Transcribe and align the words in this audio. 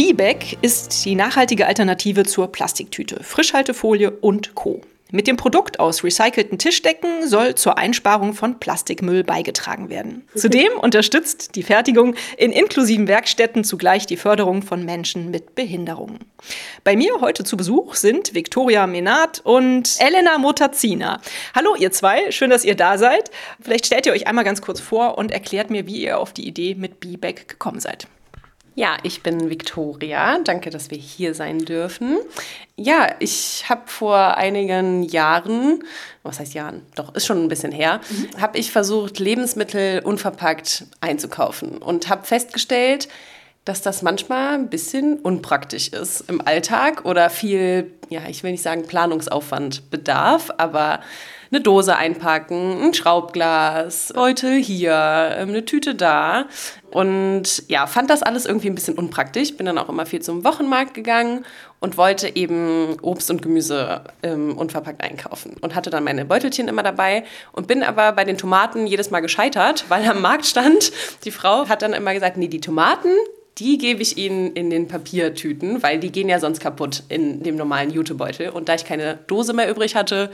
B-Bag 0.00 0.56
ist 0.62 1.04
die 1.04 1.14
nachhaltige 1.14 1.66
Alternative 1.66 2.24
zur 2.24 2.50
Plastiktüte, 2.50 3.22
Frischhaltefolie 3.22 4.10
und 4.10 4.54
Co. 4.54 4.80
Mit 5.10 5.26
dem 5.26 5.36
Produkt 5.36 5.78
aus 5.78 6.02
recycelten 6.02 6.56
Tischdecken 6.56 7.28
soll 7.28 7.54
zur 7.54 7.76
Einsparung 7.76 8.32
von 8.32 8.58
Plastikmüll 8.58 9.24
beigetragen 9.24 9.90
werden. 9.90 10.26
Zudem 10.34 10.72
unterstützt 10.80 11.54
die 11.54 11.62
Fertigung 11.62 12.14
in 12.38 12.50
inklusiven 12.50 13.08
Werkstätten 13.08 13.62
zugleich 13.62 14.06
die 14.06 14.16
Förderung 14.16 14.62
von 14.62 14.86
Menschen 14.86 15.30
mit 15.30 15.54
Behinderungen. 15.54 16.20
Bei 16.82 16.96
mir 16.96 17.20
heute 17.20 17.44
zu 17.44 17.58
Besuch 17.58 17.94
sind 17.94 18.32
Viktoria 18.32 18.86
Menard 18.86 19.42
und 19.44 19.96
Elena 19.98 20.38
Motazina. 20.38 21.20
Hallo 21.54 21.74
ihr 21.76 21.92
zwei, 21.92 22.30
schön, 22.30 22.48
dass 22.48 22.64
ihr 22.64 22.74
da 22.74 22.96
seid. 22.96 23.30
Vielleicht 23.60 23.84
stellt 23.84 24.06
ihr 24.06 24.12
euch 24.12 24.26
einmal 24.26 24.44
ganz 24.44 24.62
kurz 24.62 24.80
vor 24.80 25.18
und 25.18 25.30
erklärt 25.30 25.68
mir, 25.68 25.86
wie 25.86 26.00
ihr 26.00 26.18
auf 26.18 26.32
die 26.32 26.48
Idee 26.48 26.74
mit 26.74 27.00
B-Bag 27.00 27.48
gekommen 27.48 27.80
seid. 27.80 28.08
Ja, 28.80 28.96
ich 29.02 29.22
bin 29.22 29.50
Viktoria. 29.50 30.38
Danke, 30.42 30.70
dass 30.70 30.90
wir 30.90 30.96
hier 30.96 31.34
sein 31.34 31.58
dürfen. 31.58 32.16
Ja, 32.76 33.14
ich 33.18 33.66
habe 33.68 33.82
vor 33.84 34.38
einigen 34.38 35.02
Jahren, 35.02 35.84
was 36.22 36.40
heißt 36.40 36.54
Jahren? 36.54 36.80
Doch, 36.94 37.14
ist 37.14 37.26
schon 37.26 37.44
ein 37.44 37.48
bisschen 37.48 37.72
her, 37.72 38.00
mhm. 38.08 38.40
habe 38.40 38.56
ich 38.56 38.72
versucht, 38.72 39.18
Lebensmittel 39.18 40.00
unverpackt 40.02 40.86
einzukaufen 41.02 41.76
und 41.76 42.08
habe 42.08 42.24
festgestellt, 42.24 43.08
dass 43.64 43.82
das 43.82 44.02
manchmal 44.02 44.54
ein 44.54 44.70
bisschen 44.70 45.18
unpraktisch 45.18 45.88
ist 45.88 46.24
im 46.28 46.40
Alltag 46.46 47.04
oder 47.04 47.30
viel, 47.30 47.92
ja, 48.08 48.22
ich 48.28 48.42
will 48.42 48.52
nicht 48.52 48.62
sagen 48.62 48.86
Planungsaufwand 48.86 49.90
bedarf, 49.90 50.50
aber 50.56 51.00
eine 51.52 51.60
Dose 51.60 51.96
einpacken, 51.96 52.80
ein 52.80 52.94
Schraubglas, 52.94 54.12
Beutel 54.14 54.62
hier, 54.62 55.34
ähm, 55.36 55.48
eine 55.48 55.64
Tüte 55.64 55.94
da. 55.94 56.46
Und 56.92 57.64
ja, 57.68 57.86
fand 57.86 58.08
das 58.08 58.22
alles 58.22 58.46
irgendwie 58.46 58.68
ein 58.68 58.74
bisschen 58.74 58.96
unpraktisch. 58.96 59.56
Bin 59.56 59.66
dann 59.66 59.78
auch 59.78 59.88
immer 59.88 60.06
viel 60.06 60.22
zum 60.22 60.44
Wochenmarkt 60.44 60.94
gegangen 60.94 61.44
und 61.80 61.96
wollte 61.96 62.36
eben 62.36 62.96
Obst 63.02 63.30
und 63.30 63.42
Gemüse 63.42 64.02
ähm, 64.22 64.56
unverpackt 64.56 65.02
einkaufen. 65.02 65.56
Und 65.60 65.74
hatte 65.74 65.90
dann 65.90 66.04
meine 66.04 66.24
Beutelchen 66.24 66.68
immer 66.68 66.84
dabei 66.84 67.24
und 67.52 67.66
bin 67.66 67.82
aber 67.82 68.12
bei 68.12 68.24
den 68.24 68.38
Tomaten 68.38 68.86
jedes 68.86 69.10
Mal 69.10 69.20
gescheitert, 69.20 69.86
weil 69.88 70.08
am 70.08 70.22
Markt 70.22 70.46
stand, 70.46 70.92
die 71.24 71.32
Frau 71.32 71.68
hat 71.68 71.82
dann 71.82 71.92
immer 71.92 72.14
gesagt, 72.14 72.36
nee, 72.36 72.48
die 72.48 72.60
Tomaten, 72.60 73.10
die 73.60 73.78
gebe 73.78 74.02
ich 74.02 74.16
Ihnen 74.16 74.52
in 74.54 74.70
den 74.70 74.88
Papiertüten, 74.88 75.82
weil 75.82 76.00
die 76.00 76.10
gehen 76.10 76.28
ja 76.28 76.40
sonst 76.40 76.60
kaputt 76.60 77.02
in 77.08 77.42
dem 77.42 77.56
normalen 77.56 77.90
Jutebeutel. 77.90 78.48
Und 78.48 78.68
da 78.68 78.74
ich 78.74 78.84
keine 78.84 79.18
Dose 79.26 79.52
mehr 79.52 79.70
übrig 79.70 79.94
hatte, 79.94 80.30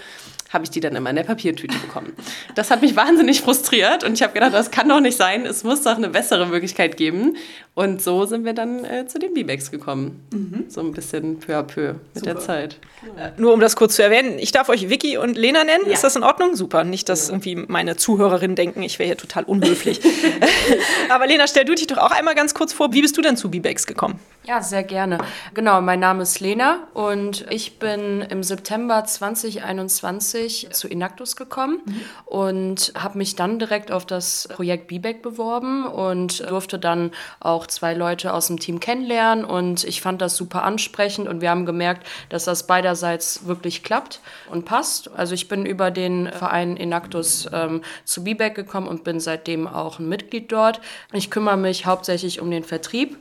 habe 0.56 0.64
ich 0.64 0.70
die 0.70 0.80
dann 0.80 0.96
immer 0.96 1.10
in 1.10 1.16
der 1.16 1.22
Papiertüte 1.22 1.76
bekommen. 1.78 2.14
Das 2.54 2.70
hat 2.70 2.80
mich 2.80 2.96
wahnsinnig 2.96 3.42
frustriert 3.42 4.04
und 4.04 4.14
ich 4.14 4.22
habe 4.22 4.32
gedacht, 4.32 4.54
das 4.54 4.70
kann 4.70 4.88
doch 4.88 5.00
nicht 5.00 5.18
sein. 5.18 5.44
Es 5.44 5.64
muss 5.64 5.82
doch 5.82 5.96
eine 5.96 6.08
bessere 6.08 6.46
Möglichkeit 6.46 6.96
geben. 6.96 7.36
Und 7.74 8.00
so 8.00 8.24
sind 8.24 8.46
wir 8.46 8.54
dann 8.54 8.86
äh, 8.86 9.06
zu 9.06 9.18
den 9.18 9.34
B-Bags 9.34 9.70
gekommen. 9.70 10.26
Mhm. 10.32 10.64
So 10.68 10.80
ein 10.80 10.92
bisschen 10.92 11.38
peu 11.40 11.58
à 11.58 11.62
peu 11.62 11.92
mit 11.92 11.98
Super. 12.14 12.24
der 12.24 12.38
Zeit. 12.38 12.78
Äh, 13.18 13.38
nur 13.38 13.52
um 13.52 13.60
das 13.60 13.76
kurz 13.76 13.96
zu 13.96 14.02
erwähnen, 14.02 14.38
ich 14.38 14.50
darf 14.50 14.70
euch 14.70 14.88
Vicky 14.88 15.18
und 15.18 15.36
Lena 15.36 15.62
nennen. 15.62 15.84
Ja. 15.84 15.92
Ist 15.92 16.02
das 16.02 16.16
in 16.16 16.22
Ordnung? 16.22 16.56
Super. 16.56 16.84
Nicht, 16.84 17.10
dass 17.10 17.28
irgendwie 17.28 17.54
meine 17.54 17.96
Zuhörerinnen 17.96 18.56
denken, 18.56 18.82
ich 18.82 18.98
wäre 18.98 19.08
hier 19.08 19.18
total 19.18 19.44
unhöflich. 19.44 20.00
Aber 21.10 21.26
Lena, 21.26 21.46
stell 21.46 21.66
du 21.66 21.74
dich 21.74 21.86
doch 21.86 21.98
auch 21.98 22.12
einmal 22.12 22.34
ganz 22.34 22.54
kurz 22.54 22.72
vor. 22.72 22.94
Wie 22.94 23.02
bist 23.02 23.14
du 23.18 23.20
denn 23.20 23.36
zu 23.36 23.50
B-Bags 23.50 23.86
gekommen? 23.86 24.18
Ja, 24.46 24.62
sehr 24.62 24.84
gerne. 24.84 25.18
Genau, 25.54 25.80
mein 25.80 25.98
Name 25.98 26.22
ist 26.22 26.38
Lena 26.38 26.86
und 26.94 27.44
ich 27.50 27.80
bin 27.80 28.22
im 28.22 28.44
September 28.44 29.04
2021 29.04 30.45
zu 30.48 30.88
Inactus 30.88 31.36
gekommen 31.36 31.80
mhm. 31.84 32.00
und 32.24 32.92
habe 32.96 33.18
mich 33.18 33.36
dann 33.36 33.58
direkt 33.58 33.92
auf 33.92 34.06
das 34.06 34.48
Projekt 34.52 34.88
BBAC 34.88 35.22
beworben 35.22 35.86
und 35.86 36.48
durfte 36.48 36.78
dann 36.78 37.12
auch 37.40 37.66
zwei 37.66 37.94
Leute 37.94 38.32
aus 38.32 38.46
dem 38.48 38.58
Team 38.58 38.80
kennenlernen 38.80 39.44
und 39.44 39.84
ich 39.84 40.00
fand 40.00 40.20
das 40.22 40.36
super 40.36 40.62
ansprechend 40.64 41.28
und 41.28 41.40
wir 41.40 41.50
haben 41.50 41.66
gemerkt, 41.66 42.06
dass 42.28 42.44
das 42.44 42.66
beiderseits 42.66 43.46
wirklich 43.46 43.82
klappt 43.82 44.20
und 44.50 44.64
passt. 44.64 45.10
Also 45.14 45.34
ich 45.34 45.48
bin 45.48 45.66
über 45.66 45.90
den 45.90 46.30
Verein 46.32 46.76
Inactus 46.76 47.48
ähm, 47.52 47.82
zu 48.04 48.24
BBAC 48.24 48.54
gekommen 48.54 48.88
und 48.88 49.04
bin 49.04 49.20
seitdem 49.20 49.66
auch 49.66 49.98
ein 49.98 50.08
Mitglied 50.08 50.52
dort. 50.52 50.80
Ich 51.12 51.30
kümmere 51.30 51.56
mich 51.56 51.86
hauptsächlich 51.86 52.40
um 52.40 52.50
den 52.50 52.64
Vertrieb 52.64 53.16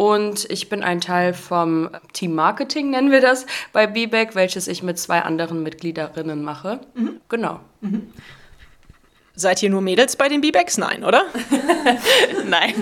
und 0.00 0.50
ich 0.50 0.70
bin 0.70 0.82
ein 0.82 1.02
Teil 1.02 1.34
vom 1.34 1.90
Team 2.14 2.34
Marketing, 2.34 2.88
nennen 2.88 3.10
wir 3.10 3.20
das, 3.20 3.44
bei 3.74 3.86
BBAC, 3.86 4.34
welches 4.34 4.66
ich 4.66 4.82
mit 4.82 4.98
zwei 4.98 5.20
anderen 5.20 5.62
Mitgliederinnen 5.62 6.42
mache. 6.42 6.80
Mhm. 6.94 7.20
Genau. 7.28 7.60
Mhm. 7.82 8.10
Seid 9.34 9.62
ihr 9.62 9.68
nur 9.68 9.82
Mädels 9.82 10.16
bei 10.16 10.30
den 10.30 10.40
B-Bags? 10.40 10.78
Nein, 10.78 11.04
oder? 11.04 11.24
Nein. 12.46 12.72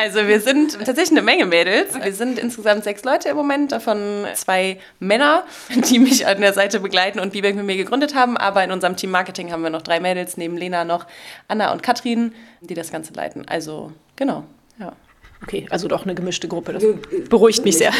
Also 0.00 0.28
wir 0.28 0.40
sind 0.40 0.74
tatsächlich 0.74 1.10
eine 1.10 1.22
Menge 1.22 1.46
Mädels. 1.46 2.00
Wir 2.00 2.12
sind 2.12 2.38
insgesamt 2.38 2.84
sechs 2.84 3.02
Leute 3.02 3.28
im 3.30 3.36
Moment, 3.36 3.72
davon 3.72 4.24
zwei 4.34 4.78
Männer, 5.00 5.42
die 5.90 5.98
mich 5.98 6.28
an 6.28 6.40
der 6.40 6.52
Seite 6.52 6.78
begleiten 6.78 7.18
und 7.18 7.32
B-Bag 7.32 7.56
mit 7.56 7.66
mir 7.66 7.76
gegründet 7.76 8.14
haben. 8.14 8.36
Aber 8.36 8.62
in 8.62 8.70
unserem 8.70 8.94
Team 8.94 9.10
Marketing 9.10 9.50
haben 9.50 9.64
wir 9.64 9.70
noch 9.70 9.82
drei 9.82 9.98
Mädels, 9.98 10.36
neben 10.36 10.56
Lena 10.56 10.84
noch 10.84 11.06
Anna 11.48 11.72
und 11.72 11.82
Katrin, 11.82 12.36
die 12.60 12.74
das 12.74 12.92
Ganze 12.92 13.14
leiten. 13.14 13.48
Also 13.48 13.92
genau, 14.14 14.44
ja. 14.78 14.92
Okay, 15.42 15.66
also 15.70 15.86
doch 15.88 16.04
eine 16.04 16.14
gemischte 16.14 16.48
Gruppe. 16.48 16.72
Das 16.72 16.84
beruhigt 17.28 17.64
mich 17.64 17.78
sehr. 17.78 17.92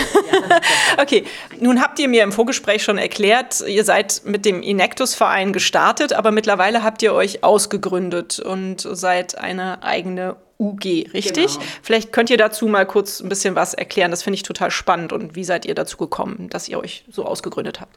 okay, 1.01 1.25
nun 1.61 1.81
habt 1.81 1.99
ihr 1.99 2.09
mir 2.09 2.25
im 2.25 2.33
Vorgespräch 2.33 2.83
schon 2.83 2.99
erklärt, 2.99 3.61
ihr 3.67 3.85
seid 3.85 4.23
mit 4.25 4.45
dem 4.45 4.63
Inectus-Verein 4.63 5.53
gestartet, 5.53 6.13
aber 6.13 6.33
mittlerweile 6.33 6.83
habt 6.83 7.03
ihr 7.03 7.15
euch 7.15 7.45
ausgegründet 7.45 8.41
und 8.41 8.81
seid 8.81 9.39
eine 9.39 9.83
eigene 9.83 10.37
UG, 10.59 11.13
richtig? 11.15 11.55
Genau. 11.55 11.67
Vielleicht 11.83 12.13
könnt 12.13 12.31
ihr 12.31 12.37
dazu 12.37 12.67
mal 12.67 12.85
kurz 12.85 13.21
ein 13.21 13.29
bisschen 13.29 13.55
was 13.55 13.75
erklären. 13.75 14.11
Das 14.11 14.25
finde 14.25 14.35
ich 14.35 14.43
total 14.43 14.73
spannend. 14.73 15.13
Und 15.13 15.37
wie 15.37 15.45
seid 15.45 15.65
ihr 15.65 15.75
dazu 15.75 15.97
gekommen, 15.97 16.49
dass 16.51 16.69
ihr 16.69 16.81
euch 16.81 17.05
so 17.09 17.25
ausgegründet 17.25 17.81
habt? 17.81 17.97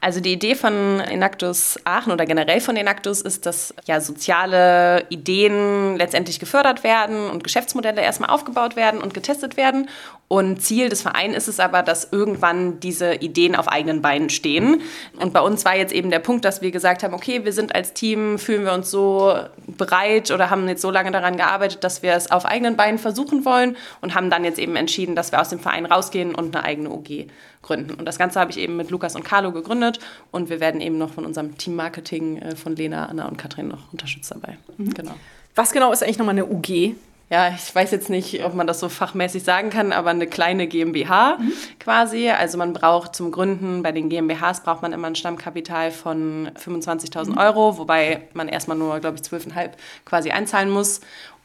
Also 0.00 0.20
die 0.20 0.32
Idee 0.32 0.54
von 0.54 1.00
Enactus 1.00 1.78
Aachen 1.84 2.12
oder 2.12 2.24
generell 2.24 2.60
von 2.60 2.76
Enactus 2.76 3.20
ist, 3.20 3.46
dass 3.46 3.74
ja 3.84 4.00
soziale 4.00 5.04
Ideen 5.10 5.96
letztendlich 5.96 6.40
gefördert 6.40 6.84
werden 6.84 7.28
und 7.30 7.44
Geschäftsmodelle 7.44 8.00
erstmal 8.00 8.30
aufgebaut 8.30 8.76
werden 8.76 9.00
und 9.02 9.14
getestet 9.14 9.56
werden. 9.56 9.88
Und 10.32 10.62
Ziel 10.62 10.88
des 10.88 11.02
Vereins 11.02 11.36
ist 11.36 11.48
es 11.48 11.58
aber, 11.58 11.82
dass 11.82 12.12
irgendwann 12.12 12.78
diese 12.78 13.14
Ideen 13.14 13.56
auf 13.56 13.66
eigenen 13.66 14.00
Beinen 14.00 14.30
stehen. 14.30 14.80
Und 15.18 15.32
bei 15.32 15.40
uns 15.40 15.64
war 15.64 15.74
jetzt 15.74 15.92
eben 15.92 16.10
der 16.10 16.20
Punkt, 16.20 16.44
dass 16.44 16.62
wir 16.62 16.70
gesagt 16.70 17.02
haben, 17.02 17.14
okay, 17.14 17.44
wir 17.44 17.52
sind 17.52 17.74
als 17.74 17.94
Team, 17.94 18.38
fühlen 18.38 18.64
wir 18.64 18.72
uns 18.72 18.92
so 18.92 19.34
bereit 19.66 20.30
oder 20.30 20.48
haben 20.48 20.68
jetzt 20.68 20.82
so 20.82 20.90
lange 20.92 21.10
daran 21.10 21.36
gearbeitet, 21.36 21.82
dass 21.82 22.02
wir 22.02 22.12
es 22.14 22.30
auf 22.30 22.44
eigenen 22.44 22.76
Beinen 22.76 22.98
versuchen 22.98 23.44
wollen 23.44 23.76
und 24.00 24.14
haben 24.14 24.30
dann 24.30 24.44
jetzt 24.44 24.60
eben 24.60 24.76
entschieden, 24.76 25.16
dass 25.16 25.32
wir 25.32 25.40
aus 25.40 25.48
dem 25.48 25.58
Verein 25.58 25.84
rausgehen 25.84 26.32
und 26.34 26.54
eine 26.54 26.64
eigene 26.64 26.90
OG 26.90 27.26
gründen. 27.62 27.94
Und 27.94 28.04
das 28.06 28.18
Ganze 28.18 28.40
habe 28.40 28.50
ich 28.50 28.58
eben 28.58 28.76
mit 28.76 28.90
Lukas 28.90 29.16
und 29.16 29.24
Carlo 29.24 29.52
gegründet 29.52 29.98
und 30.30 30.48
wir 30.48 30.60
werden 30.60 30.80
eben 30.80 30.98
noch 30.98 31.10
von 31.10 31.26
unserem 31.26 31.58
Team 31.58 31.76
Marketing 31.76 32.38
äh, 32.38 32.56
von 32.56 32.76
Lena, 32.76 33.06
Anna 33.06 33.28
und 33.28 33.36
Katrin 33.36 33.68
noch 33.68 33.92
unterstützt 33.92 34.30
dabei. 34.30 34.56
Mhm. 34.78 34.94
Genau. 34.94 35.14
Was 35.54 35.72
genau 35.72 35.92
ist 35.92 36.02
eigentlich 36.02 36.18
nochmal 36.18 36.36
eine 36.36 36.46
UG? 36.46 36.94
ja, 37.30 37.48
ich 37.48 37.72
weiß 37.72 37.92
jetzt 37.92 38.10
nicht, 38.10 38.44
ob 38.44 38.54
man 38.54 38.66
das 38.66 38.80
so 38.80 38.88
fachmäßig 38.88 39.44
sagen 39.44 39.70
kann, 39.70 39.92
aber 39.92 40.10
eine 40.10 40.26
kleine 40.26 40.66
GmbH 40.66 41.36
mhm. 41.38 41.52
quasi. 41.78 42.28
Also 42.28 42.58
man 42.58 42.72
braucht 42.72 43.14
zum 43.14 43.30
Gründen, 43.30 43.84
bei 43.84 43.92
den 43.92 44.08
GmbHs 44.08 44.64
braucht 44.64 44.82
man 44.82 44.92
immer 44.92 45.06
ein 45.06 45.14
Stammkapital 45.14 45.92
von 45.92 46.50
25.000 46.58 47.30
mhm. 47.30 47.38
Euro, 47.38 47.78
wobei 47.78 48.22
man 48.32 48.48
erstmal 48.48 48.76
nur, 48.76 48.98
glaube 48.98 49.16
ich, 49.16 49.22
12,5 49.22 49.70
quasi 50.04 50.32
einzahlen 50.32 50.70
muss. 50.70 51.02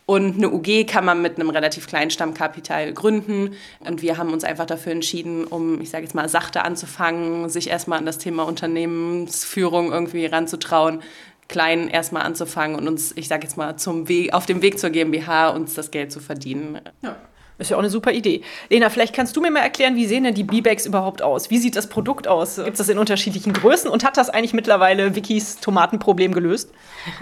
Und 0.07 0.37
eine 0.37 0.51
UG 0.51 0.85
kann 0.85 1.03
man 1.03 1.21
mit 1.21 1.39
einem 1.39 1.49
relativ 1.49 1.87
kleinen 1.87 2.11
Stammkapital 2.11 2.93
gründen. 2.93 3.55
Und 3.79 4.03
wir 4.03 4.17
haben 4.17 4.31
uns 4.33 4.43
einfach 4.43 4.67
dafür 4.67 4.91
entschieden, 4.91 5.45
um, 5.45 5.81
ich 5.81 5.89
sage 5.89 6.03
jetzt 6.03 6.13
mal, 6.13 6.29
sachte 6.29 6.63
anzufangen, 6.63 7.49
sich 7.49 7.69
erstmal 7.69 7.97
an 7.97 8.05
das 8.05 8.19
Thema 8.19 8.43
Unternehmensführung 8.43 9.91
irgendwie 9.91 10.27
ranzutrauen, 10.27 11.01
klein 11.47 11.87
erstmal 11.87 12.23
anzufangen 12.23 12.77
und 12.77 12.87
uns, 12.87 13.13
ich 13.15 13.27
sage 13.27 13.43
jetzt 13.43 13.57
mal, 13.57 13.77
zum 13.77 14.07
Weg, 14.07 14.33
auf 14.33 14.45
dem 14.45 14.61
Weg 14.61 14.77
zur 14.77 14.91
GmbH 14.91 15.49
uns 15.49 15.73
das 15.73 15.89
Geld 15.89 16.11
zu 16.11 16.19
verdienen. 16.19 16.79
Ja. 17.01 17.15
Ist 17.57 17.71
ja 17.71 17.77
auch 17.77 17.81
eine 17.81 17.89
super 17.89 18.11
Idee. 18.11 18.41
Lena, 18.69 18.89
vielleicht 18.89 19.15
kannst 19.15 19.35
du 19.37 19.41
mir 19.41 19.49
mal 19.49 19.61
erklären, 19.61 19.95
wie 19.95 20.05
sehen 20.05 20.25
denn 20.25 20.33
die 20.33 20.43
B-Bags 20.43 20.85
überhaupt 20.85 21.21
aus? 21.21 21.49
Wie 21.49 21.57
sieht 21.57 21.77
das 21.77 21.87
Produkt 21.87 22.27
aus? 22.27 22.57
Gibt 22.57 22.71
es 22.71 22.79
das 22.79 22.89
in 22.89 22.97
unterschiedlichen 22.97 23.53
Größen 23.53 23.89
und 23.89 24.03
hat 24.03 24.17
das 24.17 24.29
eigentlich 24.29 24.53
mittlerweile 24.53 25.15
Wikis 25.15 25.61
Tomatenproblem 25.61 26.33
gelöst? 26.33 26.69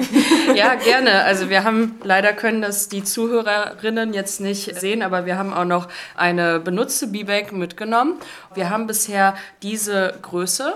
ja, 0.56 0.74
gerne. 0.74 1.24
Also 1.24 1.50
wir 1.52 1.64
haben, 1.64 2.00
leider 2.04 2.34
können 2.34 2.64
das 2.64 2.90
die 2.90 3.04
Zuhörerinnen 3.04 4.14
jetzt 4.14 4.42
nicht 4.42 4.76
sehen, 4.80 5.04
aber 5.04 5.28
wir 5.28 5.38
haben 5.38 5.54
auch 5.54 5.66
noch 5.66 5.88
eine 6.16 6.60
benutzte 6.60 7.08
B-Bag 7.08 7.52
mitgenommen. 7.52 8.16
Wir 8.56 8.72
haben 8.72 8.88
bisher 8.88 9.36
diese 9.62 10.18
Größe. 10.24 10.74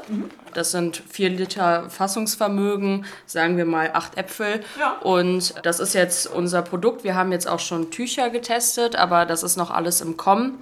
Das 0.53 0.71
sind 0.71 1.01
vier 1.09 1.29
Liter 1.29 1.89
Fassungsvermögen, 1.89 3.05
sagen 3.25 3.57
wir 3.57 3.65
mal 3.65 3.91
acht 3.93 4.17
Äpfel. 4.17 4.61
Ja. 4.79 4.97
Und 5.01 5.53
das 5.63 5.79
ist 5.79 5.93
jetzt 5.93 6.27
unser 6.27 6.61
Produkt. 6.61 7.03
Wir 7.03 7.15
haben 7.15 7.31
jetzt 7.31 7.47
auch 7.47 7.59
schon 7.59 7.91
Tücher 7.91 8.29
getestet, 8.29 8.95
aber 8.95 9.25
das 9.25 9.43
ist 9.43 9.57
noch 9.57 9.71
alles 9.71 10.01
im 10.01 10.17
Kommen. 10.17 10.59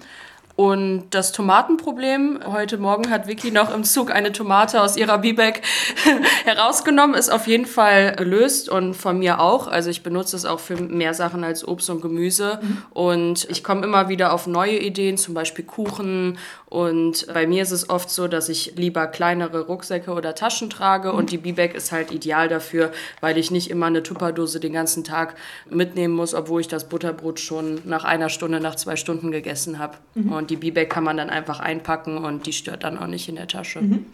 Und 0.55 1.09
das 1.09 1.33
Tomatenproblem, 1.33 2.39
heute 2.45 2.77
Morgen 2.77 3.09
hat 3.09 3.27
Vicky 3.27 3.51
noch 3.51 3.73
im 3.73 3.83
Zug 3.83 4.09
eine 4.09 4.31
Tomate 4.31 4.81
aus 4.81 4.95
ihrer 4.95 5.17
B-Bag 5.17 5.61
herausgenommen, 6.45 7.13
ist 7.13 7.29
auf 7.29 7.45
jeden 7.45 7.65
Fall 7.65 8.15
gelöst 8.15 8.69
und 8.69 8.93
von 8.93 9.19
mir 9.19 9.41
auch. 9.41 9.67
Also 9.67 9.89
ich 9.89 10.01
benutze 10.01 10.37
es 10.37 10.45
auch 10.45 10.61
für 10.61 10.77
mehr 10.77 11.13
Sachen 11.13 11.43
als 11.43 11.67
Obst 11.67 11.89
und 11.89 12.01
Gemüse. 12.01 12.59
Mhm. 12.61 12.77
Und 12.91 13.49
ich 13.49 13.65
komme 13.65 13.83
immer 13.83 14.07
wieder 14.07 14.31
auf 14.31 14.47
neue 14.47 14.79
Ideen, 14.79 15.17
zum 15.17 15.33
Beispiel 15.33 15.65
Kuchen. 15.65 16.37
Und 16.75 17.27
bei 17.33 17.47
mir 17.47 17.63
ist 17.63 17.71
es 17.71 17.89
oft 17.89 18.09
so, 18.09 18.27
dass 18.27 18.49
ich 18.49 18.73
lieber 18.75 19.07
kleinere 19.07 19.61
Rucksäcke 19.61 20.11
oder 20.11 20.35
Taschen 20.35 20.69
trage. 20.69 21.13
Und 21.13 21.31
die 21.31 21.37
B-Bag 21.37 21.73
ist 21.73 21.93
halt 21.93 22.11
ideal 22.11 22.49
dafür, 22.49 22.91
weil 23.21 23.37
ich 23.37 23.49
nicht 23.49 23.69
immer 23.69 23.85
eine 23.85 24.03
Tupperdose 24.03 24.59
den 24.59 24.73
ganzen 24.73 25.05
Tag 25.05 25.35
mitnehmen 25.69 26.13
muss, 26.13 26.33
obwohl 26.33 26.59
ich 26.59 26.67
das 26.67 26.89
Butterbrot 26.89 27.39
schon 27.39 27.79
nach 27.85 28.03
einer 28.03 28.27
Stunde, 28.27 28.59
nach 28.59 28.75
zwei 28.75 28.97
Stunden 28.97 29.31
gegessen 29.31 29.79
habe. 29.79 29.93
Mhm. 30.15 30.33
Und 30.33 30.49
die 30.49 30.57
B-Bag 30.57 30.89
kann 30.89 31.05
man 31.05 31.15
dann 31.15 31.29
einfach 31.29 31.61
einpacken 31.61 32.17
und 32.17 32.45
die 32.45 32.51
stört 32.51 32.83
dann 32.83 32.97
auch 32.97 33.07
nicht 33.07 33.29
in 33.29 33.37
der 33.37 33.47
Tasche. 33.47 33.79
Mhm. 33.79 34.07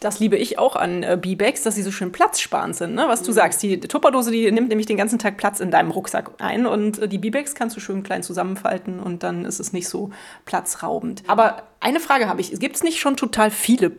Das 0.00 0.18
liebe 0.18 0.36
ich 0.38 0.58
auch 0.58 0.74
an 0.74 1.02
äh, 1.02 1.18
B-Bags, 1.20 1.64
dass 1.64 1.74
sie 1.74 1.82
so 1.82 1.90
schön 1.90 2.12
platzsparend 2.12 2.76
sind. 2.76 2.94
Ne? 2.94 3.04
Was 3.08 3.24
du 3.24 3.30
mhm. 3.32 3.34
sagst, 3.34 3.62
die 3.62 3.78
Tupperdose, 3.78 4.30
die 4.30 4.50
nimmt 4.50 4.70
nämlich 4.70 4.86
den 4.86 4.96
ganzen 4.96 5.18
Tag 5.18 5.36
Platz 5.36 5.60
in 5.60 5.70
deinem 5.70 5.90
Rucksack 5.90 6.30
ein 6.38 6.64
und 6.64 6.98
äh, 6.98 7.08
die 7.08 7.18
B-Bags 7.18 7.54
kannst 7.54 7.76
du 7.76 7.80
schön 7.80 8.02
klein 8.02 8.22
zusammenfalten 8.22 9.00
und 9.00 9.22
dann 9.22 9.44
ist 9.44 9.60
es 9.60 9.74
nicht 9.74 9.90
so 9.90 10.08
platzraubend. 10.46 11.22
Aber 11.26 11.62
eine 11.86 12.00
Frage 12.00 12.26
habe 12.26 12.40
ich. 12.40 12.50
Gibt 12.58 12.74
es 12.74 12.82
nicht 12.82 12.98
schon 12.98 13.16
total 13.16 13.52
viele 13.52 13.90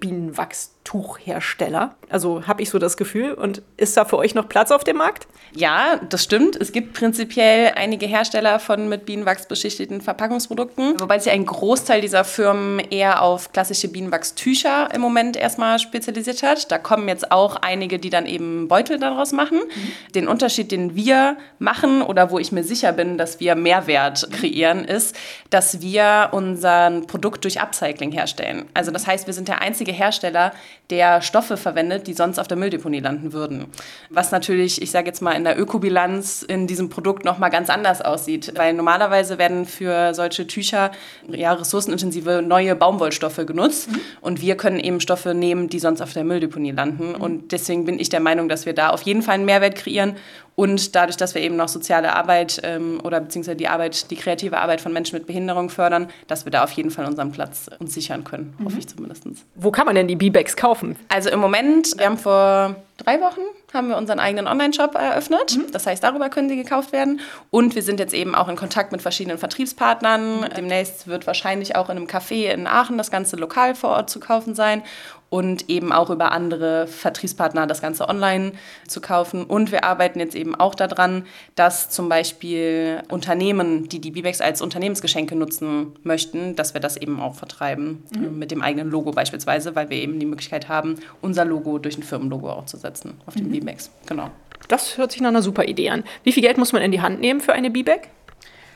Bienenwachstuchhersteller? 0.88 1.96
Also 2.10 2.48
habe 2.48 2.62
ich 2.62 2.70
so 2.70 2.80
das 2.80 2.98
Gefühl. 2.98 3.34
Und 3.34 3.62
ist 3.76 3.98
da 3.98 4.06
für 4.06 4.18
euch 4.18 4.36
noch 4.36 4.48
Platz 4.48 4.72
auf 4.72 4.84
dem 4.84 4.98
Markt? 4.98 5.28
Ja, 5.54 6.00
das 6.10 6.24
stimmt. 6.24 6.56
Es 6.56 6.72
gibt 6.72 6.94
prinzipiell 6.94 7.74
einige 7.76 8.06
Hersteller 8.06 8.60
von 8.60 8.90
mit 8.90 9.06
Bienenwachs 9.06 9.48
beschichteten 9.48 10.02
Verpackungsprodukten, 10.02 11.00
wobei 11.00 11.20
sich 11.20 11.32
ein 11.32 11.46
Großteil 11.46 12.02
dieser 12.02 12.24
Firmen 12.24 12.80
eher 12.80 13.22
auf 13.22 13.52
klassische 13.52 13.88
Bienenwachstücher 13.88 14.90
im 14.94 15.02
Moment 15.02 15.36
erstmal 15.36 15.80
spezialisiert 15.80 16.44
hat. 16.44 16.72
Da 16.72 16.78
kommen 16.78 17.08
jetzt 17.08 17.32
auch 17.32 17.58
einige, 17.58 18.00
die 18.00 18.10
dann 18.10 18.26
eben 18.26 18.68
Beutel 18.68 19.00
daraus 19.00 19.32
machen. 19.32 19.60
Mhm. 19.60 20.12
Den 20.14 20.28
Unterschied, 20.28 20.72
den 20.72 20.96
wir 20.96 21.38
machen 21.60 22.02
oder 22.02 22.32
wo 22.32 22.40
ich 22.40 22.52
mir 22.52 22.64
sicher 22.64 22.92
bin, 22.92 23.18
dass 23.18 23.40
wir 23.40 23.56
Mehrwert 23.56 24.30
kreieren, 24.32 24.86
ist, 24.86 25.16
dass 25.50 25.82
wir 25.82 26.30
unser 26.32 27.02
Produkt 27.08 27.44
durch 27.44 27.62
Upcycling 27.62 28.12
herstellen. 28.12 28.66
Also 28.74 28.92
das 28.92 29.08
heißt, 29.08 29.28
wir 29.28 29.34
sind 29.34 29.48
der 29.48 29.62
einzige 29.62 29.92
Hersteller, 29.92 30.52
der 30.90 31.22
Stoffe 31.22 31.58
verwendet, 31.58 32.08
die 32.08 32.14
sonst 32.14 32.40
auf 32.40 32.48
der 32.48 32.58
Mülldeponie 32.58 33.00
landen 33.00 33.34
würden. 33.34 33.66
Was 34.10 34.32
natürlich, 34.32 34.82
ich 34.82 34.92
sage 34.92 35.08
jetzt 35.08 35.22
mal, 35.22 35.34
in 35.34 35.44
der 35.44 35.60
Ökobilanz 35.60 36.44
in 36.44 36.66
diesem 36.66 36.90
Produkt 36.90 37.26
nochmal 37.26 37.50
ganz 37.50 37.70
anders 37.70 38.02
aussieht. 38.02 38.54
Weil 38.56 38.74
normalerweise 38.74 39.38
werden 39.38 39.66
für 39.66 40.14
solche 40.14 40.48
Tücher 40.48 40.92
ja, 41.30 41.54
ressourcenintensive 41.54 42.42
neue 42.42 42.76
Baumwollstoffe 42.76 43.46
genutzt. 43.46 43.92
Mhm. 43.92 44.00
Und 44.22 44.42
wir 44.42 44.56
können 44.56 44.80
eben 44.80 45.02
Stoffe 45.02 45.34
nehmen, 45.34 45.68
die 45.68 45.80
sonst 45.80 46.02
auf 46.02 46.14
der 46.14 46.24
Mülldeponie 46.24 46.72
landen. 46.72 47.10
Mhm. 47.10 47.16
Und 47.16 47.52
deswegen 47.52 47.86
bin 47.86 48.00
ich 48.00 48.10
der 48.10 48.22
Meinung, 48.22 48.48
dass 48.48 48.66
wir 48.66 48.74
da 48.74 48.90
auf 48.90 49.02
jeden 49.02 49.22
Fall 49.22 49.36
einen 49.36 49.46
Mehrwert 49.46 49.76
kreieren 49.76 50.16
und 50.60 50.96
dadurch, 50.96 51.18
dass 51.18 51.36
wir 51.36 51.42
eben 51.44 51.56
noch 51.56 51.68
soziale 51.68 52.14
Arbeit 52.14 52.60
ähm, 52.64 53.00
oder 53.04 53.20
beziehungsweise 53.20 53.56
die 53.56 53.68
Arbeit, 53.68 54.10
die 54.10 54.16
kreative 54.16 54.58
Arbeit 54.58 54.82
von 54.82 54.92
Menschen 54.92 55.16
mit 55.16 55.28
Behinderung 55.28 55.70
fördern, 55.70 56.10
dass 56.26 56.46
wir 56.46 56.52
da 56.52 56.64
auf 56.64 56.72
jeden 56.72 56.90
Fall 56.90 57.06
unseren 57.06 57.32
Platz 57.32 57.70
uns 57.78 57.94
sichern 57.94 58.24
können, 58.24 58.56
mhm. 58.58 58.66
hoffe 58.66 58.80
ich 58.80 58.88
zumindest. 58.88 59.24
Wo 59.54 59.70
kann 59.70 59.86
man 59.86 59.94
denn 59.94 60.08
die 60.08 60.16
B-Bags 60.16 60.56
kaufen? 60.56 60.96
Also 61.10 61.30
im 61.30 61.40
Moment, 61.40 61.96
wir 62.00 62.08
haben 62.08 62.18
vor 62.18 62.76
drei 62.98 63.22
Wochen 63.22 63.42
haben 63.74 63.90
wir 63.90 63.98
unseren 63.98 64.20
eigenen 64.20 64.48
Online-Shop 64.48 64.96
eröffnet. 64.96 65.58
Mhm. 65.58 65.72
Das 65.72 65.86
heißt, 65.86 66.04
darüber 66.04 66.30
können 66.30 66.50
sie 66.50 66.56
gekauft 66.56 66.94
werden. 66.94 67.20
Und 67.52 67.76
wir 67.76 67.84
sind 67.84 68.00
jetzt 68.00 68.14
eben 68.14 68.34
auch 68.34 68.48
in 68.48 68.56
Kontakt 68.56 68.92
mit 68.92 69.02
verschiedenen 69.02 69.38
Vertriebspartnern. 69.38 70.40
Mhm. 70.40 70.46
Demnächst 70.56 71.08
wird 71.08 71.28
wahrscheinlich 71.28 71.76
auch 71.76 71.90
in 71.90 71.98
einem 71.98 72.08
Café 72.08 72.52
in 72.52 72.66
Aachen 72.66 72.98
das 72.98 73.12
ganze 73.12 73.36
lokal 73.36 73.76
vor 73.76 73.92
Ort 73.92 74.10
zu 74.10 74.20
kaufen 74.20 74.56
sein 74.56 74.84
und 75.30 75.70
eben 75.70 75.92
auch 75.92 76.10
über 76.10 76.32
andere 76.32 76.88
Vertriebspartner 76.88 77.68
das 77.68 77.82
Ganze 77.82 78.08
online 78.08 78.54
zu 78.88 79.02
kaufen. 79.02 79.44
Und 79.44 79.72
wir 79.72 79.84
arbeiten 79.84 80.20
jetzt 80.20 80.36
eben 80.36 80.56
auch 80.56 80.74
daran, 80.74 81.26
dass 81.56 81.90
zum 81.90 82.08
Beispiel 82.08 83.02
Unternehmen, 83.10 83.90
die 83.90 84.00
die 84.00 84.12
Bibex 84.12 84.40
als 84.40 84.62
Unternehmensgeschenke 84.62 85.36
nutzen 85.36 85.94
möchten, 86.04 86.56
dass 86.56 86.74
wir 86.74 86.82
das 86.82 86.98
eben 86.98 87.20
auch 87.20 87.36
vertreiben 87.36 88.04
mhm. 88.16 88.40
mit 88.40 88.52
dem 88.52 88.62
eigenen 88.62 88.90
Logo 88.90 89.12
beispielsweise, 89.12 89.76
weil 89.76 89.90
wir 89.90 89.98
eben 89.98 90.20
die 90.20 90.26
Möglichkeit 90.26 90.70
haben, 90.70 90.96
unser 91.22 91.44
Logo 91.44 91.78
durch 91.78 91.98
ein 91.98 92.04
Firmenlogo 92.04 92.50
auch 92.50 92.66
zu 92.66 92.78
setzen 92.78 93.16
auf 93.26 93.36
dem 93.36 93.48
mhm. 93.48 93.52
B-Bags. 93.52 93.92
Genau. 94.06 94.30
Das 94.70 94.98
hört 94.98 95.12
sich 95.12 95.22
nach 95.22 95.30
einer 95.30 95.42
super 95.42 95.66
Idee 95.66 95.90
an. 95.90 96.04
Wie 96.24 96.32
viel 96.32 96.44
Geld 96.44 96.58
muss 96.58 96.74
man 96.74 96.82
in 96.82 96.92
die 96.92 97.02
Hand 97.02 97.20
nehmen 97.20 97.42
für 97.42 97.54
eine 97.54 97.70
B-Bag? 97.70 98.10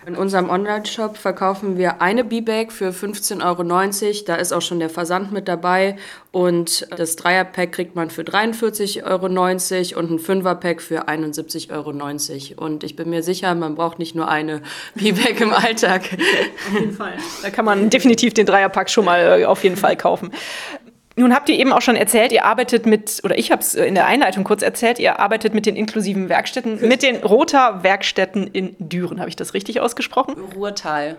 In 0.07 0.15
unserem 0.15 0.49
Online-Shop 0.49 1.15
verkaufen 1.15 1.77
wir 1.77 2.01
eine 2.01 2.23
B-Bag 2.23 2.71
für 2.71 2.89
15,90 2.89 3.43
Euro. 3.45 4.23
Da 4.25 4.35
ist 4.35 4.51
auch 4.51 4.61
schon 4.61 4.79
der 4.79 4.89
Versand 4.89 5.31
mit 5.31 5.47
dabei. 5.47 5.95
Und 6.31 6.87
das 6.97 7.15
Dreier-Pack 7.17 7.71
kriegt 7.71 7.95
man 7.95 8.09
für 8.09 8.23
43,90 8.23 9.03
Euro 9.05 9.99
und 9.99 10.11
ein 10.11 10.19
Fünfer-Pack 10.19 10.81
für 10.81 11.07
71,90 11.07 11.71
Euro. 12.57 12.65
Und 12.65 12.83
ich 12.83 12.95
bin 12.95 13.11
mir 13.11 13.21
sicher, 13.21 13.53
man 13.53 13.75
braucht 13.75 13.99
nicht 13.99 14.15
nur 14.15 14.27
eine 14.27 14.63
B-Bag 14.95 15.39
im 15.39 15.53
Alltag. 15.53 16.01
Auf 16.03 16.79
jeden 16.79 16.93
Fall. 16.93 17.13
Da 17.43 17.51
kann 17.51 17.65
man 17.65 17.91
definitiv 17.91 18.33
den 18.33 18.47
Dreier-Pack 18.47 18.89
schon 18.89 19.05
mal 19.05 19.41
äh, 19.41 19.45
auf 19.45 19.63
jeden 19.63 19.77
Fall 19.77 19.95
kaufen. 19.97 20.31
Nun 21.15 21.33
habt 21.35 21.49
ihr 21.49 21.59
eben 21.59 21.73
auch 21.73 21.81
schon 21.81 21.95
erzählt, 21.95 22.31
ihr 22.31 22.45
arbeitet 22.45 22.85
mit, 22.85 23.21
oder 23.23 23.37
ich 23.37 23.51
habe 23.51 23.61
es 23.61 23.75
in 23.75 23.95
der 23.95 24.05
Einleitung 24.05 24.43
kurz 24.43 24.61
erzählt, 24.61 24.97
ihr 24.97 25.19
arbeitet 25.19 25.53
mit 25.53 25.65
den 25.65 25.75
inklusiven 25.75 26.29
Werkstätten, 26.29 26.87
mit 26.87 27.03
den 27.03 27.17
Rota-Werkstätten 27.17 28.47
in 28.47 28.75
Düren. 28.79 29.19
Habe 29.19 29.29
ich 29.29 29.35
das 29.35 29.53
richtig 29.53 29.81
ausgesprochen? 29.81 30.35
Ruhrtal. 30.55 31.17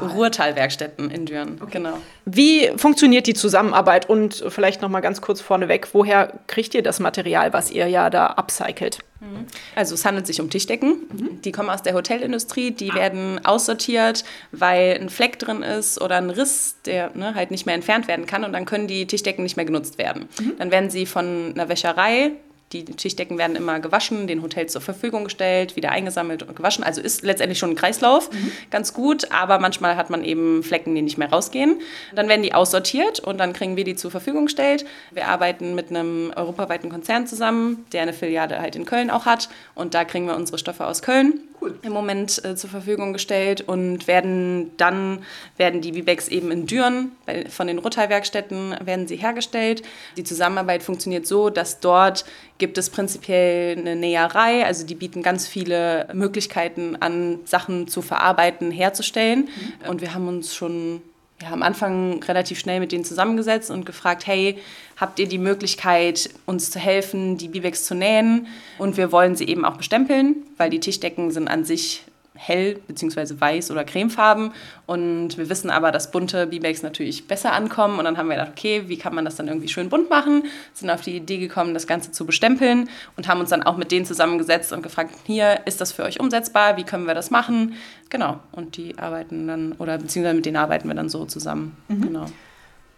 Ruhrtal-Werkstätten 0.00 1.10
in 1.10 1.26
Düren, 1.26 1.58
okay. 1.60 1.72
genau. 1.72 1.98
Wie 2.24 2.70
funktioniert 2.76 3.26
die 3.26 3.34
Zusammenarbeit? 3.34 4.08
Und 4.08 4.44
vielleicht 4.48 4.80
noch 4.82 4.88
mal 4.88 5.00
ganz 5.00 5.20
kurz 5.20 5.40
vorneweg, 5.40 5.88
woher 5.92 6.40
kriegt 6.46 6.74
ihr 6.74 6.82
das 6.82 7.00
Material, 7.00 7.52
was 7.52 7.70
ihr 7.70 7.88
ja 7.88 8.08
da 8.08 8.34
upcycelt? 8.36 9.00
Mhm. 9.20 9.46
Also 9.74 9.94
es 9.94 10.04
handelt 10.04 10.26
sich 10.26 10.40
um 10.40 10.50
Tischdecken. 10.50 11.06
Mhm. 11.12 11.42
Die 11.42 11.52
kommen 11.52 11.70
aus 11.70 11.82
der 11.82 11.94
Hotelindustrie, 11.94 12.70
die 12.70 12.90
ah. 12.90 12.94
werden 12.94 13.44
aussortiert, 13.44 14.24
weil 14.52 14.98
ein 15.00 15.10
Fleck 15.10 15.38
drin 15.38 15.62
ist 15.62 16.00
oder 16.00 16.16
ein 16.16 16.30
Riss, 16.30 16.76
der 16.84 17.10
ne, 17.14 17.34
halt 17.34 17.50
nicht 17.50 17.66
mehr 17.66 17.74
entfernt 17.74 18.08
werden 18.08 18.26
kann 18.26 18.44
und 18.44 18.52
dann 18.52 18.64
können 18.64 18.86
die 18.86 19.06
Tischdecken 19.06 19.42
nicht 19.42 19.56
mehr 19.56 19.66
genutzt 19.66 19.98
werden. 19.98 20.28
Mhm. 20.38 20.54
Dann 20.58 20.70
werden 20.70 20.90
sie 20.90 21.06
von 21.06 21.52
einer 21.54 21.68
Wäscherei 21.68 22.32
die 22.72 22.84
Tischdecken 22.84 23.36
werden 23.36 23.56
immer 23.56 23.80
gewaschen, 23.80 24.28
den 24.28 24.42
Hotels 24.42 24.72
zur 24.72 24.80
Verfügung 24.80 25.24
gestellt, 25.24 25.74
wieder 25.74 25.90
eingesammelt 25.90 26.44
und 26.44 26.54
gewaschen. 26.54 26.84
Also 26.84 27.00
ist 27.00 27.22
letztendlich 27.22 27.58
schon 27.58 27.70
ein 27.70 27.74
Kreislauf, 27.74 28.30
mhm. 28.30 28.52
ganz 28.70 28.94
gut, 28.94 29.32
aber 29.32 29.58
manchmal 29.58 29.96
hat 29.96 30.08
man 30.08 30.22
eben 30.22 30.62
Flecken, 30.62 30.94
die 30.94 31.02
nicht 31.02 31.18
mehr 31.18 31.30
rausgehen. 31.30 31.80
Dann 32.14 32.28
werden 32.28 32.42
die 32.42 32.54
aussortiert 32.54 33.18
und 33.18 33.38
dann 33.38 33.52
kriegen 33.52 33.76
wir 33.76 33.84
die 33.84 33.96
zur 33.96 34.12
Verfügung 34.12 34.46
gestellt. 34.46 34.84
Wir 35.10 35.26
arbeiten 35.26 35.74
mit 35.74 35.90
einem 35.90 36.32
europaweiten 36.36 36.90
Konzern 36.90 37.26
zusammen, 37.26 37.86
der 37.92 38.02
eine 38.02 38.12
Filiale 38.12 38.60
halt 38.60 38.76
in 38.76 38.84
Köln 38.84 39.10
auch 39.10 39.26
hat 39.26 39.48
und 39.74 39.94
da 39.94 40.04
kriegen 40.04 40.26
wir 40.26 40.36
unsere 40.36 40.58
Stoffe 40.58 40.86
aus 40.86 41.02
Köln 41.02 41.40
cool. 41.60 41.78
im 41.82 41.92
Moment 41.92 42.44
äh, 42.44 42.56
zur 42.56 42.70
Verfügung 42.70 43.12
gestellt 43.12 43.62
und 43.62 44.06
werden 44.06 44.70
dann 44.76 45.22
werden 45.56 45.80
die 45.80 45.92
B-Bags 45.92 46.28
eben 46.28 46.50
in 46.50 46.66
Düren 46.66 47.12
bei, 47.26 47.46
von 47.48 47.66
den 47.66 47.78
Ruttal-Werkstätten 47.78 48.76
werden 48.84 49.06
sie 49.06 49.16
hergestellt. 49.16 49.82
Die 50.16 50.24
Zusammenarbeit 50.24 50.82
funktioniert 50.82 51.26
so, 51.26 51.50
dass 51.50 51.80
dort 51.80 52.24
gibt 52.58 52.78
es 52.78 52.90
prinzipiell 52.90 53.78
eine 53.78 53.96
Näherei, 53.96 54.64
also 54.64 54.86
die 54.86 54.94
bieten 54.94 55.22
ganz 55.22 55.46
viele 55.46 56.08
Möglichkeiten 56.12 56.96
an, 56.96 57.40
Sachen 57.44 57.88
zu 57.88 58.02
verarbeiten, 58.02 58.70
herzustellen. 58.70 59.48
Mhm. 59.84 59.88
Und 59.90 60.00
wir 60.00 60.14
haben 60.14 60.28
uns 60.28 60.54
schon 60.54 61.02
ja, 61.42 61.52
am 61.52 61.62
Anfang 61.62 62.22
relativ 62.22 62.58
schnell 62.58 62.80
mit 62.80 62.92
denen 62.92 63.04
zusammengesetzt 63.04 63.70
und 63.70 63.86
gefragt, 63.86 64.26
hey, 64.26 64.58
habt 64.96 65.18
ihr 65.18 65.26
die 65.26 65.38
Möglichkeit, 65.38 66.30
uns 66.46 66.70
zu 66.70 66.78
helfen, 66.78 67.38
die 67.38 67.48
Bibex 67.48 67.84
zu 67.84 67.94
nähen? 67.94 68.46
Und 68.78 68.96
wir 68.96 69.10
wollen 69.10 69.36
sie 69.36 69.46
eben 69.48 69.64
auch 69.64 69.76
bestempeln, 69.76 70.36
weil 70.58 70.70
die 70.70 70.80
Tischdecken 70.80 71.30
sind 71.30 71.48
an 71.48 71.64
sich 71.64 72.04
hell 72.42 72.80
bzw. 72.88 73.38
weiß 73.38 73.70
oder 73.70 73.84
cremefarben. 73.84 74.52
Und 74.86 75.36
wir 75.36 75.50
wissen 75.50 75.70
aber, 75.70 75.92
dass 75.92 76.10
bunte 76.10 76.46
B-Bags 76.46 76.82
natürlich 76.82 77.28
besser 77.28 77.52
ankommen. 77.52 77.98
Und 77.98 78.06
dann 78.06 78.16
haben 78.16 78.28
wir 78.28 78.36
gedacht, 78.36 78.52
okay, 78.52 78.84
wie 78.86 78.96
kann 78.96 79.14
man 79.14 79.26
das 79.26 79.36
dann 79.36 79.46
irgendwie 79.46 79.68
schön 79.68 79.90
bunt 79.90 80.08
machen? 80.08 80.44
Sind 80.72 80.88
auf 80.88 81.02
die 81.02 81.16
Idee 81.16 81.36
gekommen, 81.36 81.74
das 81.74 81.86
Ganze 81.86 82.12
zu 82.12 82.24
bestempeln 82.24 82.88
und 83.16 83.28
haben 83.28 83.40
uns 83.40 83.50
dann 83.50 83.62
auch 83.62 83.76
mit 83.76 83.92
denen 83.92 84.06
zusammengesetzt 84.06 84.72
und 84.72 84.82
gefragt, 84.82 85.14
hier, 85.26 85.60
ist 85.66 85.80
das 85.80 85.92
für 85.92 86.02
euch 86.02 86.18
umsetzbar? 86.18 86.78
Wie 86.78 86.84
können 86.84 87.06
wir 87.06 87.14
das 87.14 87.30
machen? 87.30 87.74
Genau. 88.08 88.40
Und 88.52 88.76
die 88.78 88.98
arbeiten 88.98 89.46
dann, 89.46 89.72
oder 89.72 89.98
beziehungsweise 89.98 90.34
mit 90.34 90.46
denen 90.46 90.56
arbeiten 90.56 90.88
wir 90.88 90.94
dann 90.94 91.10
so 91.10 91.26
zusammen. 91.26 91.76
Mhm. 91.88 92.02
Genau. 92.02 92.26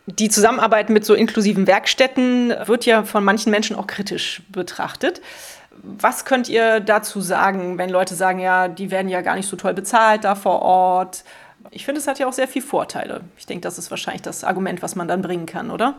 Die 0.07 0.29
Zusammenarbeit 0.29 0.91
mit 0.91 1.05
so 1.05 1.15
inklusiven 1.15 1.67
Werkstätten 1.67 2.53
wird 2.67 2.87
ja 2.87 3.05
von 3.05 3.25
manchen 3.25 3.51
Menschen 3.51 3.77
auch 3.77 3.87
kritisch 3.87 4.43
betrachtet. 4.51 5.21
Was 5.83 6.25
könnt 6.25 6.49
ihr 6.49 6.81
dazu 6.81 7.21
sagen, 7.21 7.79
wenn 7.79 7.91
Leute 7.91 8.15
sagen, 8.15 8.39
ja, 8.39 8.69
die 8.69 8.91
werden 8.91 9.09
ja 9.09 9.21
gar 9.21 9.37
nicht 9.37 9.49
so 9.49 9.57
toll 9.57 9.75
bezahlt 9.75 10.25
da 10.25 10.35
vor 10.35 10.63
Ort? 10.63 11.25
Ich 11.71 11.85
finde, 11.85 12.01
es 12.01 12.07
hat 12.07 12.19
ja 12.19 12.27
auch 12.27 12.33
sehr 12.33 12.49
viele 12.49 12.65
Vorteile. 12.65 13.23
Ich 13.37 13.47
denke, 13.47 13.63
das 13.63 13.79
ist 13.79 13.91
wahrscheinlich 13.91 14.23
das 14.23 14.45
Argument, 14.45 14.83
was 14.83 14.95
man 14.95 15.09
dann 15.09 15.23
bringen 15.23 15.47
kann, 15.47 15.71
oder? 15.71 15.95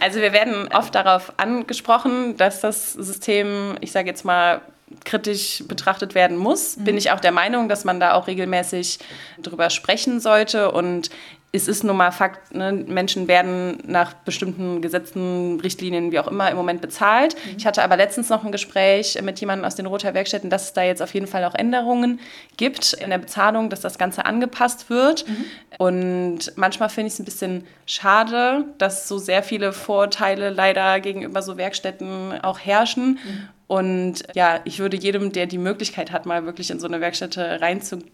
Also 0.00 0.20
wir 0.20 0.32
werden 0.32 0.68
oft 0.72 0.94
darauf 0.94 1.32
angesprochen, 1.36 2.36
dass 2.36 2.60
das 2.60 2.94
System, 2.94 3.76
ich 3.80 3.92
sage 3.92 4.08
jetzt 4.08 4.24
mal, 4.24 4.62
kritisch 5.04 5.62
betrachtet 5.68 6.14
werden 6.14 6.36
muss. 6.36 6.76
Mhm. 6.76 6.84
Bin 6.84 6.96
ich 6.96 7.10
auch 7.12 7.20
der 7.20 7.32
Meinung, 7.32 7.68
dass 7.68 7.84
man 7.84 8.00
da 8.00 8.14
auch 8.14 8.26
regelmäßig 8.26 8.98
drüber 9.42 9.70
sprechen 9.70 10.20
sollte. 10.20 10.72
Und 10.72 11.10
es 11.52 11.66
ist 11.66 11.82
nun 11.82 11.96
mal 11.96 12.12
Fakt, 12.12 12.54
ne, 12.54 12.72
Menschen 12.72 13.26
werden 13.26 13.78
nach 13.86 14.14
bestimmten 14.14 14.80
Gesetzen, 14.80 15.58
Richtlinien, 15.60 16.12
wie 16.12 16.20
auch 16.20 16.28
immer, 16.28 16.48
im 16.48 16.56
Moment 16.56 16.80
bezahlt. 16.80 17.34
Mhm. 17.34 17.56
Ich 17.56 17.66
hatte 17.66 17.82
aber 17.82 17.96
letztens 17.96 18.28
noch 18.28 18.44
ein 18.44 18.52
Gespräch 18.52 19.20
mit 19.22 19.40
jemandem 19.40 19.64
aus 19.64 19.74
den 19.74 19.86
Roter 19.86 20.14
Werkstätten, 20.14 20.48
dass 20.48 20.66
es 20.66 20.72
da 20.74 20.82
jetzt 20.84 21.02
auf 21.02 21.12
jeden 21.12 21.26
Fall 21.26 21.44
auch 21.44 21.54
Änderungen 21.54 22.20
gibt 22.56 22.92
in 22.92 23.10
der 23.10 23.18
Bezahlung, 23.18 23.68
dass 23.68 23.80
das 23.80 23.98
Ganze 23.98 24.26
angepasst 24.26 24.90
wird. 24.90 25.26
Mhm. 25.26 25.44
Und 25.78 26.52
manchmal 26.56 26.88
finde 26.88 27.08
ich 27.08 27.14
es 27.14 27.18
ein 27.18 27.24
bisschen 27.24 27.66
schade, 27.84 28.64
dass 28.78 29.08
so 29.08 29.18
sehr 29.18 29.42
viele 29.42 29.72
Vorteile 29.72 30.50
leider 30.50 31.00
gegenüber 31.00 31.42
so 31.42 31.56
Werkstätten 31.56 32.40
auch 32.42 32.60
herrschen. 32.60 33.18
Mhm. 33.24 33.48
Und 33.66 34.22
ja, 34.34 34.60
ich 34.64 34.78
würde 34.78 34.96
jedem, 34.96 35.32
der 35.32 35.46
die 35.46 35.58
Möglichkeit 35.58 36.10
hat, 36.12 36.26
mal 36.26 36.44
wirklich 36.44 36.70
in 36.70 36.80
so 36.80 36.86
eine 36.86 37.00
Werkstätte 37.00 37.60
reinzugehen, 37.60 38.10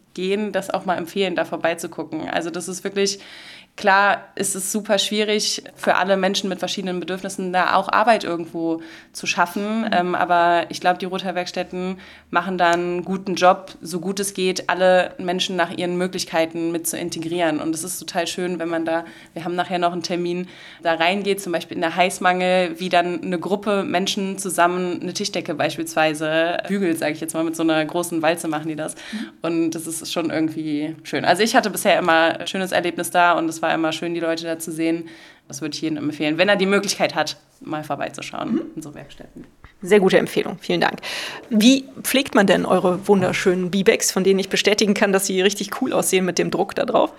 das 0.53 0.71
auch 0.71 0.85
mal 0.85 0.97
empfehlen, 0.97 1.37
da 1.37 1.45
vorbeizugucken. 1.45 2.29
Also 2.29 2.51
das 2.51 2.69
ist 2.69 2.85
wirklich 2.85 3.21
Klar 3.77 4.29
ist 4.37 4.57
es 4.57 4.73
super 4.73 4.99
schwierig 4.99 5.63
für 5.75 5.97
alle 5.97 6.17
Menschen 6.17 6.49
mit 6.49 6.61
verschiedenen 6.61 6.99
Bedürfnissen, 6.99 7.53
da 7.53 7.75
auch 7.75 7.93
Arbeit 7.93 8.25
irgendwo 8.25 8.81
zu 9.13 9.27
schaffen. 9.27 9.83
Mhm. 9.83 9.91
Ähm, 9.93 10.15
aber 10.15 10.65
ich 10.71 10.81
glaube, 10.81 10.99
die 10.99 11.05
Rothaar-Werkstätten 11.05 11.99
machen 12.31 12.57
da 12.57 12.71
einen 12.71 13.05
guten 13.05 13.35
Job, 13.35 13.73
so 13.83 14.01
gut 14.01 14.19
es 14.19 14.33
geht, 14.33 14.71
alle 14.71 15.15
Menschen 15.19 15.57
nach 15.57 15.71
ihren 15.71 15.99
Möglichkeiten 15.99 16.73
mit 16.73 16.87
zu 16.87 16.97
integrieren. 16.97 17.61
Und 17.61 17.75
es 17.75 17.85
ist 17.85 17.99
total 17.99 18.27
schön, 18.27 18.59
wenn 18.59 18.71
man 18.71 18.87
da, 18.87 19.05
wir 19.35 19.45
haben 19.45 19.55
nachher 19.55 19.79
noch 19.79 19.93
einen 19.93 20.03
Termin, 20.03 20.49
da 20.83 20.95
reingeht, 20.95 21.43
zum 21.43 21.53
Beispiel 21.53 21.77
in 21.77 21.83
der 21.83 21.97
Heißmangel, 21.97 22.81
wie 22.81 22.89
dann 22.89 23.23
eine 23.23 23.39
Gruppe 23.39 23.85
Menschen 23.85 24.39
zusammen 24.39 25.01
eine 25.03 25.13
Tischdecke 25.13 25.55
beispielsweise 25.55 26.59
bügelt, 26.67 26.99
sage 26.99 27.13
ich 27.13 27.21
jetzt 27.21 27.35
mal, 27.35 27.45
mit 27.45 27.57
so 27.57 27.63
einer 27.63 27.85
großen 27.85 28.23
Walze 28.23 28.49
machen 28.49 28.69
die 28.69 28.77
das. 28.77 28.95
Mhm. 28.95 29.19
Und 29.43 29.71
das 29.73 29.87
ist 29.87 30.11
schon 30.11 30.31
irgendwie 30.31 30.97
schön. 31.03 31.27
Also 31.27 31.43
ich 31.43 31.55
hatte 31.55 31.69
bisher 31.69 31.99
immer 31.99 32.41
ein 32.41 32.47
schönes 32.47 32.73
Erlebnis 32.73 33.11
da 33.11 33.33
und 33.33 33.51
es 33.51 33.61
war 33.61 33.66
war 33.67 33.75
immer 33.75 33.93
schön, 33.93 34.15
die 34.15 34.21
Leute 34.21 34.45
da 34.45 34.59
zu 34.59 34.71
sehen. 34.71 35.09
Das 35.49 35.61
würde 35.61 35.75
ich 35.75 35.83
jedem 35.83 35.99
empfehlen, 35.99 36.39
wenn 36.39 36.49
er 36.49 36.57
die 36.57 36.67
Möglichkeit 36.67 37.15
hat, 37.15 37.37
mal 37.61 37.85
vorbeizuschauen 37.85 38.53
mhm. 38.53 38.63
in 38.77 38.83
so 38.83 38.95
Werkstätten. 38.95 39.45
Sehr 39.83 40.01
gute 40.01 40.19
Empfehlung, 40.19 40.59
vielen 40.61 40.81
Dank. 40.81 41.01
Wie 41.51 41.85
pflegt 42.03 42.35
man 42.35 42.47
denn 42.47 42.65
eure 42.65 43.07
wunderschönen 43.07 43.71
B-Bags, 43.71 44.11
von 44.11 44.25
denen 44.25 44.41
ich 44.41 44.49
bestätigen 44.49 44.95
kann, 44.95 45.13
dass 45.13 45.27
sie 45.27 45.43
richtig 45.43 45.81
cool 45.81 45.93
aussehen 45.93 46.25
mit 46.25 46.39
dem 46.39 46.51
Druck 46.51 46.75
da 46.75 46.85
drauf? 46.85 47.13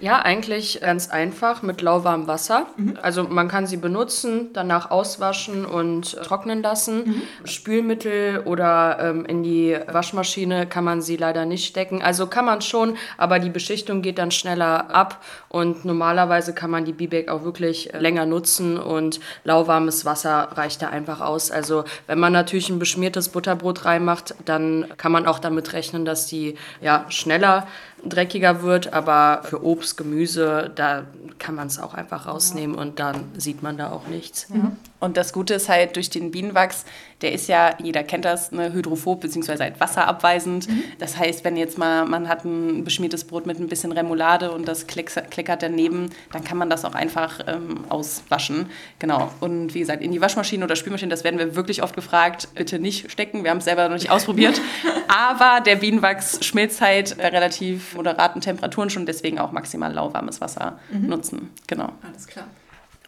Ja, 0.00 0.20
eigentlich 0.20 0.80
ganz 0.80 1.10
einfach 1.10 1.62
mit 1.62 1.82
lauwarmem 1.82 2.28
Wasser. 2.28 2.66
Mhm. 2.76 2.98
Also 3.02 3.24
man 3.24 3.48
kann 3.48 3.66
sie 3.66 3.76
benutzen, 3.76 4.50
danach 4.52 4.90
auswaschen 4.90 5.64
und 5.64 6.12
trocknen 6.22 6.62
lassen. 6.62 7.04
Mhm. 7.04 7.22
Spülmittel 7.44 8.42
oder 8.44 8.98
ähm, 9.00 9.24
in 9.26 9.42
die 9.42 9.76
Waschmaschine 9.88 10.66
kann 10.66 10.84
man 10.84 11.02
sie 11.02 11.16
leider 11.16 11.46
nicht 11.46 11.66
stecken. 11.66 12.00
Also 12.00 12.28
kann 12.28 12.44
man 12.44 12.60
schon, 12.60 12.96
aber 13.16 13.40
die 13.40 13.50
Beschichtung 13.50 14.02
geht 14.02 14.18
dann 14.18 14.30
schneller 14.30 14.90
ab 14.94 15.22
und 15.48 15.84
normalerweise 15.84 16.54
kann 16.54 16.70
man 16.70 16.84
die 16.84 16.92
B-Bag 16.92 17.28
auch 17.28 17.42
wirklich 17.42 17.90
länger 17.98 18.24
nutzen 18.24 18.78
und 18.78 19.18
lauwarmes 19.42 20.04
Wasser 20.04 20.48
reicht 20.54 20.80
da 20.80 20.90
einfach 20.90 21.20
aus. 21.20 21.50
Also 21.50 21.84
wenn 22.06 22.20
man 22.20 22.32
natürlich 22.32 22.68
ein 22.68 22.78
beschmiertes 22.78 23.30
Butterbrot 23.30 23.84
reinmacht, 23.84 24.36
dann 24.44 24.86
kann 24.96 25.10
man 25.10 25.26
auch 25.26 25.40
damit 25.40 25.72
rechnen, 25.72 26.04
dass 26.04 26.26
die 26.26 26.54
ja 26.80 27.04
schneller 27.08 27.66
dreckiger 28.04 28.62
wird, 28.62 28.92
aber 28.92 29.42
für 29.44 29.64
Obst, 29.64 29.96
Gemüse, 29.96 30.70
da 30.74 31.04
kann 31.38 31.54
man 31.54 31.68
es 31.68 31.78
auch 31.78 31.94
einfach 31.94 32.26
rausnehmen 32.26 32.76
und 32.76 32.98
dann 32.98 33.24
sieht 33.36 33.62
man 33.62 33.76
da 33.76 33.90
auch 33.90 34.06
nichts. 34.06 34.48
Mhm. 34.48 34.76
Und 35.00 35.16
das 35.16 35.32
Gute 35.32 35.54
ist 35.54 35.68
halt 35.68 35.96
durch 35.96 36.10
den 36.10 36.30
Bienenwachs, 36.30 36.84
der 37.22 37.32
ist 37.32 37.48
ja, 37.48 37.74
jeder 37.82 38.04
kennt 38.04 38.24
das, 38.24 38.52
ne, 38.52 38.72
hydrophob 38.72 39.20
bzw. 39.20 39.58
halt 39.58 39.80
wasserabweisend. 39.80 40.68
Mhm. 40.68 40.84
Das 40.98 41.18
heißt, 41.18 41.44
wenn 41.44 41.56
jetzt 41.56 41.78
mal 41.78 42.04
man 42.04 42.28
hat 42.28 42.44
ein 42.44 42.84
beschmiertes 42.84 43.24
Brot 43.24 43.46
mit 43.46 43.58
ein 43.58 43.68
bisschen 43.68 43.92
Remoulade 43.92 44.52
und 44.52 44.68
das 44.68 44.86
kleckert 44.86 45.62
daneben, 45.62 46.10
dann 46.32 46.44
kann 46.44 46.58
man 46.58 46.70
das 46.70 46.84
auch 46.84 46.94
einfach 46.94 47.40
ähm, 47.46 47.84
auswaschen. 47.88 48.70
Genau. 48.98 49.32
Und 49.40 49.74
wie 49.74 49.80
gesagt, 49.80 50.02
in 50.02 50.12
die 50.12 50.20
Waschmaschine 50.20 50.64
oder 50.64 50.76
Spülmaschine, 50.76 51.10
das 51.10 51.24
werden 51.24 51.38
wir 51.38 51.56
wirklich 51.56 51.82
oft 51.82 51.94
gefragt, 51.94 52.48
bitte 52.54 52.78
nicht 52.78 53.10
stecken. 53.10 53.42
Wir 53.42 53.50
haben 53.50 53.58
es 53.58 53.64
selber 53.64 53.88
noch 53.88 53.96
nicht 53.96 54.10
ausprobiert. 54.10 54.60
Aber 55.08 55.60
der 55.60 55.76
Bienenwachs 55.76 56.44
schmilzt 56.44 56.80
halt 56.80 57.16
bei 57.16 57.28
relativ 57.28 57.94
moderaten 57.94 58.40
Temperaturen 58.40 58.90
schon, 58.90 59.06
deswegen 59.06 59.38
auch 59.38 59.52
maximal 59.52 59.92
lauwarmes 59.92 60.40
Wasser 60.40 60.78
mhm. 60.90 61.08
nutzen. 61.08 61.50
Genau. 61.66 61.92
Alles 62.02 62.26
klar. 62.26 62.46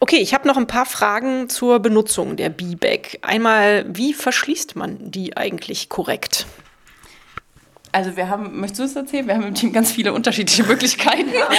Okay, 0.03 0.17
ich 0.17 0.33
habe 0.33 0.47
noch 0.47 0.57
ein 0.57 0.65
paar 0.65 0.87
Fragen 0.87 1.47
zur 1.47 1.79
Benutzung 1.79 2.35
der 2.35 2.49
B-Bag. 2.49 3.19
Einmal, 3.21 3.85
wie 3.87 4.15
verschließt 4.15 4.75
man 4.75 4.97
die 5.11 5.37
eigentlich 5.37 5.89
korrekt? 5.89 6.47
Also 7.93 8.15
wir 8.15 8.29
haben, 8.29 8.59
möchtest 8.59 8.79
du 8.79 8.83
es 8.85 8.95
erzählen? 8.95 9.27
Wir 9.27 9.35
haben 9.35 9.43
im 9.43 9.53
Team 9.53 9.73
ganz 9.73 9.91
viele 9.91 10.13
unterschiedliche 10.13 10.63
Möglichkeiten. 10.63 11.29
Ja, 11.33 11.49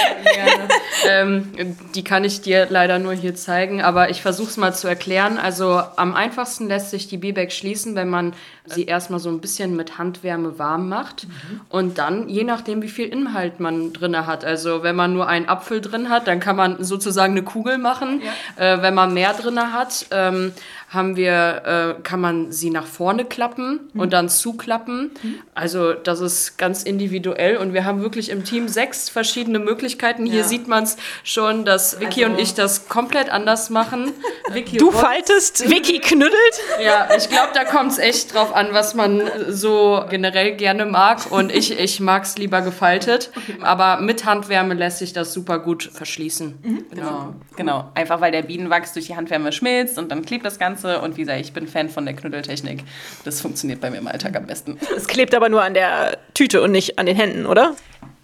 ähm, 1.07 1.51
die 1.93 2.03
kann 2.03 2.23
ich 2.23 2.41
dir 2.41 2.67
leider 2.69 2.97
nur 2.97 3.13
hier 3.13 3.35
zeigen, 3.35 3.81
aber 3.81 4.09
ich 4.09 4.21
versuche 4.21 4.49
es 4.49 4.57
mal 4.57 4.73
zu 4.73 4.87
erklären. 4.87 5.37
Also 5.37 5.81
am 5.95 6.15
einfachsten 6.15 6.67
lässt 6.67 6.89
sich 6.89 7.07
die 7.07 7.17
B-Bag 7.17 7.51
schließen, 7.51 7.95
wenn 7.95 8.09
man 8.09 8.33
sie 8.65 8.85
erstmal 8.85 9.19
so 9.19 9.29
ein 9.29 9.41
bisschen 9.41 9.75
mit 9.75 9.97
Handwärme 9.97 10.57
warm 10.57 10.89
macht 10.89 11.27
mhm. 11.27 11.61
und 11.69 11.97
dann, 11.97 12.29
je 12.29 12.43
nachdem, 12.43 12.81
wie 12.81 12.87
viel 12.87 13.07
Inhalt 13.07 13.59
man 13.59 13.93
drin 13.93 14.25
hat. 14.25 14.45
Also 14.45 14.83
wenn 14.83 14.95
man 14.95 15.13
nur 15.13 15.27
einen 15.27 15.49
Apfel 15.49 15.81
drin 15.81 16.09
hat, 16.09 16.27
dann 16.27 16.39
kann 16.39 16.55
man 16.55 16.83
sozusagen 16.83 17.33
eine 17.33 17.43
Kugel 17.43 17.77
machen. 17.77 18.21
Ja. 18.57 18.75
Äh, 18.75 18.81
wenn 18.81 18.93
man 18.93 19.13
mehr 19.13 19.33
drin 19.33 19.59
hat, 19.73 20.07
ähm, 20.11 20.53
haben 20.93 21.15
wir, 21.15 21.95
äh, 21.97 22.01
kann 22.03 22.21
man 22.21 22.51
sie 22.51 22.69
nach 22.69 22.85
vorne 22.85 23.25
klappen 23.25 23.89
mhm. 23.93 23.99
und 23.99 24.13
dann 24.13 24.29
zuklappen. 24.29 25.11
Mhm. 25.21 25.35
Also 25.55 25.93
das 25.93 26.19
ist 26.19 26.57
ganz 26.57 26.83
individuell 26.83 27.57
und 27.57 27.73
wir 27.73 27.83
haben 27.83 28.01
wirklich 28.01 28.29
im 28.29 28.43
Team 28.43 28.67
sechs 28.67 29.09
verschiedene 29.09 29.57
Möglichkeiten. 29.57 30.25
Hier 30.25 30.41
ja. 30.41 30.43
sieht 30.43 30.67
man 30.67 30.83
es 30.83 30.97
schon, 31.23 31.65
dass 31.65 31.99
Vicky 31.99 32.23
also. 32.23 32.35
und 32.35 32.41
ich 32.41 32.53
das 32.53 32.87
komplett 32.89 33.31
anders 33.31 33.71
machen. 33.71 34.11
Vicky 34.51 34.77
du 34.77 34.91
faltest, 34.91 35.69
Vicky 35.69 35.99
knüttelt. 35.99 36.33
Ja, 36.83 37.07
ich 37.15 37.29
glaube, 37.29 37.49
da 37.53 37.63
kommt 37.63 37.91
es 37.91 37.97
echt 37.97 38.33
drauf 38.33 38.53
an, 38.53 38.69
was 38.71 38.93
man 38.93 39.21
so 39.47 40.03
generell 40.09 40.55
gerne 40.55 40.85
mag 40.85 41.31
und 41.31 41.51
ich, 41.51 41.79
ich 41.79 41.99
mag 41.99 42.23
es 42.23 42.37
lieber 42.37 42.61
gefaltet. 42.61 43.31
Aber 43.61 44.01
mit 44.01 44.25
Handwärme 44.25 44.73
lässt 44.73 44.99
sich 44.99 45.13
das 45.13 45.33
super 45.33 45.59
gut 45.59 45.83
verschließen. 45.93 46.59
Mhm. 46.61 46.85
Genau. 46.89 47.35
genau, 47.55 47.91
einfach 47.93 48.21
weil 48.21 48.31
der 48.31 48.41
Bienenwachs 48.41 48.93
durch 48.93 49.05
die 49.05 49.15
Handwärme 49.15 49.51
schmilzt 49.51 49.97
und 49.97 50.11
dann 50.11 50.25
klebt 50.25 50.45
das 50.45 50.59
Ganze 50.59 50.82
Ganze. 50.83 51.01
Und 51.01 51.17
wie 51.17 51.21
gesagt, 51.21 51.41
ich 51.41 51.53
bin 51.53 51.67
Fan 51.67 51.89
von 51.89 52.05
der 52.05 52.15
Knütteltechnik. 52.15 52.83
Das 53.23 53.41
funktioniert 53.41 53.81
bei 53.81 53.89
mir 53.89 53.97
im 53.97 54.07
Alltag 54.07 54.35
am 54.35 54.45
besten. 54.45 54.77
Es 54.95 55.07
klebt 55.07 55.33
aber 55.33 55.49
nur 55.49 55.63
an 55.63 55.73
der 55.73 56.19
Tüte 56.33 56.61
und 56.61 56.71
nicht 56.71 56.99
an 56.99 57.05
den 57.05 57.15
Händen, 57.15 57.45
oder? 57.45 57.75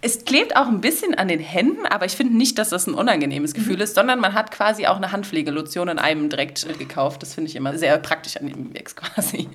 Es 0.02 0.24
klebt 0.24 0.56
auch 0.56 0.66
ein 0.66 0.80
bisschen 0.80 1.14
an 1.14 1.28
den 1.28 1.40
Händen, 1.40 1.84
aber 1.84 2.06
ich 2.06 2.12
finde 2.12 2.34
nicht, 2.34 2.58
dass 2.58 2.70
das 2.70 2.86
ein 2.86 2.94
unangenehmes 2.94 3.52
Gefühl 3.52 3.76
mhm. 3.76 3.82
ist, 3.82 3.94
sondern 3.94 4.18
man 4.18 4.32
hat 4.32 4.50
quasi 4.50 4.86
auch 4.86 4.96
eine 4.96 5.12
Handpflegelotion 5.12 5.88
in 5.88 5.98
einem 5.98 6.30
direkt 6.30 6.66
gekauft. 6.78 7.22
Das 7.22 7.34
finde 7.34 7.50
ich 7.50 7.56
immer 7.56 7.76
sehr 7.76 7.98
praktisch 7.98 8.38
an 8.38 8.46
dem 8.46 8.72
Wegs 8.72 8.96
quasi. 8.96 9.48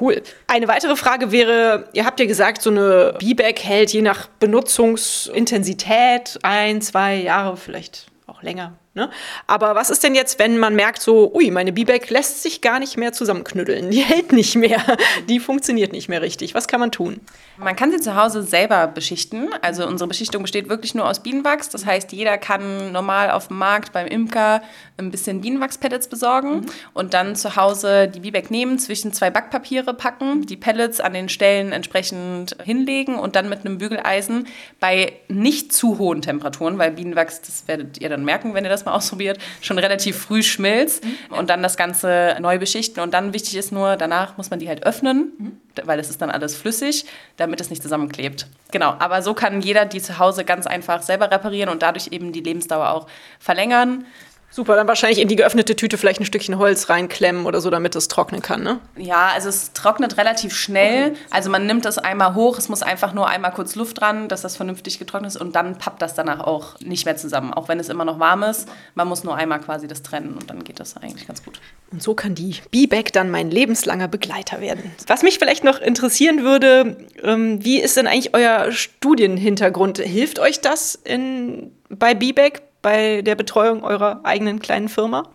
Cool. 0.00 0.22
Eine 0.46 0.68
weitere 0.68 0.94
Frage 0.94 1.32
wäre, 1.32 1.88
ihr 1.94 2.06
habt 2.06 2.20
ja 2.20 2.26
gesagt, 2.26 2.62
so 2.62 2.70
eine 2.70 3.16
B-Bag 3.18 3.58
hält 3.60 3.92
je 3.92 4.02
nach 4.02 4.28
Benutzungsintensität 4.28 6.38
ein, 6.42 6.80
zwei 6.80 7.16
Jahre, 7.16 7.56
vielleicht 7.56 8.06
auch 8.28 8.40
länger, 8.42 8.78
Ne? 8.94 9.08
Aber 9.46 9.74
was 9.74 9.88
ist 9.88 10.04
denn 10.04 10.14
jetzt, 10.14 10.38
wenn 10.38 10.58
man 10.58 10.74
merkt, 10.74 11.00
so, 11.00 11.32
ui, 11.34 11.50
meine 11.50 11.72
B-Bag 11.72 12.10
lässt 12.10 12.42
sich 12.42 12.60
gar 12.60 12.78
nicht 12.78 12.98
mehr 12.98 13.14
zusammenknüddeln, 13.14 13.90
die 13.90 14.00
hält 14.00 14.32
nicht 14.32 14.54
mehr, 14.54 14.82
die 15.30 15.40
funktioniert 15.40 15.92
nicht 15.92 16.10
mehr 16.10 16.20
richtig. 16.20 16.54
Was 16.54 16.68
kann 16.68 16.78
man 16.78 16.92
tun? 16.92 17.20
Man 17.56 17.74
kann 17.74 17.90
sie 17.90 18.00
zu 18.00 18.16
Hause 18.16 18.42
selber 18.42 18.86
beschichten. 18.88 19.48
Also 19.62 19.86
unsere 19.86 20.08
Beschichtung 20.08 20.42
besteht 20.42 20.68
wirklich 20.68 20.94
nur 20.94 21.08
aus 21.08 21.20
Bienenwachs. 21.20 21.70
Das 21.70 21.86
heißt, 21.86 22.12
jeder 22.12 22.36
kann 22.36 22.92
normal 22.92 23.30
auf 23.30 23.48
dem 23.48 23.56
Markt 23.56 23.92
beim 23.92 24.06
Imker 24.06 24.60
ein 24.98 25.10
bisschen 25.10 25.40
Bienenwachspellets 25.40 26.08
besorgen 26.08 26.60
mhm. 26.60 26.66
und 26.92 27.14
dann 27.14 27.34
zu 27.34 27.56
Hause 27.56 28.08
die 28.08 28.20
B-Bag 28.20 28.50
nehmen, 28.50 28.78
zwischen 28.78 29.14
zwei 29.14 29.30
Backpapiere 29.30 29.94
packen, 29.94 30.44
die 30.44 30.56
Pellets 30.58 31.00
an 31.00 31.14
den 31.14 31.30
Stellen 31.30 31.72
entsprechend 31.72 32.56
hinlegen 32.62 33.18
und 33.18 33.36
dann 33.36 33.48
mit 33.48 33.60
einem 33.60 33.78
Bügeleisen 33.78 34.46
bei 34.80 35.14
nicht 35.28 35.72
zu 35.72 35.98
hohen 35.98 36.20
Temperaturen, 36.20 36.76
weil 36.76 36.90
Bienenwachs, 36.90 37.40
das 37.40 37.66
werdet 37.68 37.98
ihr 37.98 38.10
dann 38.10 38.24
merken, 38.24 38.52
wenn 38.52 38.64
ihr 38.64 38.70
das 38.70 38.81
das 38.82 38.86
mal 38.86 38.96
ausprobiert, 38.96 39.38
schon 39.60 39.78
relativ 39.78 40.16
früh 40.18 40.42
schmilzt 40.42 41.04
mhm. 41.04 41.36
und 41.36 41.50
dann 41.50 41.62
das 41.62 41.76
Ganze 41.76 42.36
neu 42.40 42.58
beschichten. 42.58 43.02
Und 43.02 43.14
dann 43.14 43.32
wichtig 43.32 43.56
ist 43.56 43.72
nur, 43.72 43.96
danach 43.96 44.36
muss 44.36 44.50
man 44.50 44.58
die 44.58 44.68
halt 44.68 44.84
öffnen, 44.84 45.32
mhm. 45.38 45.58
weil 45.84 45.98
es 45.98 46.10
ist 46.10 46.20
dann 46.20 46.30
alles 46.30 46.56
flüssig, 46.56 47.06
damit 47.36 47.60
es 47.60 47.70
nicht 47.70 47.82
zusammenklebt. 47.82 48.46
Genau, 48.70 48.94
aber 48.98 49.22
so 49.22 49.34
kann 49.34 49.60
jeder 49.60 49.84
die 49.84 50.00
zu 50.00 50.18
Hause 50.18 50.44
ganz 50.44 50.66
einfach 50.66 51.02
selber 51.02 51.30
reparieren 51.30 51.68
und 51.68 51.82
dadurch 51.82 52.08
eben 52.10 52.32
die 52.32 52.40
Lebensdauer 52.40 52.90
auch 52.90 53.06
verlängern. 53.38 54.06
Super, 54.54 54.76
dann 54.76 54.86
wahrscheinlich 54.86 55.18
in 55.18 55.28
die 55.28 55.36
geöffnete 55.36 55.76
Tüte 55.76 55.96
vielleicht 55.96 56.20
ein 56.20 56.26
Stückchen 56.26 56.58
Holz 56.58 56.90
reinklemmen 56.90 57.46
oder 57.46 57.62
so, 57.62 57.70
damit 57.70 57.96
es 57.96 58.08
trocknen 58.08 58.42
kann, 58.42 58.62
ne? 58.62 58.80
Ja, 58.98 59.30
also 59.32 59.48
es 59.48 59.72
trocknet 59.72 60.18
relativ 60.18 60.54
schnell. 60.54 61.12
Okay. 61.12 61.18
Also 61.30 61.48
man 61.48 61.64
nimmt 61.64 61.86
es 61.86 61.96
einmal 61.96 62.34
hoch, 62.34 62.58
es 62.58 62.68
muss 62.68 62.82
einfach 62.82 63.14
nur 63.14 63.28
einmal 63.28 63.52
kurz 63.52 63.76
Luft 63.76 64.02
dran, 64.02 64.28
dass 64.28 64.42
das 64.42 64.56
vernünftig 64.56 64.98
getrocknet 64.98 65.30
ist 65.30 65.40
und 65.40 65.56
dann 65.56 65.78
pappt 65.78 66.02
das 66.02 66.14
danach 66.14 66.40
auch 66.40 66.78
nicht 66.80 67.06
mehr 67.06 67.16
zusammen. 67.16 67.54
Auch 67.54 67.68
wenn 67.68 67.80
es 67.80 67.88
immer 67.88 68.04
noch 68.04 68.18
warm 68.18 68.42
ist, 68.42 68.68
man 68.94 69.08
muss 69.08 69.24
nur 69.24 69.34
einmal 69.36 69.58
quasi 69.58 69.88
das 69.88 70.02
trennen 70.02 70.34
und 70.34 70.50
dann 70.50 70.64
geht 70.64 70.80
das 70.80 70.98
eigentlich 70.98 71.26
ganz 71.26 71.42
gut. 71.42 71.58
Und 71.90 72.02
so 72.02 72.12
kann 72.12 72.34
die 72.34 72.56
B-Bag 72.70 73.12
dann 73.14 73.30
mein 73.30 73.50
lebenslanger 73.50 74.08
Begleiter 74.08 74.60
werden. 74.60 74.92
Was 75.06 75.22
mich 75.22 75.38
vielleicht 75.38 75.64
noch 75.64 75.80
interessieren 75.80 76.42
würde, 76.42 76.98
ähm, 77.22 77.64
wie 77.64 77.80
ist 77.80 77.96
denn 77.96 78.06
eigentlich 78.06 78.34
euer 78.34 78.70
Studienhintergrund? 78.70 79.96
Hilft 79.96 80.38
euch 80.40 80.60
das 80.60 80.94
in, 80.94 81.72
bei 81.88 82.12
B-Bag? 82.12 82.60
Bei 82.82 83.22
der 83.22 83.36
Betreuung 83.36 83.84
eurer 83.84 84.20
eigenen 84.24 84.58
kleinen 84.58 84.88
Firma? 84.88 85.28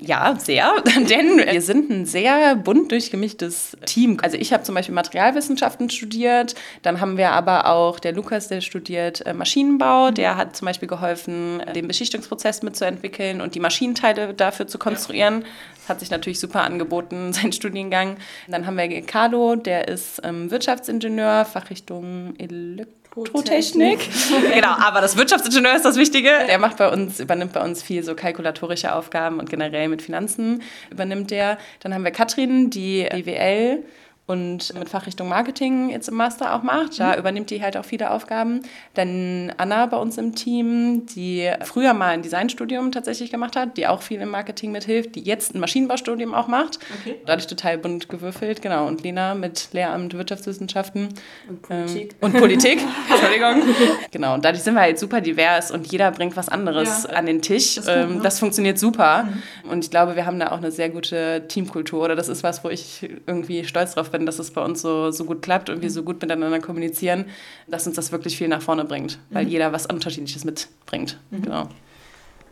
Ja, 0.00 0.36
sehr, 0.38 0.74
denn 1.08 1.38
wir 1.38 1.60
sind 1.60 1.90
ein 1.90 2.06
sehr 2.06 2.54
bunt 2.54 2.92
durchgemischtes 2.92 3.76
Team. 3.84 4.18
Also 4.22 4.36
ich 4.36 4.52
habe 4.52 4.62
zum 4.62 4.74
Beispiel 4.74 4.94
Materialwissenschaften 4.94 5.90
studiert, 5.90 6.54
dann 6.82 7.00
haben 7.00 7.16
wir 7.16 7.32
aber 7.32 7.66
auch 7.66 7.98
der 7.98 8.12
Lukas, 8.12 8.46
der 8.46 8.60
studiert 8.60 9.26
äh, 9.26 9.34
Maschinenbau, 9.34 10.12
der 10.12 10.36
hat 10.36 10.56
zum 10.56 10.66
Beispiel 10.66 10.88
geholfen, 10.88 11.62
den 11.74 11.88
Beschichtungsprozess 11.88 12.62
mitzuentwickeln 12.62 13.40
und 13.40 13.56
die 13.56 13.60
Maschinenteile 13.60 14.34
dafür 14.34 14.68
zu 14.68 14.78
konstruieren. 14.78 15.44
Das 15.74 15.88
hat 15.88 16.00
sich 16.00 16.10
natürlich 16.10 16.38
super 16.38 16.62
angeboten, 16.62 17.32
sein 17.32 17.52
Studiengang. 17.52 18.18
Dann 18.46 18.66
haben 18.66 18.76
wir 18.76 19.02
Carlo, 19.02 19.56
der 19.56 19.88
ist 19.88 20.20
ähm, 20.22 20.50
Wirtschaftsingenieur, 20.50 21.44
Fachrichtung 21.44 22.34
Elektro 22.38 23.07
Elektrotechnik. 23.20 23.98
genau, 24.54 24.74
aber 24.78 25.00
das 25.00 25.16
Wirtschaftsingenieur 25.16 25.76
ist 25.76 25.84
das 25.84 25.96
Wichtige. 25.96 26.30
Der 26.48 26.58
macht 26.58 26.76
bei 26.76 26.90
uns, 26.90 27.20
übernimmt 27.20 27.52
bei 27.52 27.62
uns 27.62 27.82
viel 27.82 28.02
so 28.02 28.14
kalkulatorische 28.14 28.94
Aufgaben 28.94 29.38
und 29.38 29.50
generell 29.50 29.88
mit 29.88 30.02
Finanzen 30.02 30.62
übernimmt 30.90 31.30
der. 31.30 31.58
Dann 31.80 31.94
haben 31.94 32.04
wir 32.04 32.10
Katrin, 32.10 32.70
die 32.70 33.08
BWL 33.10 33.84
und 34.28 34.74
mit 34.74 34.90
Fachrichtung 34.90 35.26
Marketing 35.26 35.88
jetzt 35.88 36.10
im 36.10 36.14
Master 36.14 36.54
auch 36.54 36.62
macht. 36.62 37.00
Da 37.00 37.12
mhm. 37.12 37.18
übernimmt 37.18 37.48
die 37.48 37.62
halt 37.62 37.78
auch 37.78 37.84
viele 37.84 38.10
Aufgaben. 38.10 38.60
Dann 38.92 39.54
Anna 39.56 39.86
bei 39.86 39.96
uns 39.96 40.18
im 40.18 40.34
Team, 40.34 41.06
die 41.06 41.50
früher 41.64 41.94
mal 41.94 42.10
ein 42.10 42.20
Designstudium 42.20 42.92
tatsächlich 42.92 43.30
gemacht 43.30 43.56
hat, 43.56 43.78
die 43.78 43.86
auch 43.86 44.02
viel 44.02 44.20
im 44.20 44.28
Marketing 44.28 44.70
mithilft, 44.70 45.14
die 45.14 45.22
jetzt 45.22 45.54
ein 45.54 45.60
Maschinenbaustudium 45.60 46.34
auch 46.34 46.46
macht. 46.46 46.78
Okay. 47.00 47.16
Dadurch 47.24 47.46
total 47.46 47.78
bunt 47.78 48.10
gewürfelt, 48.10 48.60
genau. 48.60 48.86
Und 48.86 49.02
Lena 49.02 49.34
mit 49.34 49.70
Lehramt 49.72 50.12
Wirtschaftswissenschaften. 50.12 51.08
Und 51.48 51.62
Politik. 51.62 52.12
Ähm, 52.12 52.16
und 52.20 52.38
Politik, 52.38 52.80
Entschuldigung. 53.10 53.62
genau, 54.10 54.34
und 54.34 54.44
dadurch 54.44 54.62
sind 54.62 54.74
wir 54.74 54.82
halt 54.82 54.98
super 54.98 55.22
divers 55.22 55.70
und 55.70 55.90
jeder 55.90 56.10
bringt 56.10 56.36
was 56.36 56.50
anderes 56.50 57.06
ja. 57.08 57.16
an 57.16 57.24
den 57.24 57.40
Tisch. 57.40 57.76
Das, 57.76 57.88
ähm, 57.88 58.16
ne? 58.16 58.22
das 58.22 58.38
funktioniert 58.38 58.78
super. 58.78 59.22
Mhm. 59.24 59.70
Und 59.70 59.84
ich 59.84 59.90
glaube, 59.90 60.16
wir 60.16 60.26
haben 60.26 60.38
da 60.38 60.52
auch 60.52 60.58
eine 60.58 60.70
sehr 60.70 60.90
gute 60.90 61.48
Teamkultur. 61.48 62.04
Oder 62.04 62.14
das 62.14 62.28
ist 62.28 62.42
was, 62.42 62.62
wo 62.62 62.68
ich 62.68 63.08
irgendwie 63.26 63.64
stolz 63.64 63.94
drauf 63.94 64.10
bin 64.10 64.17
bin, 64.18 64.26
dass 64.26 64.38
es 64.38 64.50
bei 64.50 64.62
uns 64.62 64.82
so, 64.82 65.10
so 65.10 65.24
gut 65.24 65.42
klappt 65.42 65.70
und 65.70 65.82
wir 65.82 65.90
so 65.90 66.02
gut 66.02 66.20
miteinander 66.20 66.60
kommunizieren, 66.60 67.26
dass 67.66 67.86
uns 67.86 67.96
das 67.96 68.12
wirklich 68.12 68.36
viel 68.36 68.48
nach 68.48 68.62
vorne 68.62 68.84
bringt, 68.84 69.18
weil 69.30 69.44
mhm. 69.44 69.50
jeder 69.50 69.72
was 69.72 69.86
Unterschiedliches 69.86 70.44
mitbringt. 70.44 71.18
Mhm. 71.30 71.42
Genau. 71.42 71.68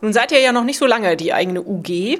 Nun 0.01 0.13
seid 0.13 0.31
ihr 0.31 0.39
ja 0.39 0.51
noch 0.51 0.63
nicht 0.63 0.77
so 0.77 0.85
lange 0.85 1.17
die 1.17 1.33
eigene 1.33 1.61
UG. 1.61 2.19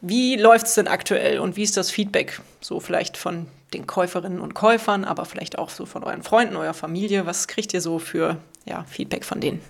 Wie 0.00 0.36
läuft 0.36 0.66
es 0.66 0.74
denn 0.74 0.88
aktuell 0.88 1.38
und 1.38 1.56
wie 1.56 1.62
ist 1.62 1.76
das 1.76 1.90
Feedback 1.90 2.40
so 2.60 2.80
vielleicht 2.80 3.16
von 3.16 3.46
den 3.72 3.86
Käuferinnen 3.86 4.40
und 4.40 4.54
Käufern, 4.54 5.04
aber 5.04 5.24
vielleicht 5.24 5.58
auch 5.58 5.70
so 5.70 5.86
von 5.86 6.04
euren 6.04 6.22
Freunden, 6.22 6.56
eurer 6.56 6.74
Familie? 6.74 7.26
Was 7.26 7.48
kriegt 7.48 7.72
ihr 7.72 7.80
so 7.80 7.98
für 7.98 8.36
ja, 8.64 8.84
Feedback 8.84 9.24
von 9.24 9.40
denen? 9.40 9.60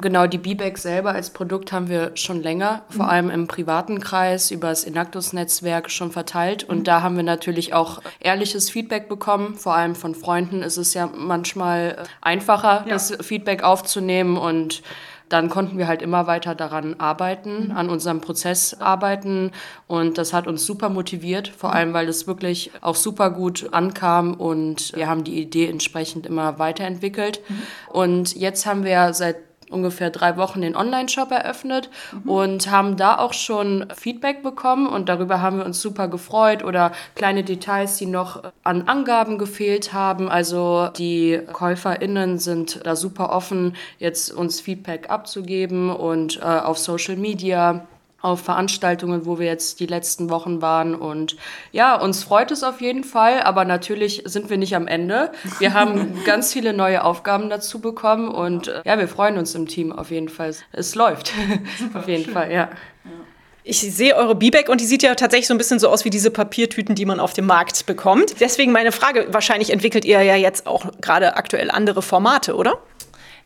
Genau, 0.00 0.26
die 0.26 0.38
B-Bag 0.38 0.78
selber 0.78 1.12
als 1.12 1.30
Produkt 1.30 1.72
haben 1.72 1.88
wir 1.88 2.12
schon 2.16 2.42
länger, 2.42 2.82
vor 2.88 3.06
mhm. 3.06 3.10
allem 3.10 3.30
im 3.30 3.46
privaten 3.46 4.00
Kreis 4.00 4.50
über 4.50 4.68
das 4.68 4.84
Inactus-Netzwerk 4.84 5.90
schon 5.90 6.10
verteilt. 6.10 6.64
Und 6.64 6.80
mhm. 6.80 6.84
da 6.84 7.02
haben 7.02 7.16
wir 7.16 7.22
natürlich 7.22 7.74
auch 7.74 8.00
ehrliches 8.20 8.70
Feedback 8.70 9.08
bekommen. 9.08 9.54
Vor 9.54 9.74
allem 9.74 9.94
von 9.94 10.14
Freunden 10.14 10.62
ist 10.62 10.76
es 10.76 10.94
ja 10.94 11.08
manchmal 11.14 12.04
einfacher, 12.20 12.84
ja. 12.86 12.94
das 12.94 13.16
Feedback 13.20 13.62
aufzunehmen 13.62 14.36
und 14.36 14.82
dann 15.28 15.48
konnten 15.48 15.78
wir 15.78 15.88
halt 15.88 16.02
immer 16.02 16.26
weiter 16.26 16.54
daran 16.54 17.00
arbeiten, 17.00 17.68
mhm. 17.68 17.76
an 17.76 17.88
unserem 17.88 18.20
Prozess 18.20 18.74
arbeiten. 18.78 19.52
Und 19.86 20.18
das 20.18 20.32
hat 20.32 20.46
uns 20.46 20.66
super 20.66 20.90
motiviert, 20.90 21.48
vor 21.48 21.72
allem 21.72 21.92
weil 21.92 22.08
es 22.08 22.26
wirklich 22.26 22.70
auch 22.80 22.94
super 22.94 23.30
gut 23.30 23.68
ankam 23.72 24.34
und 24.34 24.92
wir 24.94 25.08
haben 25.08 25.24
die 25.24 25.40
Idee 25.40 25.68
entsprechend 25.68 26.26
immer 26.26 26.58
weiterentwickelt. 26.58 27.40
Mhm. 27.48 27.62
Und 27.90 28.36
jetzt 28.36 28.66
haben 28.66 28.84
wir 28.84 29.14
seit 29.14 29.36
ungefähr 29.70 30.10
drei 30.10 30.36
Wochen 30.36 30.62
den 30.62 30.76
Online-Shop 30.76 31.30
eröffnet 31.30 31.90
mhm. 32.12 32.30
und 32.30 32.70
haben 32.70 32.96
da 32.96 33.18
auch 33.18 33.32
schon 33.32 33.86
Feedback 33.94 34.42
bekommen 34.42 34.86
und 34.86 35.08
darüber 35.08 35.40
haben 35.40 35.58
wir 35.58 35.66
uns 35.66 35.80
super 35.80 36.08
gefreut 36.08 36.64
oder 36.64 36.92
kleine 37.14 37.44
Details, 37.44 37.96
die 37.96 38.06
noch 38.06 38.42
an 38.62 38.82
Angaben 38.88 39.38
gefehlt 39.38 39.92
haben. 39.92 40.28
Also 40.28 40.88
die 40.96 41.40
KäuferInnen 41.52 42.38
sind 42.38 42.80
da 42.84 42.96
super 42.96 43.30
offen, 43.30 43.76
jetzt 43.98 44.32
uns 44.32 44.60
Feedback 44.60 45.10
abzugeben 45.10 45.90
und 45.90 46.38
äh, 46.38 46.44
auf 46.44 46.78
Social 46.78 47.16
Media 47.16 47.86
auf 48.24 48.40
Veranstaltungen, 48.40 49.26
wo 49.26 49.38
wir 49.38 49.46
jetzt 49.46 49.80
die 49.80 49.86
letzten 49.86 50.30
Wochen 50.30 50.62
waren. 50.62 50.94
Und 50.94 51.36
ja, 51.72 51.94
uns 51.94 52.24
freut 52.24 52.50
es 52.50 52.62
auf 52.62 52.80
jeden 52.80 53.04
Fall, 53.04 53.42
aber 53.42 53.64
natürlich 53.64 54.22
sind 54.24 54.48
wir 54.48 54.56
nicht 54.56 54.74
am 54.74 54.86
Ende. 54.86 55.30
Wir 55.58 55.74
haben 55.74 56.18
ganz 56.24 56.52
viele 56.52 56.72
neue 56.72 57.04
Aufgaben 57.04 57.50
dazu 57.50 57.80
bekommen 57.80 58.28
und 58.28 58.68
äh, 58.68 58.82
ja, 58.84 58.98
wir 58.98 59.08
freuen 59.08 59.36
uns 59.36 59.54
im 59.54 59.68
Team 59.68 59.92
auf 59.92 60.10
jeden 60.10 60.30
Fall. 60.30 60.54
Es 60.72 60.94
läuft. 60.94 61.32
Super, 61.78 61.98
auf 61.98 62.08
jeden 62.08 62.24
schön. 62.24 62.32
Fall, 62.32 62.50
ja. 62.50 62.70
Ich 63.62 63.80
sehe 63.80 64.14
eure 64.14 64.34
B-Bag 64.34 64.68
und 64.68 64.80
die 64.80 64.86
sieht 64.86 65.02
ja 65.02 65.14
tatsächlich 65.14 65.46
so 65.46 65.54
ein 65.54 65.58
bisschen 65.58 65.78
so 65.78 65.88
aus 65.88 66.04
wie 66.04 66.10
diese 66.10 66.30
Papiertüten, 66.30 66.94
die 66.94 67.06
man 67.06 67.20
auf 67.20 67.32
dem 67.32 67.46
Markt 67.46 67.86
bekommt. 67.86 68.40
Deswegen 68.40 68.72
meine 68.72 68.92
Frage, 68.92 69.26
wahrscheinlich 69.30 69.70
entwickelt 69.70 70.04
ihr 70.04 70.22
ja 70.22 70.36
jetzt 70.36 70.66
auch 70.66 70.86
gerade 71.00 71.36
aktuell 71.36 71.70
andere 71.70 72.02
Formate, 72.02 72.56
oder? 72.56 72.78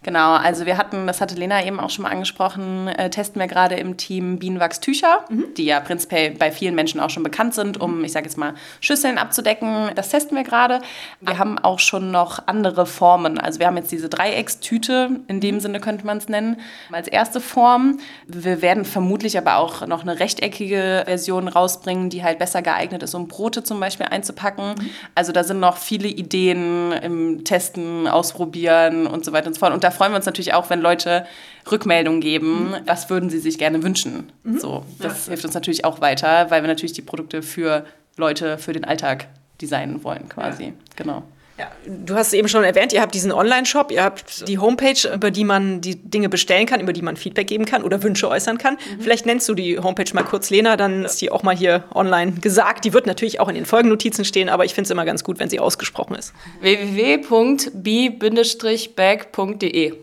Genau, 0.04 0.34
also 0.34 0.64
wir 0.64 0.76
hatten, 0.76 1.08
das 1.08 1.20
hatte 1.20 1.34
Lena 1.34 1.64
eben 1.64 1.80
auch 1.80 1.90
schon 1.90 2.04
mal 2.04 2.12
angesprochen, 2.12 2.86
äh, 2.86 3.10
testen 3.10 3.40
wir 3.40 3.48
gerade 3.48 3.74
im 3.74 3.96
Team 3.96 4.38
Bienenwachstücher, 4.38 5.24
mhm. 5.28 5.46
die 5.56 5.64
ja 5.64 5.80
prinzipiell 5.80 6.30
bei 6.30 6.52
vielen 6.52 6.76
Menschen 6.76 7.00
auch 7.00 7.10
schon 7.10 7.24
bekannt 7.24 7.54
sind, 7.54 7.80
um, 7.80 8.04
ich 8.04 8.12
sage 8.12 8.26
jetzt 8.26 8.38
mal, 8.38 8.54
Schüsseln 8.80 9.18
abzudecken. 9.18 9.90
Das 9.96 10.10
testen 10.10 10.36
wir 10.36 10.44
gerade. 10.44 10.80
Wir 11.20 11.38
haben 11.38 11.58
auch 11.58 11.80
schon 11.80 12.12
noch 12.12 12.46
andere 12.46 12.86
Formen. 12.86 13.38
Also 13.38 13.58
wir 13.58 13.66
haben 13.66 13.76
jetzt 13.76 13.90
diese 13.90 14.08
Dreieckstüte, 14.08 15.20
in 15.26 15.40
dem 15.40 15.58
Sinne 15.58 15.80
könnte 15.80 16.06
man 16.06 16.18
es 16.18 16.28
nennen, 16.28 16.60
als 16.92 17.08
erste 17.08 17.40
Form. 17.40 17.98
Wir 18.26 18.62
werden 18.62 18.84
vermutlich 18.84 19.36
aber 19.36 19.56
auch 19.56 19.84
noch 19.86 20.02
eine 20.02 20.20
rechteckige 20.20 21.02
Version 21.06 21.48
rausbringen, 21.48 22.08
die 22.08 22.22
halt 22.22 22.38
besser 22.38 22.62
geeignet 22.62 23.02
ist, 23.02 23.14
um 23.16 23.26
Brote 23.26 23.64
zum 23.64 23.80
Beispiel 23.80 24.06
einzupacken. 24.06 24.74
Mhm. 24.78 24.90
Also 25.16 25.32
da 25.32 25.42
sind 25.42 25.58
noch 25.58 25.76
viele 25.76 26.06
Ideen 26.06 26.92
im 26.92 27.44
Testen, 27.44 28.06
Ausprobieren 28.06 29.08
und 29.08 29.24
so 29.24 29.32
weiter 29.32 29.48
und 29.48 29.54
so 29.54 29.60
fort. 29.60 29.72
Und 29.72 29.87
da 29.88 29.90
freuen 29.90 30.12
wir 30.12 30.16
uns 30.16 30.26
natürlich 30.26 30.52
auch, 30.52 30.68
wenn 30.68 30.82
Leute 30.82 31.26
Rückmeldungen 31.70 32.20
geben, 32.20 32.70
mhm. 32.70 32.76
was 32.84 33.08
würden 33.08 33.30
sie 33.30 33.38
sich 33.38 33.56
gerne 33.56 33.82
wünschen. 33.82 34.30
Mhm. 34.42 34.58
So, 34.58 34.84
das 34.98 35.26
ja. 35.26 35.30
hilft 35.30 35.46
uns 35.46 35.54
natürlich 35.54 35.86
auch 35.86 36.02
weiter, 36.02 36.50
weil 36.50 36.62
wir 36.62 36.68
natürlich 36.68 36.92
die 36.92 37.02
Produkte 37.02 37.42
für 37.42 37.86
Leute, 38.18 38.58
für 38.58 38.74
den 38.74 38.84
Alltag 38.84 39.28
designen 39.62 40.04
wollen 40.04 40.28
quasi. 40.28 40.64
Ja. 40.64 40.72
Genau. 40.96 41.22
Ja, 41.58 41.72
du 41.86 42.14
hast 42.14 42.28
es 42.28 42.34
eben 42.34 42.46
schon 42.46 42.62
erwähnt, 42.62 42.92
ihr 42.92 43.00
habt 43.00 43.12
diesen 43.14 43.32
Online-Shop, 43.32 43.90
ihr 43.90 44.04
habt 44.04 44.46
die 44.46 44.58
Homepage, 44.58 45.12
über 45.12 45.32
die 45.32 45.42
man 45.42 45.80
die 45.80 45.96
Dinge 45.96 46.28
bestellen 46.28 46.66
kann, 46.66 46.80
über 46.80 46.92
die 46.92 47.02
man 47.02 47.16
Feedback 47.16 47.48
geben 47.48 47.64
kann 47.64 47.82
oder 47.82 48.00
Wünsche 48.04 48.28
äußern 48.28 48.58
kann. 48.58 48.74
Mhm. 48.74 49.00
Vielleicht 49.00 49.26
nennst 49.26 49.48
du 49.48 49.54
die 49.54 49.76
Homepage 49.80 50.14
mal 50.14 50.22
kurz, 50.22 50.50
Lena, 50.50 50.76
dann 50.76 51.04
ist 51.04 51.20
die 51.20 51.32
auch 51.32 51.42
mal 51.42 51.56
hier 51.56 51.82
online 51.92 52.30
gesagt. 52.34 52.84
Die 52.84 52.92
wird 52.92 53.08
natürlich 53.08 53.40
auch 53.40 53.48
in 53.48 53.56
den 53.56 53.66
Folgennotizen 53.66 54.24
stehen, 54.24 54.48
aber 54.48 54.64
ich 54.66 54.74
finde 54.74 54.86
es 54.86 54.92
immer 54.92 55.04
ganz 55.04 55.24
gut, 55.24 55.40
wenn 55.40 55.50
sie 55.50 55.58
ausgesprochen 55.58 56.14
ist. 56.14 56.32
www.b-bag.de 56.60 57.24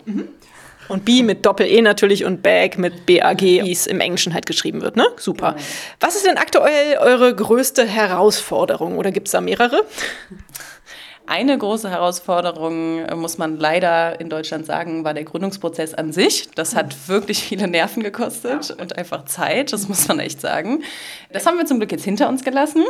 mhm. 0.03 0.27
Und 0.87 1.03
B 1.05 1.23
mit 1.23 1.45
Doppel-E 1.45 1.81
natürlich 1.81 2.25
und 2.25 2.43
Bag 2.43 2.77
mit 2.77 3.05
B-A-G, 3.05 3.63
wie 3.63 3.71
es 3.71 3.87
im 3.87 4.01
Englischen 4.01 4.33
halt 4.33 4.45
geschrieben 4.45 4.81
wird, 4.81 4.95
ne? 4.95 5.07
Super. 5.17 5.53
Genau. 5.53 5.65
Was 5.99 6.15
ist 6.15 6.25
denn 6.27 6.37
aktuell 6.37 6.97
eure 6.99 7.33
größte 7.33 7.85
Herausforderung 7.85 8.97
oder 8.97 9.11
gibt 9.11 9.27
es 9.27 9.31
da 9.31 9.41
mehrere? 9.41 9.83
Eine 11.27 11.57
große 11.57 11.89
Herausforderung, 11.89 12.99
äh, 12.99 13.15
muss 13.15 13.39
man 13.39 13.57
leider 13.57 14.19
in 14.19 14.29
Deutschland 14.29 14.67
sagen, 14.67 15.03
war 15.03 15.15
der 15.15 15.23
Gründungsprozess 15.23 15.95
an 15.95 16.11
sich. 16.11 16.49
Das 16.53 16.75
hat 16.75 17.07
wirklich 17.07 17.39
viele 17.43 17.67
Nerven 17.67 18.03
gekostet 18.03 18.75
und 18.79 18.95
einfach 18.95 19.25
Zeit, 19.25 19.73
das 19.73 19.87
muss 19.87 20.07
man 20.07 20.19
echt 20.19 20.39
sagen. 20.39 20.83
Das 21.31 21.47
haben 21.47 21.57
wir 21.57 21.65
zum 21.65 21.79
Glück 21.79 21.91
jetzt 21.91 22.05
hinter 22.05 22.29
uns 22.29 22.43
gelassen. 22.43 22.83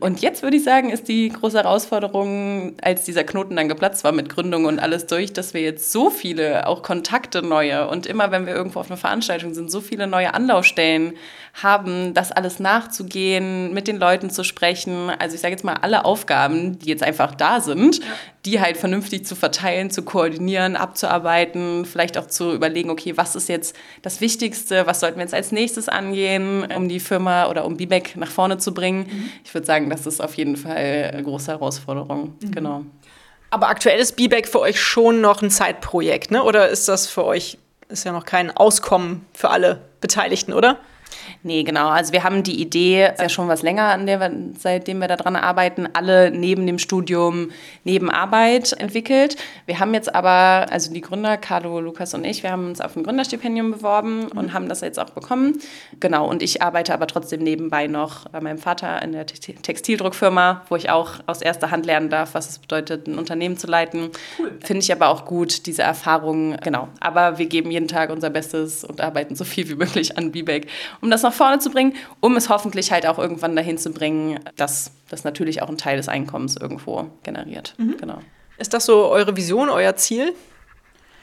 Und 0.00 0.20
jetzt 0.20 0.42
würde 0.42 0.56
ich 0.56 0.64
sagen, 0.64 0.90
ist 0.90 1.06
die 1.06 1.28
große 1.28 1.58
Herausforderung, 1.58 2.74
als 2.82 3.04
dieser 3.04 3.22
Knoten 3.22 3.54
dann 3.54 3.68
geplatzt 3.68 4.02
war 4.02 4.10
mit 4.10 4.30
Gründung 4.30 4.64
und 4.64 4.80
alles 4.80 5.06
durch, 5.06 5.32
dass 5.32 5.54
wir 5.54 5.60
jetzt 5.60 5.92
so 5.92 6.10
viele, 6.10 6.66
auch 6.66 6.82
Kontakte 6.82 7.40
neue 7.42 7.86
und 7.88 8.06
immer, 8.06 8.32
wenn 8.32 8.46
wir 8.46 8.54
irgendwo 8.54 8.80
auf 8.80 8.90
einer 8.90 8.96
Veranstaltung 8.96 9.54
sind, 9.54 9.70
so 9.70 9.80
viele 9.80 10.08
neue 10.08 10.34
Anlaufstellen 10.34 11.12
haben, 11.62 12.14
das 12.14 12.32
alles 12.32 12.58
nachzugehen, 12.58 13.72
mit 13.72 13.86
den 13.86 13.98
Leuten 13.98 14.28
zu 14.28 14.42
sprechen. 14.42 15.10
Also 15.18 15.36
ich 15.36 15.40
sage 15.40 15.52
jetzt 15.52 15.64
mal, 15.64 15.76
alle 15.80 16.04
Aufgaben, 16.04 16.78
die 16.80 16.88
jetzt 16.88 17.02
einfach 17.04 17.34
da 17.34 17.60
sind, 17.60 17.75
sind, 17.76 17.98
ja. 17.98 18.04
die 18.44 18.60
halt 18.60 18.76
vernünftig 18.76 19.26
zu 19.26 19.34
verteilen, 19.34 19.90
zu 19.90 20.02
koordinieren, 20.02 20.76
abzuarbeiten, 20.76 21.84
vielleicht 21.84 22.18
auch 22.18 22.26
zu 22.26 22.52
überlegen, 22.52 22.90
okay, 22.90 23.16
was 23.16 23.36
ist 23.36 23.48
jetzt 23.48 23.76
das 24.02 24.20
Wichtigste, 24.20 24.86
was 24.86 25.00
sollten 25.00 25.16
wir 25.18 25.22
jetzt 25.22 25.34
als 25.34 25.52
nächstes 25.52 25.88
angehen, 25.88 26.66
um 26.74 26.88
die 26.88 27.00
Firma 27.00 27.48
oder 27.48 27.64
um 27.64 27.76
BBEC 27.76 28.16
nach 28.16 28.30
vorne 28.30 28.58
zu 28.58 28.72
bringen. 28.72 29.06
Mhm. 29.10 29.30
Ich 29.44 29.54
würde 29.54 29.66
sagen, 29.66 29.90
das 29.90 30.06
ist 30.06 30.20
auf 30.20 30.34
jeden 30.34 30.56
Fall 30.56 31.10
eine 31.12 31.22
große 31.22 31.52
Herausforderung. 31.52 32.34
Mhm. 32.40 32.50
Genau. 32.52 32.82
Aber 33.50 33.68
aktuell 33.68 33.98
ist 33.98 34.16
BBEC 34.16 34.48
für 34.48 34.60
euch 34.60 34.80
schon 34.80 35.20
noch 35.20 35.42
ein 35.42 35.50
Zeitprojekt, 35.50 36.30
ne? 36.30 36.42
Oder 36.42 36.68
ist 36.68 36.88
das 36.88 37.06
für 37.06 37.24
euch, 37.24 37.58
ist 37.88 38.04
ja 38.04 38.12
noch 38.12 38.24
kein 38.24 38.50
Auskommen 38.50 39.24
für 39.32 39.50
alle 39.50 39.82
Beteiligten, 40.00 40.52
oder? 40.52 40.78
Nee, 41.42 41.62
genau. 41.62 41.88
Also 41.88 42.12
wir 42.12 42.24
haben 42.24 42.42
die 42.42 42.60
Idee 42.60 43.10
ja 43.18 43.28
schon 43.28 43.48
was 43.48 43.62
länger, 43.62 43.84
an 43.84 44.06
der 44.06 44.20
wir, 44.20 44.32
seitdem 44.58 44.98
wir 44.98 45.08
daran 45.08 45.36
arbeiten, 45.36 45.88
alle 45.92 46.30
neben 46.30 46.66
dem 46.66 46.78
Studium, 46.78 47.50
neben 47.84 48.10
Arbeit 48.10 48.72
entwickelt. 48.72 49.36
Wir 49.66 49.78
haben 49.78 49.94
jetzt 49.94 50.14
aber, 50.14 50.66
also 50.70 50.92
die 50.92 51.00
Gründer, 51.00 51.36
Carlo, 51.36 51.80
Lukas 51.80 52.14
und 52.14 52.24
ich, 52.24 52.42
wir 52.42 52.50
haben 52.50 52.66
uns 52.66 52.80
auf 52.80 52.96
ein 52.96 53.02
Gründerstipendium 53.02 53.72
beworben 53.72 54.24
mhm. 54.24 54.38
und 54.38 54.52
haben 54.52 54.68
das 54.68 54.80
jetzt 54.80 54.98
auch 54.98 55.10
bekommen. 55.10 55.60
Genau, 56.00 56.28
und 56.28 56.42
ich 56.42 56.62
arbeite 56.62 56.92
aber 56.94 57.06
trotzdem 57.06 57.42
nebenbei 57.42 57.86
noch 57.86 58.28
bei 58.28 58.40
meinem 58.40 58.58
Vater 58.58 59.02
in 59.02 59.12
der 59.12 59.26
Textildruckfirma, 59.26 60.62
wo 60.68 60.76
ich 60.76 60.90
auch 60.90 61.14
aus 61.26 61.42
erster 61.42 61.70
Hand 61.70 61.86
lernen 61.86 62.10
darf, 62.10 62.34
was 62.34 62.50
es 62.50 62.58
bedeutet, 62.58 63.06
ein 63.06 63.18
Unternehmen 63.18 63.56
zu 63.56 63.66
leiten. 63.66 64.10
Cool. 64.38 64.52
Finde 64.62 64.82
ich 64.82 64.92
aber 64.92 65.08
auch 65.08 65.24
gut, 65.24 65.66
diese 65.66 65.82
Erfahrung, 65.82 66.56
genau. 66.62 66.88
Aber 67.00 67.38
wir 67.38 67.46
geben 67.46 67.70
jeden 67.70 67.88
Tag 67.88 68.10
unser 68.10 68.30
Bestes 68.30 68.84
und 68.84 69.00
arbeiten 69.00 69.36
so 69.36 69.44
viel 69.44 69.68
wie 69.68 69.74
möglich 69.74 70.16
an 70.18 70.32
BBAC, 70.32 70.66
um 71.00 71.10
das 71.10 71.22
nach 71.22 71.32
vorne 71.32 71.58
zu 71.58 71.70
bringen, 71.70 71.94
um 72.20 72.36
es 72.36 72.48
hoffentlich 72.48 72.92
halt 72.92 73.06
auch 73.06 73.18
irgendwann 73.18 73.56
dahin 73.56 73.78
zu 73.78 73.90
bringen, 73.90 74.40
dass 74.56 74.92
das 75.08 75.24
natürlich 75.24 75.62
auch 75.62 75.68
einen 75.68 75.78
Teil 75.78 75.96
des 75.96 76.08
Einkommens 76.08 76.56
irgendwo 76.56 77.06
generiert. 77.22 77.74
Mhm. 77.78 77.96
Genau. 77.98 78.18
Ist 78.58 78.74
das 78.74 78.86
so 78.86 79.06
eure 79.06 79.36
Vision, 79.36 79.68
euer 79.68 79.96
Ziel? 79.96 80.34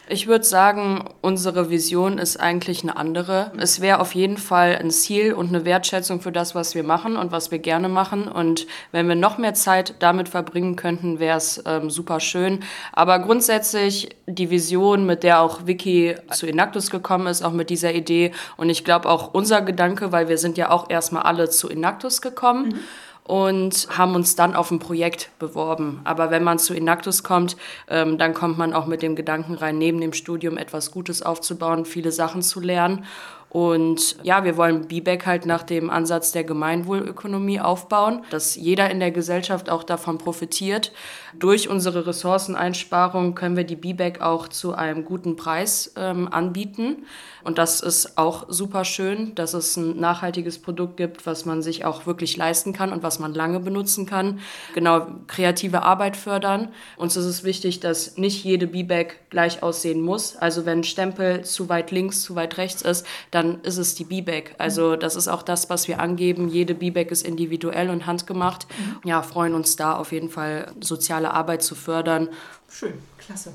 Ich 0.10 0.28
würde 0.28 0.44
sagen, 0.44 1.06
unsere 1.22 1.70
Vision 1.70 2.18
ist 2.18 2.38
eigentlich 2.38 2.84
eine 2.84 2.98
andere. 2.98 3.54
Es 3.58 3.80
wäre 3.80 4.02
auf 4.02 4.14
jeden 4.14 4.38
Fall 4.38 4.78
ein 4.78 4.92
Ziel 4.92 5.34
und 5.34 5.48
eine 5.48 5.64
Wertschätzung 5.64 6.20
für 6.20 6.34
das, 6.34 6.56
was 6.56 6.76
wir 6.76 6.84
machen 6.84 7.16
und 7.16 7.32
was 7.32 7.52
wir 7.52 7.60
gerne 7.60 7.88
machen. 7.88 8.28
Und 8.28 8.68
wenn 8.92 9.08
wir 9.08 9.16
noch 9.16 9.38
mehr 9.38 9.54
Zeit 9.54 9.96
damit 10.00 10.28
verbringen 10.28 10.76
könnten, 10.76 11.20
wäre 11.20 11.38
es 11.38 11.64
ähm, 11.66 11.90
super 11.90 12.20
schön. 12.20 12.60
Aber 12.92 13.20
grundsätzlich 13.20 14.10
die 14.28 14.50
Vision, 14.50 15.06
mit 15.06 15.24
der 15.24 15.40
auch 15.40 15.68
Vicky 15.68 16.16
zu 16.32 16.48
Inactus 16.48 16.92
gekommen 16.92 17.28
ist, 17.28 17.42
auch 17.42 17.54
mit 17.54 17.70
dieser 17.70 17.94
Idee. 17.94 18.34
Und 18.58 18.70
ich 18.70 18.84
glaube 18.84 19.08
auch 19.08 19.34
unser 19.34 19.62
Gedanke, 19.62 20.12
weil 20.12 20.28
wir 20.28 20.38
sind 20.38 20.58
ja 20.58 20.70
auch 20.70 20.90
erstmal 20.90 21.24
alle 21.24 21.50
zu 21.50 21.70
Inactus 21.70 22.22
gekommen. 22.22 22.68
Mhm 22.68 22.80
und 23.24 23.88
haben 23.98 24.16
uns 24.16 24.36
dann 24.36 24.54
auf 24.56 24.72
ein 24.72 24.80
Projekt 24.80 25.30
beworben. 25.40 26.02
Aber 26.04 26.30
wenn 26.30 26.44
man 26.44 26.60
zu 26.60 26.74
Inactus 26.74 27.24
kommt, 27.24 27.56
ähm, 27.88 28.18
dann 28.18 28.34
kommt 28.34 28.58
man 28.58 28.74
auch 28.74 28.86
mit 28.86 29.02
dem 29.02 29.16
Gedanken 29.16 29.56
rein, 29.56 29.78
neben 29.78 30.02
dem 30.02 30.14
Studium 30.14 30.58
etwas 30.58 30.92
Gutes 30.92 31.22
aufzubauen, 31.22 31.86
viele 31.86 32.12
Sachen 32.12 32.42
zu 32.42 32.60
lernen. 32.60 33.06
Und 33.54 34.18
ja, 34.24 34.44
wir 34.44 34.58
wollen 34.58 34.88
BBAC 34.88 35.28
halt 35.28 35.46
nach 35.46 35.62
dem 35.62 35.92
Ansatz 35.92 36.32
der 36.32 36.44
Gemeinwohlökonomie 36.44 37.60
aufbauen, 37.60 38.24
dass 38.32 38.56
jeder 38.56 38.90
in 38.90 39.00
der 39.00 39.12
Gesellschaft 39.12 39.70
auch 39.70 39.84
davon 39.84 40.18
profitiert. 40.18 40.92
Durch 41.38 41.70
unsere 41.70 42.08
Ressourceneinsparung 42.08 43.36
können 43.36 43.56
wir 43.56 43.64
die 43.64 43.76
BBAC 43.76 44.22
auch 44.22 44.48
zu 44.48 44.74
einem 44.74 45.06
guten 45.06 45.36
Preis 45.36 45.94
ähm, 45.96 46.28
anbieten. 46.30 47.06
Und 47.44 47.58
das 47.58 47.82
ist 47.82 48.18
auch 48.18 48.46
super 48.48 48.86
schön, 48.86 49.36
dass 49.36 49.54
es 49.54 49.76
ein 49.78 50.00
nachhaltiges 50.00 50.60
Produkt 50.60 50.98
gibt, 50.98 51.26
was 51.26 51.46
man 51.46 51.62
sich 51.62 51.86
auch 51.86 52.06
wirklich 52.06 52.38
leisten 52.38 52.74
kann 52.74 52.94
und 52.94 53.04
was 53.04 53.20
man 53.20 53.34
lange 53.34 53.60
benutzen 53.60 54.06
kann. 54.06 54.40
Genau, 54.74 55.08
kreative 55.28 55.84
Arbeit 55.84 56.16
fördern. 56.18 56.70
Uns 56.98 57.16
ist 57.16 57.26
es 57.26 57.44
wichtig, 57.44 57.80
dass 57.80 58.18
nicht 58.18 58.44
jede 58.44 58.68
B-Bag 58.68 59.30
gleich 59.30 59.64
aussehen 59.64 60.02
muss. 60.02 60.36
Also 60.36 60.66
wenn 60.66 60.80
ein 60.80 60.84
Stempel 60.84 61.44
zu 61.44 61.70
weit 61.70 61.92
links, 61.92 62.22
zu 62.22 62.36
weit 62.36 62.58
rechts 62.58 62.82
ist, 62.82 63.06
dann 63.32 63.62
ist 63.62 63.78
es 63.78 63.96
die 63.96 64.06
B-Bag. 64.06 64.56
Also 64.58 64.96
das 64.96 65.16
ist 65.16 65.28
auch 65.28 65.44
das, 65.44 65.70
was 65.70 65.88
wir 65.88 66.00
angeben. 66.00 66.48
Jede 66.48 66.74
B-Bag 66.76 67.12
ist 67.12 67.26
individuell 67.26 67.90
und 67.90 68.06
handgemacht. 68.06 68.68
Mhm. 68.70 69.10
Ja, 69.10 69.22
freuen 69.22 69.54
uns 69.54 69.76
da 69.76 69.96
auf 69.96 70.12
jeden 70.12 70.30
Fall 70.30 70.72
soziale 70.80 71.32
Arbeit 71.32 71.64
zu 71.64 71.76
fördern. 71.76 72.30
Schön, 72.70 72.94
klasse 73.18 73.54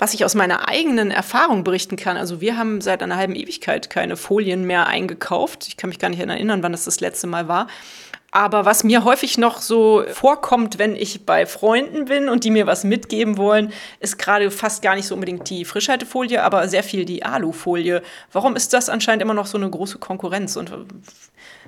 was 0.00 0.14
ich 0.14 0.24
aus 0.24 0.34
meiner 0.34 0.66
eigenen 0.66 1.10
Erfahrung 1.10 1.62
berichten 1.62 1.96
kann. 1.96 2.16
Also 2.16 2.40
wir 2.40 2.56
haben 2.56 2.80
seit 2.80 3.02
einer 3.02 3.16
halben 3.16 3.34
Ewigkeit 3.34 3.90
keine 3.90 4.16
Folien 4.16 4.64
mehr 4.64 4.86
eingekauft. 4.86 5.68
Ich 5.68 5.76
kann 5.76 5.90
mich 5.90 5.98
gar 5.98 6.08
nicht 6.08 6.20
erinnern, 6.20 6.62
wann 6.62 6.72
das 6.72 6.86
das 6.86 7.00
letzte 7.00 7.26
Mal 7.26 7.48
war. 7.48 7.66
Aber 8.30 8.64
was 8.64 8.82
mir 8.82 9.04
häufig 9.04 9.36
noch 9.36 9.60
so 9.60 10.04
vorkommt, 10.10 10.78
wenn 10.78 10.96
ich 10.96 11.26
bei 11.26 11.44
Freunden 11.44 12.06
bin 12.06 12.30
und 12.30 12.44
die 12.44 12.50
mir 12.50 12.66
was 12.66 12.82
mitgeben 12.82 13.36
wollen, 13.36 13.74
ist 13.98 14.18
gerade 14.18 14.50
fast 14.50 14.80
gar 14.80 14.94
nicht 14.94 15.06
so 15.06 15.14
unbedingt 15.14 15.50
die 15.50 15.66
Frischhaltefolie, 15.66 16.42
aber 16.42 16.66
sehr 16.68 16.82
viel 16.82 17.04
die 17.04 17.22
Alufolie. 17.22 18.00
Warum 18.32 18.56
ist 18.56 18.72
das 18.72 18.88
anscheinend 18.88 19.20
immer 19.20 19.34
noch 19.34 19.46
so 19.46 19.58
eine 19.58 19.68
große 19.68 19.98
Konkurrenz? 19.98 20.56
Und 20.56 20.72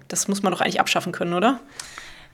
das 0.09 0.27
muss 0.27 0.43
man 0.43 0.53
doch 0.53 0.63
eigentlich 0.63 0.81
abschaffen 0.81 1.13
können, 1.13 1.35
oder? 1.35 1.61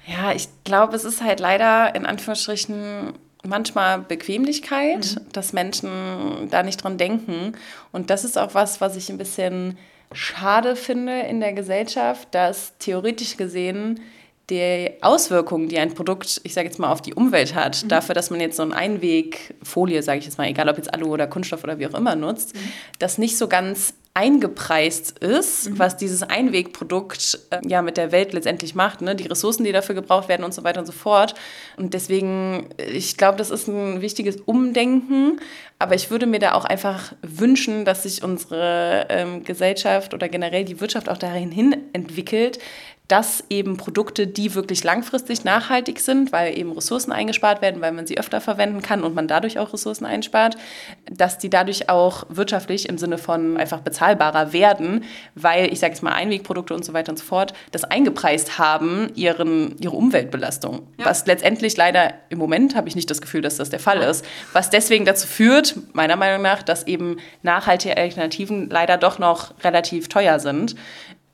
Ja, 0.07 0.31
ich 0.33 0.49
glaube, 0.63 0.95
es 0.95 1.05
ist 1.05 1.23
halt 1.25 1.41
leider 1.41 1.93
in 1.97 2.07
Anführungsstrichen 2.07 3.15
manchmal 3.47 4.01
Bequemlichkeit, 4.01 5.17
mhm. 5.17 5.33
dass 5.33 5.53
Menschen 5.53 6.49
da 6.51 6.63
nicht 6.63 6.83
dran 6.83 6.99
denken. 6.99 7.53
Und 7.93 8.11
das 8.11 8.25
ist 8.25 8.39
auch 8.39 8.55
was, 8.55 8.81
was 8.81 8.97
ich 8.97 9.11
ein 9.11 9.19
bisschen 9.19 9.79
schade 10.13 10.77
finde 10.77 11.21
in 11.21 11.41
der 11.41 11.53
Gesellschaft, 11.53 12.29
dass 12.33 12.77
theoretisch 12.79 13.37
gesehen 13.37 14.01
die 14.51 14.91
Auswirkungen, 15.03 15.69
die 15.69 15.79
ein 15.79 15.95
Produkt, 15.95 16.41
ich 16.43 16.55
sage 16.55 16.67
jetzt 16.69 16.79
mal, 16.79 16.91
auf 16.91 17.03
die 17.03 17.13
Umwelt 17.13 17.55
hat, 17.55 17.85
mhm. 17.85 17.89
dafür, 17.89 18.15
dass 18.15 18.31
man 18.31 18.41
jetzt 18.41 18.57
so 18.57 18.63
eine 18.63 18.75
Einwegfolie, 18.75 20.03
sage 20.03 20.21
ich 20.21 20.25
jetzt 20.25 20.39
mal, 20.39 20.49
egal 20.49 20.69
ob 20.69 20.79
jetzt 20.79 20.93
Alu 20.95 21.13
oder 21.13 21.27
Kunststoff 21.27 21.65
oder 21.65 21.79
wie 21.79 21.87
auch 21.87 21.95
immer 21.95 22.17
nutzt, 22.17 22.55
mhm. 22.55 22.61
das 22.99 23.19
nicht 23.19 23.37
so 23.37 23.49
ganz 23.49 23.93
eingepreist 24.19 25.21
ist, 25.21 25.71
mhm. 25.71 25.79
was 25.79 25.97
dieses 25.97 26.25
Einwegprodukt 26.25 27.39
äh, 27.51 27.61
ja 27.65 27.83
mit 27.83 27.97
der 27.97 28.11
Welt 28.11 28.33
letztendlich 28.33 28.75
macht, 28.75 29.01
ne? 29.01 29.15
die 29.15 29.29
Ressourcen, 29.29 29.63
die 29.63 29.71
dafür 29.71 29.95
gebraucht 29.95 30.29
werden 30.29 30.43
und 30.43 30.53
so 30.53 30.65
weiter 30.65 30.81
und 30.81 30.87
so 30.87 30.93
fort. 30.93 31.35
Und 31.77 31.95
deswegen, 31.95 32.69
ich 32.79 33.17
glaube, 33.17 33.39
das 33.39 33.51
ist 33.51 33.69
ein 33.69 34.01
wichtiges 34.01 34.41
Umdenken, 34.41 35.39
aber 35.79 35.95
ich 35.95 36.11
würde 36.11 36.27
mir 36.27 36.41
da 36.41 36.55
auch 36.55 36.65
einfach 36.65 37.13
wünschen, 37.23 37.85
dass 37.85 38.03
sich 38.03 38.25
unsere 38.25 39.07
ähm, 39.09 39.45
Gesellschaft 39.45 40.13
oder 40.13 40.29
generell 40.29 40.65
die 40.65 40.81
Wirtschaft 40.81 41.09
auch 41.09 41.19
dahin 41.19 41.53
hin 41.53 41.77
entwickelt, 41.93 42.59
dass 43.09 43.43
eben 43.49 43.79
Produkte, 43.79 44.27
die 44.27 44.55
wirklich 44.55 44.85
langfristig 44.85 45.43
nachhaltig 45.43 45.99
sind, 46.01 46.31
weil 46.31 46.57
eben 46.59 46.73
Ressourcen 46.73 47.11
eingespart 47.11 47.63
werden, 47.63 47.81
weil 47.81 47.93
man 47.93 48.07
sie 48.07 48.19
öfter 48.19 48.43
verwenden 48.43 48.83
kann 48.83 49.03
und 49.03 49.15
man 49.15 49.27
dadurch 49.27 49.59
auch 49.59 49.73
Ressourcen 49.73 50.05
einspart, 50.05 50.59
dass 51.11 51.39
die 51.39 51.49
dadurch 51.49 51.89
auch 51.89 52.27
wirtschaftlich 52.29 52.87
im 52.87 52.99
Sinne 52.99 53.17
von 53.17 53.57
einfach 53.57 53.81
bezahlbarer 53.81 54.53
werden, 54.53 55.05
weil 55.35 55.73
ich 55.73 55.81
sage 55.81 55.95
jetzt 55.95 56.03
mal 56.03 56.13
Einwegprodukte 56.13 56.75
und 56.75 56.85
so 56.85 56.93
weiter 56.93 57.11
und 57.11 57.19
so 57.19 57.25
fort 57.25 57.55
das 57.73 57.85
eingepreist 57.85 58.59
haben, 58.59 59.11
ihren, 59.15 59.79
ihre 59.79 59.97
Umweltbelastung. 59.97 60.87
Ja. 60.99 61.07
Was 61.07 61.27
letztendlich 61.27 61.79
leider 61.79 62.13
im 62.29 62.39
Moment 62.39 62.77
habe 62.77 62.89
ich 62.89 62.95
nicht 62.95 63.11
das 63.11 63.23
Gefühl, 63.23 63.41
dass 63.41 63.57
das 63.57 63.71
der 63.71 63.81
Fall 63.81 64.03
ist. 64.03 64.23
Was 64.53 64.69
deswegen 64.69 65.07
dazu 65.07 65.27
führt, 65.27 65.77
meiner 65.95 66.17
Meinung 66.17 66.43
nach, 66.43 66.63
dass 66.63 66.87
eben 66.87 67.17
nachhaltige 67.43 67.97
Alternativen 67.97 68.69
leider 68.69 68.99
doch 68.99 69.19
noch 69.19 69.55
relativ 69.65 70.09
teuer 70.09 70.41
sind. 70.41 70.77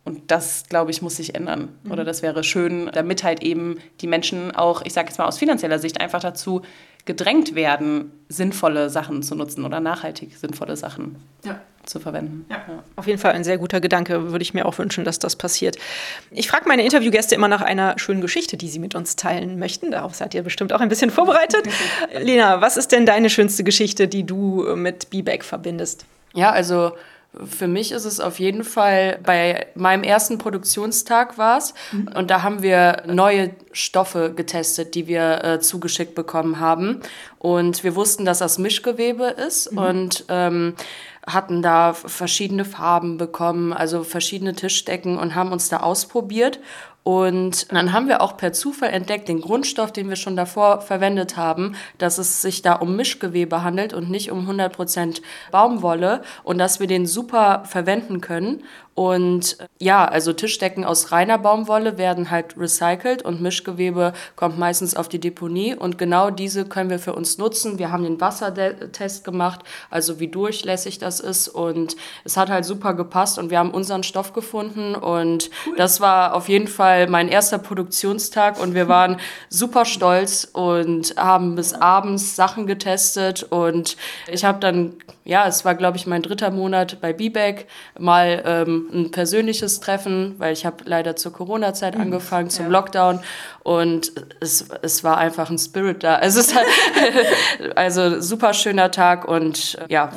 Und 0.05 0.31
das, 0.31 0.65
glaube 0.69 0.91
ich, 0.91 1.01
muss 1.01 1.17
sich 1.17 1.35
ändern. 1.35 1.71
Mhm. 1.83 1.93
Oder 1.93 2.05
das 2.05 2.23
wäre 2.23 2.45
schön, 2.45 2.91
damit 2.93 3.25
halt 3.25 3.43
eben 3.43 3.79
die 4.01 4.07
Menschen 4.07 4.55
auch, 4.55 4.83
ich 4.85 4.93
sage 4.93 5.09
jetzt 5.09 5.19
mal 5.19 5.27
aus 5.27 5.39
finanzieller 5.39 5.79
Sicht, 5.79 6.01
einfach 6.01 6.21
dazu 6.21 6.63
gedrängt 7.07 7.55
werden, 7.55 8.13
sinnvolle 8.29 8.89
Sachen 8.89 9.23
zu 9.23 9.35
nutzen 9.35 9.65
oder 9.65 9.81
nachhaltig 9.81 10.37
sinnvolle 10.39 10.77
Sachen 10.77 11.17
ja. 11.45 11.61
zu 11.85 12.01
verwenden. 12.01 12.47
Ja. 12.49 12.57
Ja. 12.57 12.83
Auf 12.97 13.07
jeden 13.07 13.19
Fall 13.19 13.33
ein 13.33 13.45
sehr 13.45 13.59
guter 13.59 13.81
Gedanke. 13.81 14.31
Würde 14.31 14.43
ich 14.43 14.55
mir 14.55 14.65
auch 14.65 14.79
wünschen, 14.79 15.05
dass 15.05 15.19
das 15.19 15.37
passiert. 15.37 15.77
Ich 16.31 16.49
frage 16.49 16.67
meine 16.67 16.83
Interviewgäste 16.83 17.35
immer 17.35 17.49
nach 17.49 17.61
einer 17.61 17.99
schönen 17.99 18.23
Geschichte, 18.23 18.57
die 18.57 18.69
sie 18.69 18.79
mit 18.79 18.95
uns 18.95 19.17
teilen 19.17 19.59
möchten. 19.59 19.91
Darauf 19.91 20.15
seid 20.15 20.35
ihr 20.35 20.43
bestimmt 20.43 20.73
auch 20.73 20.81
ein 20.81 20.89
bisschen 20.89 21.11
vorbereitet. 21.11 21.67
Lena, 22.19 22.61
was 22.63 22.79
ist 22.79 22.93
denn 22.93 23.05
deine 23.05 23.29
schönste 23.29 23.65
Geschichte, 23.65 24.09
die 24.09 24.25
du 24.25 24.75
mit 24.75 25.11
B-Bag 25.11 25.45
verbindest? 25.45 26.07
Ja, 26.33 26.51
also 26.51 26.93
für 27.45 27.67
mich 27.67 27.93
ist 27.93 28.05
es 28.05 28.21
auf 28.21 28.39
jeden 28.39 28.65
Fall, 28.65 29.19
bei 29.25 29.67
meinem 29.75 30.03
ersten 30.03 30.39
Produktionstag 30.39 31.39
war 31.39 31.59
es, 31.59 31.75
mhm. 31.93 32.09
und 32.15 32.31
da 32.31 32.43
haben 32.43 32.63
wir 32.63 33.03
neue 33.07 33.51
Stoffe 33.73 34.33
getestet, 34.35 34.95
die 34.95 35.07
wir 35.07 35.45
äh, 35.45 35.61
zugeschickt 35.61 36.15
bekommen 36.15 36.61
haben. 36.61 37.01
Und 37.39 37.85
wir 37.85 37.95
wussten, 37.95 38.25
dass 38.25 38.39
das 38.39 38.59
Mischgewebe 38.59 39.25
ist 39.25 39.73
mhm. 39.73 39.79
und 39.79 40.25
ähm, 40.29 40.75
hatten 41.27 41.63
da 41.63 41.95
verschiedene 41.95 42.65
Farben 42.65 43.17
bekommen, 43.17 43.73
also 43.73 44.05
verschiedene 44.05 44.55
Tischdecken 44.55 45.19
und 45.19 45.35
haben 45.35 45.53
uns 45.53 45.69
da 45.69 45.79
ausprobiert. 45.79 46.61
Und 47.05 47.71
dann 47.71 47.93
haben 47.93 48.09
wir 48.09 48.23
auch 48.23 48.39
per 48.39 48.55
Zufall 48.55 48.89
entdeckt, 48.89 49.29
den 49.29 49.43
Grundstoff, 49.43 49.93
den 49.93 50.09
wir 50.09 50.17
schon 50.17 50.37
davor 50.37 50.81
verwendet 50.81 51.37
haben, 51.37 51.77
dass 51.99 52.17
es 52.17 52.41
sich 52.41 52.63
da 52.63 52.73
um 52.73 52.97
Mischgewebe 52.97 53.63
handelt 53.63 53.93
und 53.93 54.11
nicht 54.11 54.31
um 54.31 54.49
100% 54.49 55.21
Baumwolle 55.51 56.23
und 56.45 56.57
dass 56.57 56.81
wir 56.81 56.87
den 56.87 57.05
super 57.05 57.65
verwenden 57.67 58.23
können. 58.23 58.65
Und 58.95 59.59
ja, 59.81 60.05
also 60.05 60.33
Tischdecken 60.33 60.85
aus 60.85 61.11
reiner 61.11 61.39
Baumwolle 61.39 61.99
werden 61.99 62.31
halt 62.31 62.57
recycelt 62.57 63.23
und 63.23 63.41
Mischgewebe 63.41 64.13
kommt 64.37 64.59
meistens 64.59 64.95
auf 64.95 65.09
die 65.09 65.19
Deponie. 65.19 65.75
Und 65.75 65.99
genau 65.99 66.31
diese 66.31 66.65
können 66.65 66.91
wir 66.91 67.01
für 67.01 67.15
uns 67.15 67.39
nutzen. 67.39 67.79
Wir 67.79 67.91
haben 67.91 68.05
den 68.05 68.21
Wassertest 68.21 69.25
gemacht, 69.25 69.61
also 69.91 70.21
wie 70.21 70.29
durchlässig 70.29 70.99
das 70.99 71.19
ist. 71.19 71.49
Und 71.49 71.97
es 72.25 72.37
hat 72.37 72.51
halt 72.51 72.65
super 72.65 72.95
gepasst 72.95 73.39
und 73.39 73.51
wir 73.51 73.59
haben 73.59 73.73
unseren 73.73 74.05
Stoff 74.05 74.33
gefunden. 74.33 74.95
Und 74.95 75.51
cool. 75.67 75.75
das 75.77 76.01
war 76.01 76.35
auf 76.35 76.49
jeden 76.49 76.69
Fall 76.69 77.09
mein 77.09 77.29
erster 77.29 77.59
Produktionstag 77.59 78.61
und 78.61 78.75
wir 78.75 78.89
waren 78.89 79.17
super 79.49 79.85
stolz 79.85 80.49
und 80.53 81.17
haben 81.17 81.57
bis 81.57 81.75
abends 81.75 82.37
Sachen 82.37 82.67
getestet. 82.67 83.43
Und 83.43 83.97
ich 84.29 84.45
habe 84.45 84.61
dann, 84.61 84.95
ja, 85.25 85.47
es 85.47 85.65
war 85.65 85.75
glaube 85.75 85.97
ich 85.97 86.07
mein 86.07 86.23
dritter 86.23 86.51
Monat 86.51 87.01
bei 87.01 87.13
BBAC, 87.13 87.67
mal 87.99 88.43
ähm, 88.45 88.89
ein 88.93 89.11
persönliches 89.11 89.81
Treffen, 89.81 90.35
weil 90.39 90.53
ich 90.53 90.67
habe 90.67 90.85
leider 90.85 91.17
zur 91.17 91.33
Corona-Zeit 91.33 91.95
mhm. 91.95 92.03
angefangen, 92.03 92.51
zum 92.51 92.67
ja. 92.67 92.73
Lockdown 92.73 93.21
und 93.63 94.13
es, 94.41 94.69
es 94.83 95.03
war 95.03 95.19
einfach 95.19 95.51
ein 95.51 95.59
Spirit 95.59 96.03
da. 96.05 96.19
Es 96.19 96.37
ist 96.37 96.55
halt, 96.55 96.67
also 97.75 98.21
super 98.21 98.53
schöner 98.53 98.91
Tag 98.91 99.27
und 99.27 99.79
ja. 99.89 100.11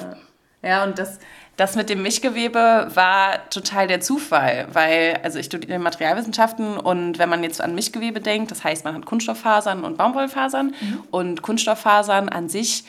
Ja, 0.61 0.83
und 0.83 0.99
das, 0.99 1.19
das 1.55 1.75
mit 1.75 1.89
dem 1.89 2.03
Mischgewebe 2.03 2.87
war 2.93 3.49
total 3.49 3.87
der 3.87 4.01
Zufall, 4.01 4.67
weil 4.73 5.19
also 5.23 5.39
ich 5.39 5.45
studiere 5.47 5.79
Materialwissenschaften 5.79 6.77
und 6.77 7.17
wenn 7.17 7.29
man 7.29 7.43
jetzt 7.43 7.61
an 7.61 7.73
Mischgewebe 7.73 8.19
denkt, 8.19 8.51
das 8.51 8.63
heißt, 8.63 8.83
man 8.83 8.93
hat 8.93 9.05
Kunststofffasern 9.05 9.83
und 9.83 9.97
Baumwollfasern 9.97 10.67
mhm. 10.79 11.03
und 11.11 11.41
Kunststofffasern 11.41 12.29
an 12.29 12.49
sich 12.49 12.83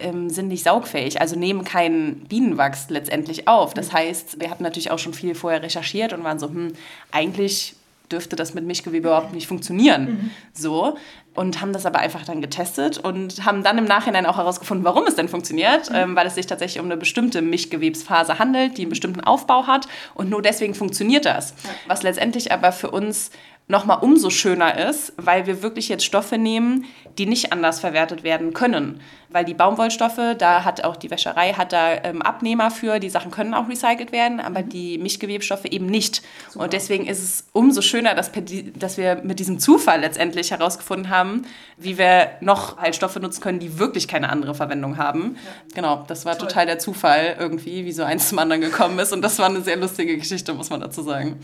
ähm, 0.00 0.30
sind 0.30 0.48
nicht 0.48 0.64
saugfähig, 0.64 1.20
also 1.20 1.38
nehmen 1.38 1.64
keinen 1.64 2.24
Bienenwachs 2.26 2.90
letztendlich 2.90 3.48
auf. 3.48 3.74
Das 3.74 3.92
heißt, 3.92 4.40
wir 4.40 4.50
hatten 4.50 4.62
natürlich 4.62 4.90
auch 4.90 4.98
schon 4.98 5.14
viel 5.14 5.34
vorher 5.34 5.62
recherchiert 5.62 6.12
und 6.12 6.24
waren 6.24 6.38
so, 6.38 6.48
hm, 6.48 6.72
eigentlich 7.12 7.76
dürfte 8.12 8.36
das 8.36 8.54
mit 8.54 8.64
Mischgewebe 8.64 9.08
überhaupt 9.08 9.32
nicht 9.32 9.46
funktionieren. 9.46 10.04
Mhm. 10.04 10.30
So. 10.52 10.96
Und 11.34 11.60
haben 11.60 11.72
das 11.72 11.84
aber 11.84 11.98
einfach 11.98 12.24
dann 12.24 12.40
getestet 12.40 12.98
und 12.98 13.44
haben 13.44 13.64
dann 13.64 13.76
im 13.76 13.86
Nachhinein 13.86 14.24
auch 14.24 14.36
herausgefunden, 14.36 14.84
warum 14.84 15.04
es 15.06 15.16
denn 15.16 15.28
funktioniert, 15.28 15.90
mhm. 15.90 15.96
ähm, 15.96 16.16
weil 16.16 16.26
es 16.26 16.36
sich 16.36 16.46
tatsächlich 16.46 16.80
um 16.80 16.86
eine 16.86 16.96
bestimmte 16.96 17.42
Mischgewebsphase 17.42 18.38
handelt, 18.38 18.78
die 18.78 18.82
einen 18.82 18.90
bestimmten 18.90 19.20
Aufbau 19.20 19.66
hat 19.66 19.88
und 20.14 20.30
nur 20.30 20.42
deswegen 20.42 20.74
funktioniert 20.74 21.24
das. 21.24 21.54
Ja. 21.64 21.70
Was 21.88 22.02
letztendlich 22.04 22.52
aber 22.52 22.70
für 22.70 22.90
uns 22.90 23.30
nochmal 23.66 23.98
umso 24.02 24.28
schöner 24.28 24.88
ist, 24.88 25.14
weil 25.16 25.46
wir 25.46 25.62
wirklich 25.62 25.88
jetzt 25.88 26.04
Stoffe 26.04 26.36
nehmen, 26.36 26.84
die 27.16 27.24
nicht 27.26 27.52
anders 27.52 27.80
verwertet 27.80 28.22
werden 28.22 28.52
können. 28.52 29.00
Weil 29.30 29.44
die 29.44 29.54
Baumwollstoffe, 29.54 30.36
da 30.36 30.64
hat 30.64 30.84
auch 30.84 30.96
die 30.96 31.10
Wäscherei, 31.10 31.54
hat 31.54 31.72
da 31.72 31.94
ähm, 32.04 32.20
Abnehmer 32.20 32.70
für, 32.70 32.98
die 32.98 33.08
Sachen 33.08 33.30
können 33.30 33.54
auch 33.54 33.68
recycelt 33.68 34.12
werden, 34.12 34.38
aber 34.38 34.62
mhm. 34.62 34.68
die 34.68 34.98
Mischgewebstoffe 34.98 35.64
eben 35.64 35.86
nicht. 35.86 36.22
Super. 36.50 36.64
Und 36.64 36.72
deswegen 36.72 37.06
ist 37.06 37.22
es 37.22 37.46
umso 37.52 37.80
schöner, 37.80 38.14
dass, 38.14 38.30
dass 38.76 38.98
wir 38.98 39.22
mit 39.24 39.38
diesem 39.40 39.58
Zufall 39.58 40.00
letztendlich 40.00 40.50
herausgefunden 40.50 41.08
haben, 41.08 41.46
wie 41.78 41.96
wir 41.96 42.32
noch 42.40 42.76
halt 42.76 42.94
Stoffe 42.94 43.18
nutzen 43.18 43.40
können, 43.40 43.60
die 43.60 43.78
wirklich 43.78 44.08
keine 44.08 44.28
andere 44.28 44.54
Verwendung 44.54 44.98
haben. 44.98 45.36
Ja. 45.36 45.50
Genau, 45.74 46.04
das 46.06 46.26
war 46.26 46.36
Toll. 46.36 46.48
total 46.48 46.66
der 46.66 46.78
Zufall 46.78 47.36
irgendwie, 47.38 47.86
wie 47.86 47.92
so 47.92 48.02
eins 48.02 48.28
zum 48.28 48.38
anderen 48.38 48.60
gekommen 48.60 48.98
ist. 48.98 49.12
Und 49.12 49.22
das 49.22 49.38
war 49.38 49.46
eine 49.46 49.62
sehr 49.62 49.76
lustige 49.76 50.18
Geschichte, 50.18 50.52
muss 50.52 50.68
man 50.68 50.80
dazu 50.80 51.02
sagen. 51.02 51.40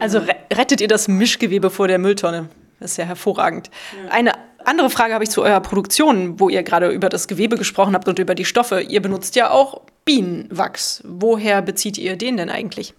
Also 0.00 0.20
rettet 0.52 0.80
ihr 0.80 0.88
das 0.88 1.08
Mischgewebe 1.08 1.70
vor 1.70 1.88
der 1.88 1.98
Mülltonne? 1.98 2.48
Das 2.80 2.92
ist 2.92 2.96
ja 2.96 3.04
hervorragend. 3.04 3.70
Ja. 4.04 4.10
Eine 4.10 4.32
andere 4.64 4.90
Frage 4.90 5.14
habe 5.14 5.24
ich 5.24 5.30
zu 5.30 5.42
eurer 5.42 5.60
Produktion, 5.60 6.40
wo 6.40 6.48
ihr 6.48 6.62
gerade 6.62 6.88
über 6.88 7.08
das 7.08 7.28
Gewebe 7.28 7.56
gesprochen 7.56 7.94
habt 7.94 8.08
und 8.08 8.18
über 8.18 8.34
die 8.34 8.44
Stoffe. 8.44 8.80
Ihr 8.80 9.00
benutzt 9.02 9.36
ja 9.36 9.50
auch 9.50 9.82
Bienenwachs. 10.04 11.02
Woher 11.06 11.62
bezieht 11.62 11.98
ihr 11.98 12.16
den 12.16 12.36
denn 12.36 12.50
eigentlich? 12.50 12.94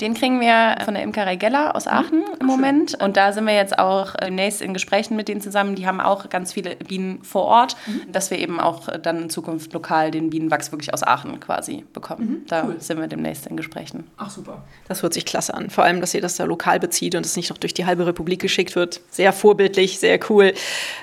Den 0.00 0.12
kriegen 0.12 0.40
wir 0.40 0.76
von 0.84 0.92
der 0.92 1.02
Imkerei 1.02 1.36
Geller 1.36 1.74
aus 1.74 1.86
mhm. 1.86 1.92
Aachen 1.92 2.24
im 2.38 2.46
Moment. 2.46 3.00
Und 3.02 3.16
da 3.16 3.32
sind 3.32 3.46
wir 3.46 3.54
jetzt 3.54 3.78
auch 3.78 4.14
demnächst 4.14 4.60
in 4.60 4.74
Gesprächen 4.74 5.16
mit 5.16 5.28
denen 5.28 5.40
zusammen. 5.40 5.74
Die 5.74 5.86
haben 5.86 6.00
auch 6.00 6.28
ganz 6.28 6.52
viele 6.52 6.76
Bienen 6.76 7.22
vor 7.22 7.44
Ort, 7.44 7.76
mhm. 7.86 8.12
dass 8.12 8.30
wir 8.30 8.38
eben 8.38 8.60
auch 8.60 8.88
dann 8.98 9.22
in 9.22 9.30
Zukunft 9.30 9.72
lokal 9.72 10.10
den 10.10 10.28
Bienenwachs 10.30 10.70
wirklich 10.70 10.92
aus 10.92 11.02
Aachen 11.02 11.40
quasi 11.40 11.84
bekommen. 11.94 12.28
Mhm, 12.28 12.46
da 12.46 12.64
cool. 12.66 12.76
sind 12.78 13.00
wir 13.00 13.06
demnächst 13.06 13.46
in 13.46 13.56
Gesprächen. 13.56 14.04
Ach 14.18 14.30
super. 14.30 14.64
Das 14.86 15.02
hört 15.02 15.14
sich 15.14 15.24
klasse 15.24 15.54
an. 15.54 15.70
Vor 15.70 15.84
allem, 15.84 16.00
dass 16.00 16.12
ihr 16.12 16.20
das 16.20 16.36
da 16.36 16.44
lokal 16.44 16.78
bezieht 16.78 17.14
und 17.14 17.24
es 17.24 17.36
nicht 17.36 17.48
noch 17.48 17.58
durch 17.58 17.72
die 17.72 17.86
halbe 17.86 18.06
Republik 18.06 18.40
geschickt 18.40 18.76
wird. 18.76 19.00
Sehr 19.10 19.32
vorbildlich, 19.32 19.98
sehr 19.98 20.20
cool. 20.28 20.52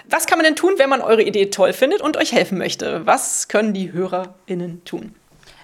Was 0.09 0.27
kann 0.27 0.37
man 0.37 0.45
denn 0.45 0.55
tun, 0.55 0.73
wenn 0.77 0.89
man 0.89 1.01
eure 1.01 1.23
Idee 1.23 1.47
toll 1.47 1.73
findet 1.73 2.01
und 2.01 2.17
euch 2.17 2.31
helfen 2.31 2.59
möchte? 2.59 3.05
Was 3.05 3.47
können 3.47 3.73
die 3.73 3.91
HörerInnen 3.91 4.83
tun? 4.85 5.15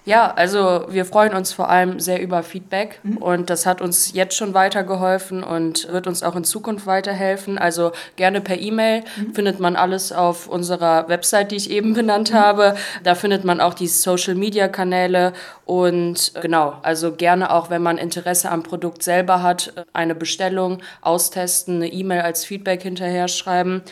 Ja, 0.05 0.33
also 0.35 0.85
wir 0.89 1.05
freuen 1.05 1.33
uns 1.33 1.53
vor 1.53 1.69
allem 1.69 1.99
sehr 1.99 2.21
über 2.21 2.43
Feedback 2.43 2.99
mhm. 3.03 3.17
und 3.17 3.49
das 3.49 3.65
hat 3.65 3.81
uns 3.81 4.13
jetzt 4.13 4.35
schon 4.35 4.53
weitergeholfen 4.53 5.43
und 5.43 5.91
wird 5.91 6.07
uns 6.07 6.23
auch 6.23 6.35
in 6.35 6.43
Zukunft 6.43 6.87
weiterhelfen. 6.87 7.57
Also 7.57 7.91
gerne 8.15 8.41
per 8.41 8.59
E-Mail 8.59 9.03
mhm. 9.17 9.33
findet 9.33 9.59
man 9.59 9.75
alles 9.75 10.11
auf 10.11 10.47
unserer 10.47 11.07
Website, 11.09 11.51
die 11.51 11.57
ich 11.57 11.69
eben 11.69 11.93
benannt 11.93 12.31
mhm. 12.31 12.37
habe. 12.37 12.75
Da 13.03 13.15
findet 13.15 13.43
man 13.43 13.61
auch 13.61 13.73
die 13.73 13.87
Social-Media-Kanäle 13.87 15.33
und 15.65 16.33
genau, 16.41 16.73
also 16.81 17.11
gerne 17.11 17.51
auch, 17.51 17.69
wenn 17.69 17.83
man 17.83 17.97
Interesse 17.97 18.49
am 18.49 18.63
Produkt 18.63 19.03
selber 19.03 19.43
hat, 19.43 19.73
eine 19.93 20.15
Bestellung 20.15 20.79
austesten, 21.01 21.75
eine 21.75 21.91
E-Mail 21.91 22.21
als 22.21 22.45
Feedback 22.45 22.81
hinterher 22.81 23.27
schreiben. 23.27 23.83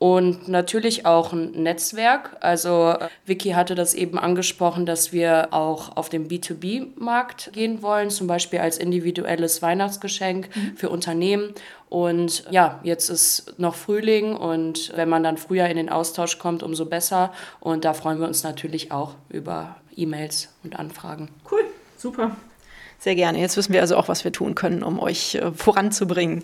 Und 0.00 0.48
natürlich 0.48 1.04
auch 1.04 1.34
ein 1.34 1.50
Netzwerk. 1.50 2.38
Also 2.40 2.94
Vicky 3.26 3.50
hatte 3.50 3.74
das 3.74 3.92
eben 3.92 4.18
angesprochen, 4.18 4.86
dass 4.86 5.12
wir 5.12 5.48
auch 5.50 5.94
auf 5.94 6.08
den 6.08 6.26
B2B-Markt 6.26 7.52
gehen 7.52 7.82
wollen, 7.82 8.08
zum 8.08 8.26
Beispiel 8.26 8.60
als 8.60 8.78
individuelles 8.78 9.60
Weihnachtsgeschenk 9.60 10.48
mhm. 10.56 10.76
für 10.78 10.88
Unternehmen. 10.88 11.52
Und 11.90 12.44
ja, 12.50 12.80
jetzt 12.82 13.10
ist 13.10 13.58
noch 13.58 13.74
Frühling 13.74 14.34
und 14.34 14.90
wenn 14.96 15.10
man 15.10 15.22
dann 15.22 15.36
früher 15.36 15.66
in 15.66 15.76
den 15.76 15.90
Austausch 15.90 16.38
kommt, 16.38 16.62
umso 16.62 16.86
besser. 16.86 17.30
Und 17.60 17.84
da 17.84 17.92
freuen 17.92 18.20
wir 18.20 18.26
uns 18.26 18.42
natürlich 18.42 18.92
auch 18.92 19.16
über 19.28 19.76
E-Mails 19.94 20.48
und 20.64 20.78
Anfragen. 20.78 21.28
Cool, 21.50 21.64
super. 21.98 22.34
Sehr 23.00 23.16
gerne. 23.16 23.38
Jetzt 23.38 23.58
wissen 23.58 23.74
wir 23.74 23.82
also 23.82 23.96
auch, 23.96 24.08
was 24.08 24.24
wir 24.24 24.32
tun 24.32 24.54
können, 24.54 24.82
um 24.82 24.98
euch 24.98 25.34
äh, 25.34 25.52
voranzubringen. 25.52 26.42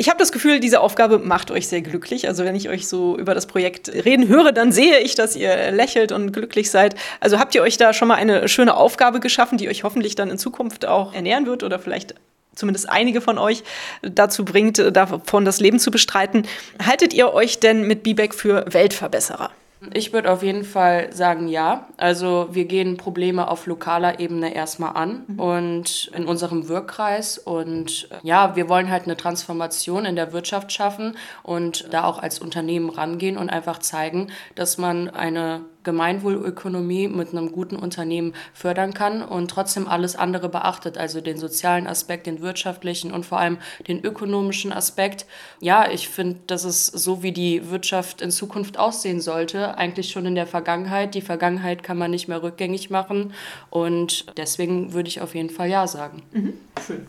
Ich 0.00 0.08
habe 0.08 0.18
das 0.18 0.32
Gefühl, 0.32 0.60
diese 0.60 0.80
Aufgabe 0.80 1.18
macht 1.18 1.50
euch 1.50 1.68
sehr 1.68 1.82
glücklich. 1.82 2.26
Also 2.26 2.42
wenn 2.46 2.54
ich 2.54 2.70
euch 2.70 2.88
so 2.88 3.18
über 3.18 3.34
das 3.34 3.44
Projekt 3.44 3.90
reden 3.90 4.28
höre, 4.28 4.50
dann 4.50 4.72
sehe 4.72 4.98
ich, 5.00 5.14
dass 5.14 5.36
ihr 5.36 5.72
lächelt 5.72 6.10
und 6.10 6.32
glücklich 6.32 6.70
seid. 6.70 6.94
Also 7.20 7.38
habt 7.38 7.54
ihr 7.54 7.60
euch 7.60 7.76
da 7.76 7.92
schon 7.92 8.08
mal 8.08 8.14
eine 8.14 8.48
schöne 8.48 8.78
Aufgabe 8.78 9.20
geschaffen, 9.20 9.58
die 9.58 9.68
euch 9.68 9.84
hoffentlich 9.84 10.14
dann 10.14 10.30
in 10.30 10.38
Zukunft 10.38 10.86
auch 10.86 11.12
ernähren 11.12 11.44
wird 11.44 11.64
oder 11.64 11.78
vielleicht 11.78 12.14
zumindest 12.54 12.88
einige 12.88 13.20
von 13.20 13.36
euch 13.36 13.62
dazu 14.00 14.46
bringt, 14.46 14.78
davon 14.78 15.44
das 15.44 15.60
Leben 15.60 15.78
zu 15.78 15.90
bestreiten. 15.90 16.46
Haltet 16.82 17.12
ihr 17.12 17.34
euch 17.34 17.60
denn 17.60 17.86
mit 17.86 18.02
BBAC 18.02 18.34
für 18.34 18.64
Weltverbesserer? 18.72 19.50
Ich 19.94 20.12
würde 20.12 20.30
auf 20.30 20.42
jeden 20.42 20.64
Fall 20.64 21.12
sagen, 21.12 21.48
ja. 21.48 21.88
Also 21.96 22.48
wir 22.50 22.66
gehen 22.66 22.96
Probleme 22.96 23.48
auf 23.48 23.66
lokaler 23.66 24.20
Ebene 24.20 24.54
erstmal 24.54 24.94
an 24.94 25.24
mhm. 25.26 25.40
und 25.40 26.10
in 26.14 26.26
unserem 26.26 26.68
Wirkkreis. 26.68 27.38
Und 27.38 28.08
ja, 28.22 28.56
wir 28.56 28.68
wollen 28.68 28.90
halt 28.90 29.04
eine 29.04 29.16
Transformation 29.16 30.04
in 30.04 30.16
der 30.16 30.32
Wirtschaft 30.32 30.72
schaffen 30.72 31.16
und 31.42 31.92
da 31.92 32.04
auch 32.04 32.18
als 32.18 32.38
Unternehmen 32.38 32.90
rangehen 32.90 33.38
und 33.38 33.48
einfach 33.48 33.78
zeigen, 33.78 34.28
dass 34.54 34.76
man 34.76 35.08
eine 35.08 35.62
Gemeinwohlökonomie 35.82 37.08
mit 37.08 37.30
einem 37.30 37.52
guten 37.52 37.76
Unternehmen 37.76 38.34
fördern 38.52 38.94
kann 38.94 39.22
und 39.22 39.50
trotzdem 39.50 39.88
alles 39.88 40.16
andere 40.16 40.48
beachtet, 40.48 40.98
also 40.98 41.20
den 41.20 41.38
sozialen 41.38 41.86
Aspekt, 41.86 42.26
den 42.26 42.40
wirtschaftlichen 42.40 43.12
und 43.12 43.24
vor 43.26 43.38
allem 43.38 43.58
den 43.88 44.04
ökonomischen 44.04 44.72
Aspekt. 44.72 45.26
Ja, 45.60 45.90
ich 45.90 46.08
finde, 46.08 46.40
das 46.46 46.64
ist 46.64 46.86
so, 46.86 47.22
wie 47.22 47.32
die 47.32 47.70
Wirtschaft 47.70 48.20
in 48.20 48.30
Zukunft 48.30 48.78
aussehen 48.78 49.20
sollte, 49.20 49.76
eigentlich 49.78 50.10
schon 50.10 50.26
in 50.26 50.34
der 50.34 50.46
Vergangenheit. 50.46 51.14
Die 51.14 51.22
Vergangenheit 51.22 51.82
kann 51.82 51.98
man 51.98 52.10
nicht 52.10 52.28
mehr 52.28 52.42
rückgängig 52.42 52.90
machen 52.90 53.32
und 53.70 54.26
deswegen 54.36 54.92
würde 54.92 55.08
ich 55.08 55.20
auf 55.20 55.34
jeden 55.34 55.50
Fall 55.50 55.68
ja 55.68 55.86
sagen. 55.86 56.22
Mhm. 56.32 56.54
Schön. 56.86 57.06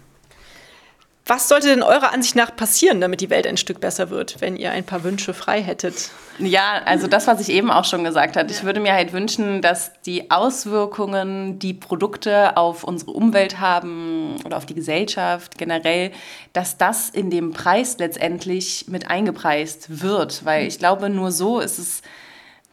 Was 1.33 1.47
sollte 1.47 1.69
denn 1.69 1.81
eurer 1.81 2.11
Ansicht 2.11 2.35
nach 2.35 2.53
passieren, 2.53 2.99
damit 2.99 3.21
die 3.21 3.29
Welt 3.29 3.47
ein 3.47 3.55
Stück 3.55 3.79
besser 3.79 4.09
wird, 4.09 4.41
wenn 4.41 4.57
ihr 4.57 4.71
ein 4.71 4.83
paar 4.83 5.05
Wünsche 5.05 5.33
frei 5.33 5.61
hättet? 5.61 6.09
Ja, 6.39 6.81
also 6.83 7.07
das, 7.07 7.25
was 7.25 7.39
ich 7.39 7.47
eben 7.47 7.71
auch 7.71 7.85
schon 7.85 8.03
gesagt 8.03 8.35
habe. 8.35 8.51
Ich 8.51 8.65
würde 8.65 8.81
mir 8.81 8.91
halt 8.91 9.13
wünschen, 9.13 9.61
dass 9.61 9.93
die 10.05 10.29
Auswirkungen, 10.29 11.57
die 11.57 11.73
Produkte 11.73 12.57
auf 12.57 12.83
unsere 12.83 13.11
Umwelt 13.11 13.61
haben 13.61 14.35
oder 14.43 14.57
auf 14.57 14.65
die 14.65 14.75
Gesellschaft 14.75 15.57
generell, 15.57 16.11
dass 16.51 16.77
das 16.77 17.09
in 17.09 17.29
dem 17.29 17.53
Preis 17.53 17.95
letztendlich 17.97 18.87
mit 18.89 19.09
eingepreist 19.09 20.01
wird. 20.01 20.43
Weil 20.43 20.67
ich 20.67 20.79
glaube, 20.79 21.09
nur 21.09 21.31
so 21.31 21.61
ist 21.61 21.79
es 21.79 22.01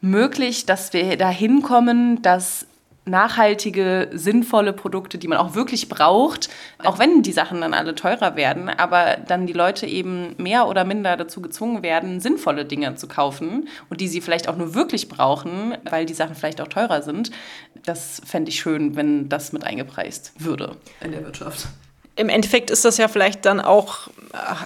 möglich, 0.01 0.67
dass 0.67 0.93
wir 0.93 1.17
dahin 1.17 1.63
kommen, 1.63 2.23
dass 2.23 2.67
nachhaltige, 3.09 4.11
sinnvolle 4.13 4.73
Produkte, 4.73 5.19
die 5.19 5.29
man 5.29 5.39
auch 5.39 5.55
wirklich 5.55 5.89
braucht, 5.89 6.49
auch 6.79 6.99
wenn 6.99 7.23
die 7.23 7.33
Sachen 7.33 7.61
dann 7.61 7.75
alle 7.75 7.95
teurer 7.95 8.37
werden, 8.37 8.69
aber 8.69 9.17
dann 9.27 9.47
die 9.47 9.53
Leute 9.53 9.87
eben 9.87 10.35
mehr 10.39 10.69
oder 10.69 10.85
minder 10.85 11.17
dazu 11.17 11.41
gezwungen 11.41 11.83
werden, 11.83 12.21
sinnvolle 12.21 12.65
Dinge 12.65 12.95
zu 12.95 13.09
kaufen 13.09 13.69
und 13.91 14.01
die 14.01 14.09
sie 14.09 14.21
vielleicht 14.21 14.49
auch 14.49 14.57
nur 14.57 14.75
wirklich 14.75 15.09
brauchen, 15.09 15.77
weil 15.89 16.07
die 16.07 16.15
Sachen 16.15 16.35
vielleicht 16.35 16.61
auch 16.61 16.69
teurer 16.69 17.03
sind. 17.03 17.31
Das 17.85 18.21
fände 18.25 18.51
ich 18.51 18.61
schön, 18.61 18.97
wenn 18.97 19.29
das 19.29 19.53
mit 19.53 19.65
eingepreist 19.65 20.33
würde 20.39 20.77
in 21.01 21.13
der 21.13 21.25
Wirtschaft 21.25 21.69
im 22.19 22.29
Endeffekt 22.29 22.71
ist 22.71 22.85
das 22.85 22.99
ja 22.99 23.07
vielleicht 23.07 23.47
dann 23.47 23.61
auch, 23.61 24.09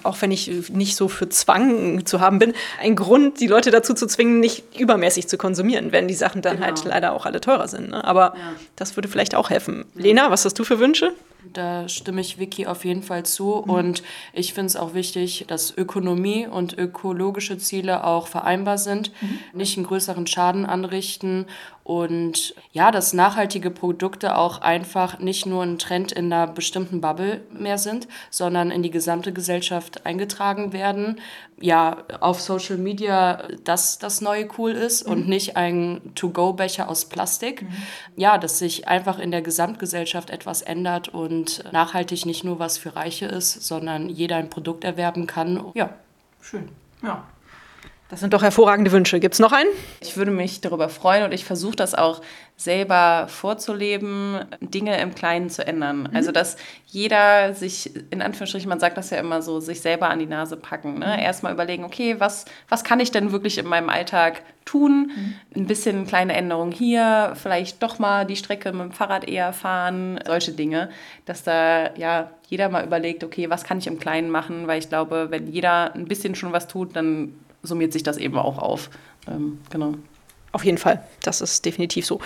auch 0.04 0.16
wenn 0.22 0.30
ich 0.30 0.70
nicht 0.70 0.96
so 0.96 1.08
für 1.08 1.28
Zwang 1.28 2.06
zu 2.06 2.20
haben 2.20 2.38
bin, 2.38 2.54
ein 2.80 2.96
Grund, 2.96 3.40
die 3.40 3.46
Leute 3.46 3.70
dazu 3.70 3.92
zu 3.92 4.06
zwingen, 4.06 4.40
nicht 4.40 4.64
übermäßig 4.78 5.28
zu 5.28 5.36
konsumieren, 5.36 5.92
wenn 5.92 6.08
die 6.08 6.14
Sachen 6.14 6.40
dann 6.40 6.56
genau. 6.56 6.66
halt 6.66 6.84
leider 6.84 7.12
auch 7.12 7.26
alle 7.26 7.42
teurer 7.42 7.68
sind. 7.68 7.90
Ne? 7.90 8.02
Aber 8.02 8.34
ja. 8.36 8.54
das 8.76 8.96
würde 8.96 9.08
vielleicht 9.08 9.34
auch 9.34 9.50
helfen. 9.50 9.84
Lena, 9.94 10.30
was 10.30 10.46
hast 10.46 10.58
du 10.58 10.64
für 10.64 10.78
Wünsche? 10.78 11.12
Da 11.52 11.88
stimme 11.88 12.20
ich 12.20 12.38
Vicky 12.38 12.66
auf 12.66 12.84
jeden 12.84 13.02
Fall 13.02 13.24
zu. 13.24 13.62
Mhm. 13.66 13.70
Und 13.70 14.02
ich 14.32 14.54
finde 14.54 14.68
es 14.68 14.76
auch 14.76 14.94
wichtig, 14.94 15.44
dass 15.48 15.76
Ökonomie 15.76 16.46
und 16.46 16.78
ökologische 16.78 17.58
Ziele 17.58 18.04
auch 18.04 18.28
vereinbar 18.28 18.78
sind, 18.78 19.10
mhm. 19.20 19.38
nicht 19.52 19.76
einen 19.76 19.86
größeren 19.86 20.26
Schaden 20.26 20.64
anrichten 20.64 21.46
und 21.84 22.54
ja, 22.72 22.92
dass 22.92 23.12
nachhaltige 23.12 23.70
Produkte 23.70 24.36
auch 24.38 24.60
einfach 24.60 25.18
nicht 25.18 25.46
nur 25.46 25.64
ein 25.64 25.78
Trend 25.78 26.12
in 26.12 26.32
einer 26.32 26.46
bestimmten 26.46 27.00
Bubble 27.00 27.40
mehr 27.52 27.76
sind, 27.76 28.06
sondern 28.30 28.70
in 28.70 28.84
die 28.84 28.90
gesamte 28.90 29.32
Gesellschaft 29.32 30.06
eingetragen 30.06 30.72
werden. 30.72 31.20
Ja, 31.60 31.98
auf 32.20 32.40
Social 32.40 32.76
Media, 32.76 33.48
dass 33.64 33.98
das 33.98 34.20
neue 34.20 34.48
cool 34.58 34.72
ist 34.72 35.06
mhm. 35.06 35.12
und 35.12 35.28
nicht 35.28 35.56
ein 35.56 36.00
To-Go-Becher 36.14 36.88
aus 36.88 37.06
Plastik. 37.06 37.62
Mhm. 37.62 37.72
Ja, 38.16 38.38
dass 38.38 38.58
sich 38.58 38.86
einfach 38.86 39.18
in 39.18 39.32
der 39.32 39.42
Gesamtgesellschaft 39.42 40.30
etwas 40.30 40.62
ändert 40.62 41.08
und 41.08 41.64
nachhaltig 41.72 42.26
nicht 42.26 42.44
nur 42.44 42.60
was 42.60 42.78
für 42.78 42.94
Reiche 42.94 43.26
ist, 43.26 43.62
sondern 43.62 44.08
jeder 44.08 44.36
ein 44.36 44.50
Produkt 44.50 44.84
erwerben 44.84 45.26
kann. 45.26 45.64
Ja, 45.74 45.90
schön. 46.40 46.68
Ja. 47.02 47.24
Das 48.12 48.20
sind 48.20 48.34
doch 48.34 48.42
hervorragende 48.42 48.92
Wünsche. 48.92 49.20
Gibt 49.20 49.32
es 49.32 49.40
noch 49.40 49.52
einen? 49.52 49.70
Ich 50.02 50.18
würde 50.18 50.30
mich 50.30 50.60
darüber 50.60 50.90
freuen 50.90 51.24
und 51.24 51.32
ich 51.32 51.46
versuche 51.46 51.76
das 51.76 51.94
auch 51.94 52.20
selber 52.58 53.24
vorzuleben, 53.28 54.40
Dinge 54.60 55.00
im 55.00 55.14
Kleinen 55.14 55.48
zu 55.48 55.66
ändern. 55.66 56.00
Mhm. 56.00 56.10
Also, 56.12 56.30
dass 56.30 56.58
jeder 56.84 57.54
sich, 57.54 57.90
in 58.10 58.20
Anführungsstrichen, 58.20 58.68
man 58.68 58.80
sagt 58.80 58.98
das 58.98 59.08
ja 59.08 59.16
immer 59.16 59.40
so, 59.40 59.60
sich 59.60 59.80
selber 59.80 60.10
an 60.10 60.18
die 60.18 60.26
Nase 60.26 60.58
packen. 60.58 60.98
Ne? 60.98 61.06
Mhm. 61.06 61.22
Erstmal 61.22 61.54
überlegen, 61.54 61.84
okay, 61.84 62.16
was, 62.20 62.44
was 62.68 62.84
kann 62.84 63.00
ich 63.00 63.12
denn 63.12 63.32
wirklich 63.32 63.56
in 63.56 63.66
meinem 63.66 63.88
Alltag 63.88 64.42
tun? 64.66 65.10
Mhm. 65.16 65.34
Ein 65.62 65.66
bisschen 65.66 66.06
kleine 66.06 66.34
Änderungen 66.34 66.70
hier, 66.72 67.32
vielleicht 67.34 67.82
doch 67.82 67.98
mal 67.98 68.26
die 68.26 68.36
Strecke 68.36 68.72
mit 68.72 68.82
dem 68.82 68.92
Fahrrad 68.92 69.26
eher 69.26 69.54
fahren, 69.54 70.20
solche 70.26 70.52
Dinge. 70.52 70.90
Dass 71.24 71.44
da 71.44 71.94
ja 71.96 72.30
jeder 72.46 72.68
mal 72.68 72.84
überlegt, 72.84 73.24
okay, 73.24 73.48
was 73.48 73.64
kann 73.64 73.78
ich 73.78 73.86
im 73.86 73.98
Kleinen 73.98 74.28
machen? 74.28 74.66
Weil 74.66 74.80
ich 74.80 74.90
glaube, 74.90 75.28
wenn 75.30 75.50
jeder 75.50 75.94
ein 75.94 76.04
bisschen 76.04 76.34
schon 76.34 76.52
was 76.52 76.68
tut, 76.68 76.94
dann 76.94 77.32
summiert 77.62 77.92
sich 77.92 78.02
das 78.02 78.16
eben 78.16 78.36
auch 78.36 78.58
auf. 78.58 78.90
Ähm, 79.28 79.60
genau. 79.70 79.94
Auf 80.52 80.64
jeden 80.64 80.78
Fall, 80.78 81.02
das 81.22 81.40
ist 81.40 81.64
definitiv 81.64 82.04
so. 82.06 82.20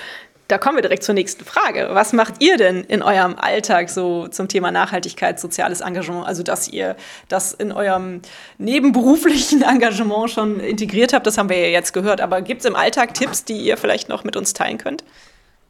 Da 0.48 0.58
kommen 0.58 0.76
wir 0.76 0.82
direkt 0.82 1.02
zur 1.02 1.14
nächsten 1.14 1.44
Frage. 1.44 1.88
Was 1.90 2.12
macht 2.12 2.34
ihr 2.40 2.56
denn 2.56 2.84
in 2.84 3.02
eurem 3.02 3.34
Alltag 3.36 3.90
so 3.90 4.28
zum 4.28 4.46
Thema 4.46 4.70
Nachhaltigkeit, 4.70 5.40
soziales 5.40 5.80
Engagement? 5.80 6.24
Also, 6.24 6.44
dass 6.44 6.68
ihr 6.68 6.94
das 7.28 7.52
in 7.52 7.72
eurem 7.72 8.22
nebenberuflichen 8.58 9.62
Engagement 9.68 10.30
schon 10.30 10.60
integriert 10.60 11.12
habt, 11.12 11.26
das 11.26 11.36
haben 11.36 11.48
wir 11.48 11.58
ja 11.58 11.68
jetzt 11.68 11.92
gehört. 11.92 12.20
Aber 12.20 12.42
gibt 12.42 12.60
es 12.60 12.64
im 12.64 12.76
Alltag 12.76 13.14
Tipps, 13.14 13.44
die 13.44 13.58
ihr 13.58 13.76
vielleicht 13.76 14.08
noch 14.08 14.22
mit 14.22 14.36
uns 14.36 14.52
teilen 14.52 14.78
könnt? 14.78 15.02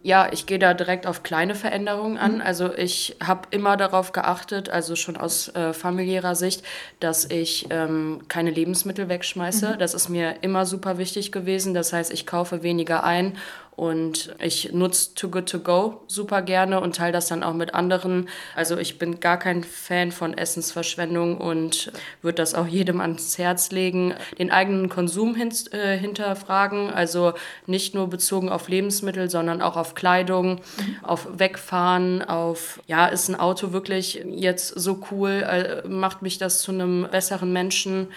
Ja, 0.06 0.28
ich 0.30 0.46
gehe 0.46 0.60
da 0.60 0.72
direkt 0.72 1.04
auf 1.04 1.24
kleine 1.24 1.56
Veränderungen 1.56 2.16
an. 2.16 2.36
Mhm. 2.36 2.40
Also 2.40 2.72
ich 2.72 3.16
habe 3.20 3.48
immer 3.50 3.76
darauf 3.76 4.12
geachtet, 4.12 4.68
also 4.68 4.94
schon 4.94 5.16
aus 5.16 5.48
äh, 5.56 5.72
familiärer 5.72 6.36
Sicht, 6.36 6.62
dass 7.00 7.28
ich 7.28 7.66
ähm, 7.70 8.20
keine 8.28 8.50
Lebensmittel 8.50 9.08
wegschmeiße. 9.08 9.70
Mhm. 9.70 9.78
Das 9.80 9.94
ist 9.94 10.08
mir 10.08 10.36
immer 10.42 10.64
super 10.64 10.98
wichtig 10.98 11.32
gewesen. 11.32 11.74
Das 11.74 11.92
heißt, 11.92 12.12
ich 12.12 12.24
kaufe 12.24 12.62
weniger 12.62 13.02
ein 13.02 13.36
und 13.76 14.34
ich 14.40 14.72
nutze 14.72 15.14
Too 15.14 15.28
Good 15.28 15.50
To 15.50 15.58
Go 15.60 16.00
super 16.06 16.40
gerne 16.40 16.80
und 16.80 16.96
teile 16.96 17.12
das 17.12 17.28
dann 17.28 17.42
auch 17.42 17.52
mit 17.52 17.74
anderen. 17.74 18.28
Also 18.54 18.78
ich 18.78 18.98
bin 18.98 19.20
gar 19.20 19.38
kein 19.38 19.62
Fan 19.64 20.12
von 20.12 20.36
Essensverschwendung 20.36 21.36
und 21.36 21.92
würde 22.22 22.36
das 22.36 22.54
auch 22.54 22.66
jedem 22.66 23.02
ans 23.02 23.36
Herz 23.36 23.70
legen. 23.70 24.14
Den 24.38 24.50
eigenen 24.50 24.88
Konsum 24.88 25.34
hin, 25.34 25.52
äh, 25.72 25.98
hinterfragen, 25.98 26.90
also 26.90 27.34
nicht 27.66 27.94
nur 27.94 28.08
bezogen 28.08 28.48
auf 28.48 28.68
Lebensmittel, 28.68 29.28
sondern 29.28 29.60
auch 29.60 29.76
auf 29.76 29.94
Kleidung, 29.94 30.54
mhm. 30.54 30.96
auf 31.02 31.28
Wegfahren, 31.38 32.22
auf, 32.22 32.80
ja, 32.86 33.06
ist 33.06 33.28
ein 33.28 33.38
Auto 33.38 33.72
wirklich 33.72 34.24
jetzt 34.26 34.68
so 34.68 35.00
cool, 35.10 35.44
äh, 35.46 35.86
macht 35.86 36.22
mich 36.22 36.38
das 36.38 36.62
zu 36.62 36.72
einem 36.72 37.08
besseren 37.10 37.52
Menschen. 37.52 38.00
Mhm. 38.00 38.12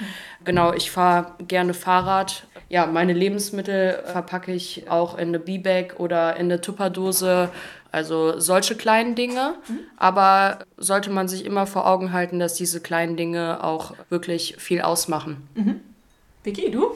Genau, 0.46 0.72
ich 0.72 0.90
fahre 0.90 1.34
gerne 1.46 1.74
Fahrrad. 1.74 2.46
Ja, 2.70 2.86
meine 2.86 3.14
Lebensmittel 3.14 4.04
verpacke 4.06 4.54
ich 4.54 4.90
auch 4.90 5.18
in 5.18 5.30
eine 5.30 5.40
B-Bag 5.40 5.96
oder 5.98 6.36
in 6.36 6.46
eine 6.46 6.62
Tupperdose. 6.62 7.50
Also 7.92 8.40
solche 8.40 8.76
kleinen 8.76 9.16
Dinge. 9.16 9.56
Mhm. 9.68 9.80
Aber 9.98 10.60
sollte 10.78 11.10
man 11.10 11.28
sich 11.28 11.46
immer 11.46 11.66
vor 11.66 11.88
Augen 11.88 12.14
halten, 12.14 12.40
dass 12.40 12.54
diese 12.54 12.80
kleinen 12.80 13.18
Dinge 13.18 13.64
auch 13.64 13.94
wirklich 14.10 14.56
viel 14.60 14.82
ausmachen. 14.82 15.48
Mhm. 15.56 15.82
Vicky, 16.44 16.70
du? 16.70 16.92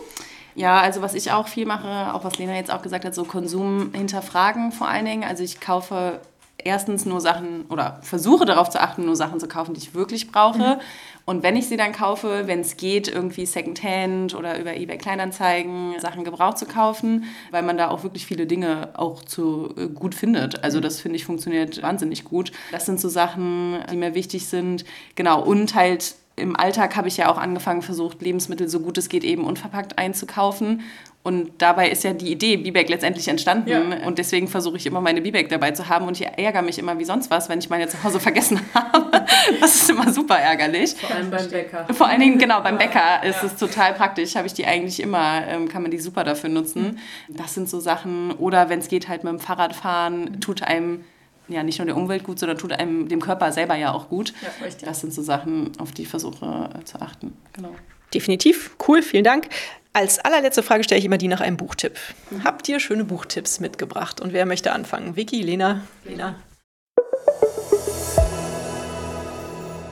Ja, 0.56 0.80
also 0.82 1.02
was 1.02 1.16
ich 1.16 1.32
auch 1.32 1.48
viel 1.48 1.66
mache, 1.66 2.14
auch 2.14 2.24
was 2.24 2.38
Lena 2.38 2.56
jetzt 2.56 2.72
auch 2.72 2.84
gesagt 2.84 3.06
hat, 3.06 3.16
so 3.16 3.24
Konsum 3.24 3.92
hinterfragen 3.94 4.72
vor 4.72 4.88
allen 4.88 5.06
Dingen. 5.06 5.24
Also 5.24 5.44
ich 5.44 5.60
kaufe 5.60 6.20
erstens 6.58 7.06
nur 7.06 7.22
Sachen 7.22 7.66
oder 7.70 8.00
versuche 8.04 8.46
darauf 8.46 8.70
zu 8.70 8.80
achten, 8.80 9.06
nur 9.06 9.16
Sachen 9.16 9.40
zu 9.40 9.48
kaufen, 9.48 9.74
die 9.74 9.80
ich 9.80 9.94
wirklich 9.94 10.32
brauche. 10.32 10.76
Mhm. 10.76 10.82
Und 11.26 11.42
wenn 11.42 11.56
ich 11.56 11.68
sie 11.68 11.78
dann 11.78 11.94
kaufe, 11.94 12.48
wenn 12.48 12.60
es 12.60 12.76
geht, 12.76 13.08
irgendwie 13.08 13.46
Secondhand 13.46 14.36
oder 14.36 14.60
über 14.60 14.76
eBay 14.76 14.98
Kleinanzeigen 14.98 16.00
Sachen 16.00 16.24
gebraucht 16.24 16.58
zu 16.58 16.66
kaufen, 16.66 17.26
weil 17.52 17.64
man 17.64 17.78
da 17.78 17.90
auch 17.90 18.04
wirklich 18.04 18.26
viele 18.26 18.46
Dinge 18.46 18.90
auch 18.94 19.24
zu 19.24 19.74
äh, 19.78 19.88
gut 19.88 20.16
findet. 20.16 20.64
Also 20.64 20.80
das 20.80 21.00
finde 21.00 21.16
ich 21.16 21.26
funktioniert 21.26 21.82
wahnsinnig 21.82 22.26
gut. 22.26 22.52
Das 22.72 22.86
sind 22.86 23.00
so 23.00 23.08
Sachen, 23.08 23.78
die 23.90 23.96
mir 23.96 24.16
wichtig 24.16 24.48
sind. 24.48 24.84
Genau, 25.16 25.42
und 25.42 25.76
halt 25.76 26.16
im 26.36 26.56
Alltag 26.56 26.96
habe 26.96 27.08
ich 27.08 27.18
ja 27.18 27.32
auch 27.32 27.38
angefangen, 27.38 27.82
versucht, 27.82 28.22
Lebensmittel 28.22 28.68
so 28.68 28.80
gut 28.80 28.98
es 28.98 29.10
geht 29.10 29.24
eben 29.24 29.44
unverpackt 29.46 29.98
einzukaufen. 30.00 30.82
Und 31.22 31.52
dabei 31.60 31.90
ist 31.90 32.04
ja 32.04 32.12
die 32.12 32.30
Idee 32.30 32.58
B-Bag 32.58 32.90
letztendlich 32.90 33.30
entstanden. 33.30 33.70
Ja. 33.70 34.06
Und 34.06 34.18
deswegen 34.18 34.50
versuche 34.50 34.76
ich 34.76 34.86
immer 34.86 35.00
meine 35.00 35.22
B-Bag 35.22 35.48
dabei 35.48 35.72
zu 35.72 35.88
haben. 35.88 36.06
Und 36.06 36.20
ich 36.20 36.28
ärgere 36.28 36.62
mich 36.62 36.78
immer 36.80 37.00
wie 37.00 37.06
sonst 37.06 37.32
was, 37.32 37.48
wenn 37.48 37.60
ich 37.60 37.70
meine 37.70 37.88
zu 37.88 38.04
Hause 38.04 38.20
vergessen 38.20 38.60
habe. 38.74 39.26
Das 39.62 39.74
ist 39.74 39.90
immer 39.90 40.12
super 40.12 40.38
ärgerlich. 40.38 40.96
Vor 40.96 41.16
allem 41.16 41.32
beim 41.32 41.50
Bäcker. 41.50 41.86
Vor 41.94 42.08
allen 42.08 42.20
Dingen, 42.20 42.40
genau, 42.40 42.60
beim 42.60 42.78
Bäcker 42.78 43.24
ist 43.24 43.42
ja. 43.42 43.48
es 43.48 43.56
total 43.56 43.94
praktisch. 43.94 44.36
Habe 44.36 44.48
ich 44.48 44.54
die 44.54 44.66
eigentlich 44.66 45.02
immer, 45.02 45.48
ähm, 45.48 45.70
kann 45.70 45.82
man 45.82 45.92
die 45.92 46.00
super 46.00 46.26
dafür 46.26 46.50
nutzen. 46.50 47.00
Das 47.30 47.54
sind 47.54 47.70
so 47.70 47.80
Sachen. 47.80 48.32
Oder 48.32 48.68
wenn 48.68 48.80
es 48.80 48.90
geht, 48.90 49.08
halt 49.08 49.24
mit 49.24 49.32
dem 49.32 49.40
Fahrrad 49.40 49.74
fahren, 49.74 50.42
tut 50.42 50.62
einem 50.62 51.06
ja 51.48 51.64
nicht 51.64 51.80
nur 51.80 51.86
der 51.86 51.98
Umwelt 51.98 52.24
gut, 52.24 52.40
sondern 52.40 52.58
tut 52.58 52.74
einem 52.74 53.08
dem 53.08 53.22
Körper 53.22 53.52
selber 53.52 53.76
ja 53.76 53.92
auch 53.92 54.10
gut. 54.10 54.34
Ja, 54.42 54.68
das 54.86 55.02
sind 55.02 55.14
so 55.14 55.22
Sachen, 55.22 55.72
auf 55.80 55.92
die 55.92 56.04
ich 56.04 56.08
versuche 56.08 56.70
äh, 56.80 56.84
zu 56.86 57.02
achten. 57.02 57.38
Genau. 57.54 57.74
Definitiv. 58.14 58.76
Cool, 58.88 59.02
vielen 59.02 59.24
Dank. 59.24 59.50
Als 59.92 60.20
allerletzte 60.20 60.64
Frage 60.64 60.84
stelle 60.84 61.00
ich 61.00 61.06
immer 61.06 61.18
die 61.18 61.28
nach 61.28 61.42
einem 61.42 61.58
Buchtipp. 61.58 62.00
Habt 62.44 62.68
ihr 62.68 62.80
schöne 62.80 63.06
Buchtipps 63.06 63.60
mitgebracht? 63.60 64.22
Und 64.22 64.34
wer 64.34 64.46
möchte 64.46 64.72
anfangen? 64.72 65.16
Vicky, 65.16 65.42
Lena? 65.42 65.82
Lena. 66.04 66.36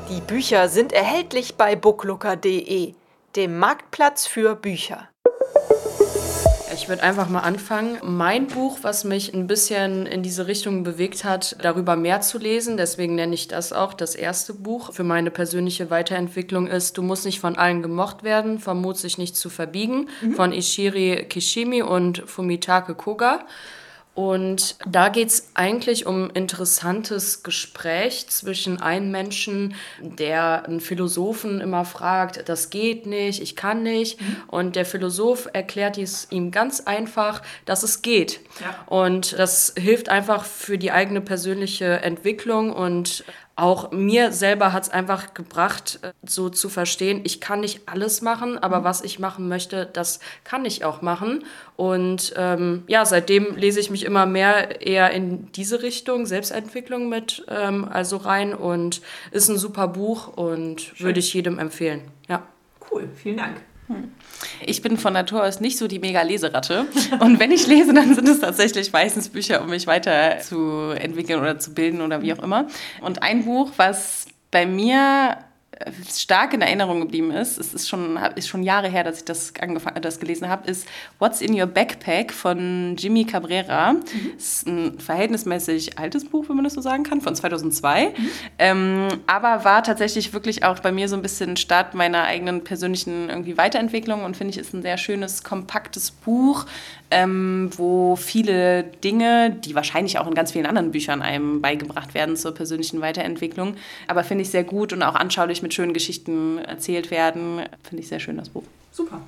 Die 0.09 0.21
Bücher 0.21 0.69
sind 0.69 0.91
erhältlich 0.91 1.55
bei 1.55 1.75
booklooker.de, 1.75 2.93
dem 3.35 3.59
Marktplatz 3.59 4.25
für 4.25 4.55
Bücher. 4.55 5.10
Ich 6.73 6.87
würde 6.87 7.03
einfach 7.03 7.27
mal 7.27 7.41
anfangen. 7.41 7.97
Mein 8.01 8.47
Buch, 8.47 8.79
was 8.81 9.03
mich 9.03 9.33
ein 9.33 9.45
bisschen 9.45 10.05
in 10.05 10.23
diese 10.23 10.47
Richtung 10.47 10.83
bewegt 10.83 11.23
hat, 11.23 11.57
darüber 11.61 11.95
mehr 11.95 12.21
zu 12.21 12.37
lesen, 12.37 12.77
deswegen 12.77 13.15
nenne 13.15 13.33
ich 13.33 13.47
das 13.47 13.73
auch 13.73 13.93
das 13.93 14.15
erste 14.15 14.53
Buch 14.53 14.93
für 14.93 15.03
meine 15.03 15.31
persönliche 15.31 15.89
Weiterentwicklung 15.89 16.67
ist 16.67 16.97
Du 16.97 17.01
musst 17.01 17.25
nicht 17.25 17.39
von 17.39 17.57
allen 17.57 17.81
gemocht 17.81 18.23
werden, 18.23 18.59
vom 18.59 18.81
Mut 18.81 18.97
sich 18.97 19.17
nicht 19.17 19.35
zu 19.35 19.49
verbiegen, 19.49 20.07
mhm. 20.21 20.33
von 20.33 20.53
Ishiri 20.53 21.25
Kishimi 21.27 21.81
und 21.81 22.23
Fumitake 22.25 22.95
Koga. 22.95 23.45
Und 24.13 24.75
da 24.85 25.07
geht 25.07 25.29
es 25.29 25.51
eigentlich 25.53 26.05
um 26.05 26.29
interessantes 26.31 27.43
Gespräch 27.43 28.27
zwischen 28.27 28.81
einem 28.81 29.09
Menschen, 29.09 29.73
der 30.01 30.65
einen 30.65 30.81
Philosophen 30.81 31.61
immer 31.61 31.85
fragt, 31.85 32.49
das 32.49 32.69
geht 32.69 33.05
nicht, 33.05 33.41
ich 33.41 33.55
kann 33.55 33.83
nicht. 33.83 34.19
Mhm. 34.19 34.35
Und 34.47 34.75
der 34.75 34.85
Philosoph 34.85 35.47
erklärt 35.53 35.97
es 35.97 36.27
ihm 36.29 36.51
ganz 36.51 36.81
einfach, 36.81 37.41
dass 37.63 37.83
es 37.83 38.01
geht. 38.01 38.41
Ja. 38.59 38.75
Und 38.87 39.39
das 39.39 39.73
hilft 39.77 40.09
einfach 40.09 40.43
für 40.43 40.77
die 40.77 40.91
eigene 40.91 41.21
persönliche 41.21 42.01
Entwicklung 42.01 42.73
und 42.73 43.23
auch 43.61 43.91
mir 43.91 44.31
selber 44.31 44.73
hat 44.73 44.83
es 44.83 44.89
einfach 44.89 45.35
gebracht, 45.35 45.99
äh, 46.01 46.13
so 46.23 46.49
zu 46.49 46.67
verstehen, 46.67 47.21
ich 47.23 47.39
kann 47.39 47.59
nicht 47.59 47.87
alles 47.87 48.21
machen, 48.23 48.57
aber 48.57 48.79
mhm. 48.79 48.83
was 48.85 49.03
ich 49.03 49.19
machen 49.19 49.47
möchte, 49.47 49.85
das 49.85 50.19
kann 50.43 50.65
ich 50.65 50.83
auch 50.83 51.03
machen. 51.03 51.45
Und 51.77 52.33
ähm, 52.37 52.83
ja, 52.87 53.05
seitdem 53.05 53.55
lese 53.55 53.79
ich 53.79 53.91
mich 53.91 54.03
immer 54.03 54.25
mehr 54.25 54.81
eher 54.81 55.11
in 55.11 55.51
diese 55.51 55.83
Richtung, 55.83 56.25
Selbstentwicklung 56.25 57.07
mit, 57.07 57.45
ähm, 57.49 57.87
also 57.87 58.17
rein 58.17 58.55
und 58.55 59.01
ist 59.29 59.47
ein 59.47 59.57
super 59.57 59.87
Buch 59.87 60.27
und 60.35 60.81
Schön. 60.81 61.05
würde 61.05 61.19
ich 61.19 61.31
jedem 61.33 61.59
empfehlen. 61.59 62.01
Ja. 62.27 62.43
Cool, 62.91 63.07
vielen 63.15 63.37
Dank. 63.37 63.61
Ich 64.65 64.81
bin 64.81 64.97
von 64.97 65.13
Natur 65.13 65.43
aus 65.43 65.59
nicht 65.59 65.77
so 65.77 65.87
die 65.87 65.99
mega 65.99 66.21
Leseratte. 66.21 66.85
Und 67.19 67.39
wenn 67.39 67.51
ich 67.51 67.67
lese, 67.67 67.93
dann 67.93 68.15
sind 68.15 68.27
es 68.27 68.39
tatsächlich 68.39 68.91
meistens 68.91 69.29
Bücher, 69.29 69.61
um 69.61 69.69
mich 69.69 69.87
weiter 69.87 70.39
zu 70.39 70.91
entwickeln 70.97 71.39
oder 71.39 71.59
zu 71.59 71.73
bilden 71.73 72.01
oder 72.01 72.21
wie 72.21 72.33
auch 72.33 72.39
immer. 72.39 72.67
Und 73.01 73.23
ein 73.23 73.45
Buch, 73.45 73.71
was 73.77 74.25
bei 74.49 74.65
mir 74.65 75.37
stark 76.09 76.53
in 76.53 76.61
Erinnerung 76.61 77.01
geblieben 77.01 77.31
ist, 77.31 77.57
es 77.57 77.73
ist 77.73 77.89
schon, 77.89 78.17
ist 78.35 78.47
schon 78.47 78.63
Jahre 78.63 78.89
her, 78.89 79.03
dass 79.03 79.17
ich 79.17 79.25
das, 79.25 79.53
angefangen, 79.59 80.01
das 80.01 80.19
gelesen 80.19 80.49
habe, 80.49 80.69
ist 80.69 80.87
What's 81.19 81.41
in 81.41 81.59
Your 81.59 81.67
Backpack 81.67 82.33
von 82.33 82.95
Jimmy 82.97 83.25
Cabrera. 83.25 83.93
Mhm. 83.93 84.01
Das 84.35 84.45
ist 84.45 84.67
ein 84.67 84.99
verhältnismäßig 84.99 85.97
altes 85.99 86.25
Buch, 86.25 86.45
wenn 86.49 86.55
man 86.55 86.63
das 86.63 86.73
so 86.73 86.81
sagen 86.81 87.03
kann, 87.03 87.21
von 87.21 87.35
2002. 87.35 88.05
Mhm. 88.05 88.29
Ähm, 88.59 89.07
aber 89.27 89.63
war 89.63 89.83
tatsächlich 89.83 90.33
wirklich 90.33 90.63
auch 90.63 90.79
bei 90.79 90.91
mir 90.91 91.07
so 91.07 91.15
ein 91.15 91.21
bisschen 91.21 91.57
Start 91.57 91.93
meiner 91.93 92.23
eigenen 92.23 92.63
persönlichen 92.63 93.29
irgendwie 93.29 93.57
Weiterentwicklung 93.57 94.23
und 94.23 94.37
finde 94.37 94.51
ich, 94.51 94.57
ist 94.57 94.73
ein 94.73 94.81
sehr 94.81 94.97
schönes, 94.97 95.43
kompaktes 95.43 96.11
Buch, 96.11 96.65
ähm, 97.11 97.69
wo 97.75 98.15
viele 98.15 98.83
Dinge, 98.83 99.51
die 99.51 99.75
wahrscheinlich 99.75 100.17
auch 100.17 100.27
in 100.27 100.33
ganz 100.33 100.51
vielen 100.51 100.65
anderen 100.65 100.91
Büchern 100.91 101.21
einem 101.21 101.61
beigebracht 101.61 102.13
werden 102.13 102.35
zur 102.35 102.53
persönlichen 102.53 103.01
Weiterentwicklung, 103.01 103.75
aber 104.07 104.23
finde 104.23 104.43
ich 104.43 104.49
sehr 104.49 104.63
gut 104.63 104.93
und 104.93 105.03
auch 105.03 105.15
anschaulich 105.15 105.61
mit 105.61 105.73
schönen 105.73 105.93
Geschichten 105.93 106.57
erzählt 106.57 107.11
werden. 107.11 107.61
Finde 107.83 108.01
ich 108.01 108.07
sehr 108.07 108.19
schön, 108.19 108.37
das 108.37 108.49
Buch. 108.49 108.63
Super. 108.91 109.21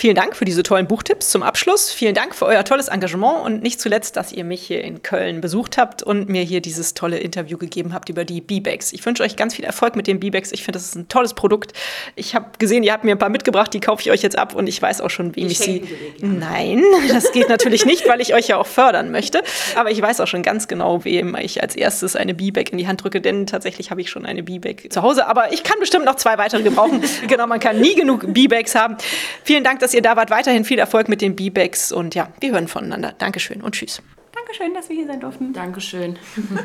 Vielen 0.00 0.14
Dank 0.14 0.36
für 0.36 0.44
diese 0.44 0.62
tollen 0.62 0.86
Buchtipps 0.86 1.28
zum 1.28 1.42
Abschluss. 1.42 1.90
Vielen 1.90 2.14
Dank 2.14 2.32
für 2.32 2.46
euer 2.46 2.64
tolles 2.64 2.86
Engagement 2.86 3.44
und 3.44 3.64
nicht 3.64 3.80
zuletzt, 3.80 4.14
dass 4.14 4.30
ihr 4.30 4.44
mich 4.44 4.62
hier 4.64 4.84
in 4.84 5.02
Köln 5.02 5.40
besucht 5.40 5.76
habt 5.76 6.04
und 6.04 6.28
mir 6.28 6.42
hier 6.42 6.60
dieses 6.60 6.94
tolle 6.94 7.18
Interview 7.18 7.58
gegeben 7.58 7.92
habt 7.92 8.08
über 8.08 8.24
die 8.24 8.40
B-Bags. 8.40 8.92
Ich 8.92 9.04
wünsche 9.04 9.24
euch 9.24 9.34
ganz 9.34 9.56
viel 9.56 9.64
Erfolg 9.64 9.96
mit 9.96 10.06
den 10.06 10.20
B-Bags. 10.20 10.52
Ich 10.52 10.62
finde, 10.62 10.78
das 10.78 10.84
ist 10.84 10.94
ein 10.94 11.08
tolles 11.08 11.34
Produkt. 11.34 11.72
Ich 12.14 12.36
habe 12.36 12.46
gesehen, 12.60 12.84
ihr 12.84 12.92
habt 12.92 13.02
mir 13.02 13.10
ein 13.10 13.18
paar 13.18 13.28
mitgebracht, 13.28 13.74
die 13.74 13.80
kaufe 13.80 14.02
ich 14.02 14.12
euch 14.12 14.22
jetzt 14.22 14.38
ab 14.38 14.54
und 14.54 14.68
ich 14.68 14.80
weiß 14.80 15.00
auch 15.00 15.10
schon, 15.10 15.34
wem 15.34 15.46
ich, 15.46 15.54
ich 15.54 15.58
sie. 15.58 15.82
Nein, 16.20 16.84
das 17.08 17.32
geht 17.32 17.48
natürlich 17.48 17.84
nicht, 17.84 18.08
weil 18.08 18.20
ich 18.20 18.34
euch 18.34 18.46
ja 18.46 18.56
auch 18.56 18.68
fördern 18.68 19.10
möchte. 19.10 19.42
Aber 19.74 19.90
ich 19.90 20.00
weiß 20.00 20.20
auch 20.20 20.28
schon 20.28 20.44
ganz 20.44 20.68
genau, 20.68 21.04
wem 21.04 21.34
ich 21.34 21.60
als 21.60 21.74
erstes 21.74 22.14
eine 22.14 22.34
B-Bag 22.34 22.70
in 22.70 22.78
die 22.78 22.86
Hand 22.86 23.02
drücke, 23.02 23.20
denn 23.20 23.48
tatsächlich 23.48 23.90
habe 23.90 24.00
ich 24.00 24.10
schon 24.10 24.24
eine 24.24 24.44
B-Bag 24.44 24.92
zu 24.92 25.02
Hause. 25.02 25.26
Aber 25.26 25.52
ich 25.52 25.64
kann 25.64 25.80
bestimmt 25.80 26.04
noch 26.04 26.14
zwei 26.14 26.38
weitere 26.38 26.62
gebrauchen. 26.62 27.02
genau, 27.26 27.48
man 27.48 27.58
kann 27.58 27.80
nie 27.80 27.96
genug 27.96 28.32
B-Bags 28.32 28.76
haben. 28.76 28.96
Vielen 29.42 29.64
Dank, 29.64 29.80
dass 29.80 29.87
ihr 29.94 30.02
da 30.02 30.16
wart. 30.16 30.30
Weiterhin 30.30 30.64
viel 30.64 30.78
Erfolg 30.78 31.08
mit 31.08 31.20
den 31.20 31.36
B-Bags 31.36 31.92
und 31.92 32.14
ja, 32.14 32.32
wir 32.40 32.52
hören 32.52 32.68
voneinander. 32.68 33.14
Dankeschön 33.18 33.62
und 33.62 33.74
tschüss. 33.74 34.02
Dankeschön, 34.32 34.74
dass 34.74 34.88
wir 34.88 34.96
hier 34.96 35.06
sein 35.06 35.20
durften. 35.20 35.52
Dankeschön. 35.52 36.18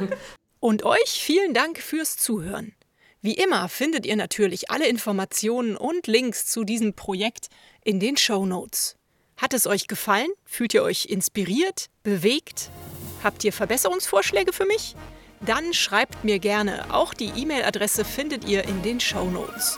und 0.59 0.83
euch 0.83 1.21
vielen 1.21 1.53
Dank 1.53 1.79
fürs 1.79 2.17
Zuhören. 2.17 2.73
Wie 3.21 3.33
immer 3.33 3.69
findet 3.69 4.05
ihr 4.05 4.15
natürlich 4.15 4.69
alle 4.69 4.87
Informationen 4.87 5.77
und 5.77 6.07
Links 6.07 6.45
zu 6.45 6.63
diesem 6.65 6.93
Projekt 6.93 7.47
in 7.83 7.99
den 7.99 8.17
Show 8.17 8.45
Notes. 8.45 8.97
Hat 9.37 9.53
es 9.53 9.65
euch 9.65 9.87
gefallen? 9.87 10.29
Fühlt 10.45 10.73
ihr 10.73 10.83
euch 10.83 11.05
inspiriert, 11.05 11.87
bewegt? 12.03 12.69
Habt 13.23 13.43
ihr 13.43 13.53
Verbesserungsvorschläge 13.53 14.51
für 14.53 14.65
mich? 14.65 14.95
Dann 15.39 15.73
schreibt 15.73 16.23
mir 16.23 16.39
gerne. 16.39 16.93
Auch 16.93 17.13
die 17.13 17.31
E-Mail-Adresse 17.35 18.05
findet 18.05 18.47
ihr 18.47 18.63
in 18.65 18.81
den 18.81 18.99
Show 18.99 19.25
Notes. 19.29 19.77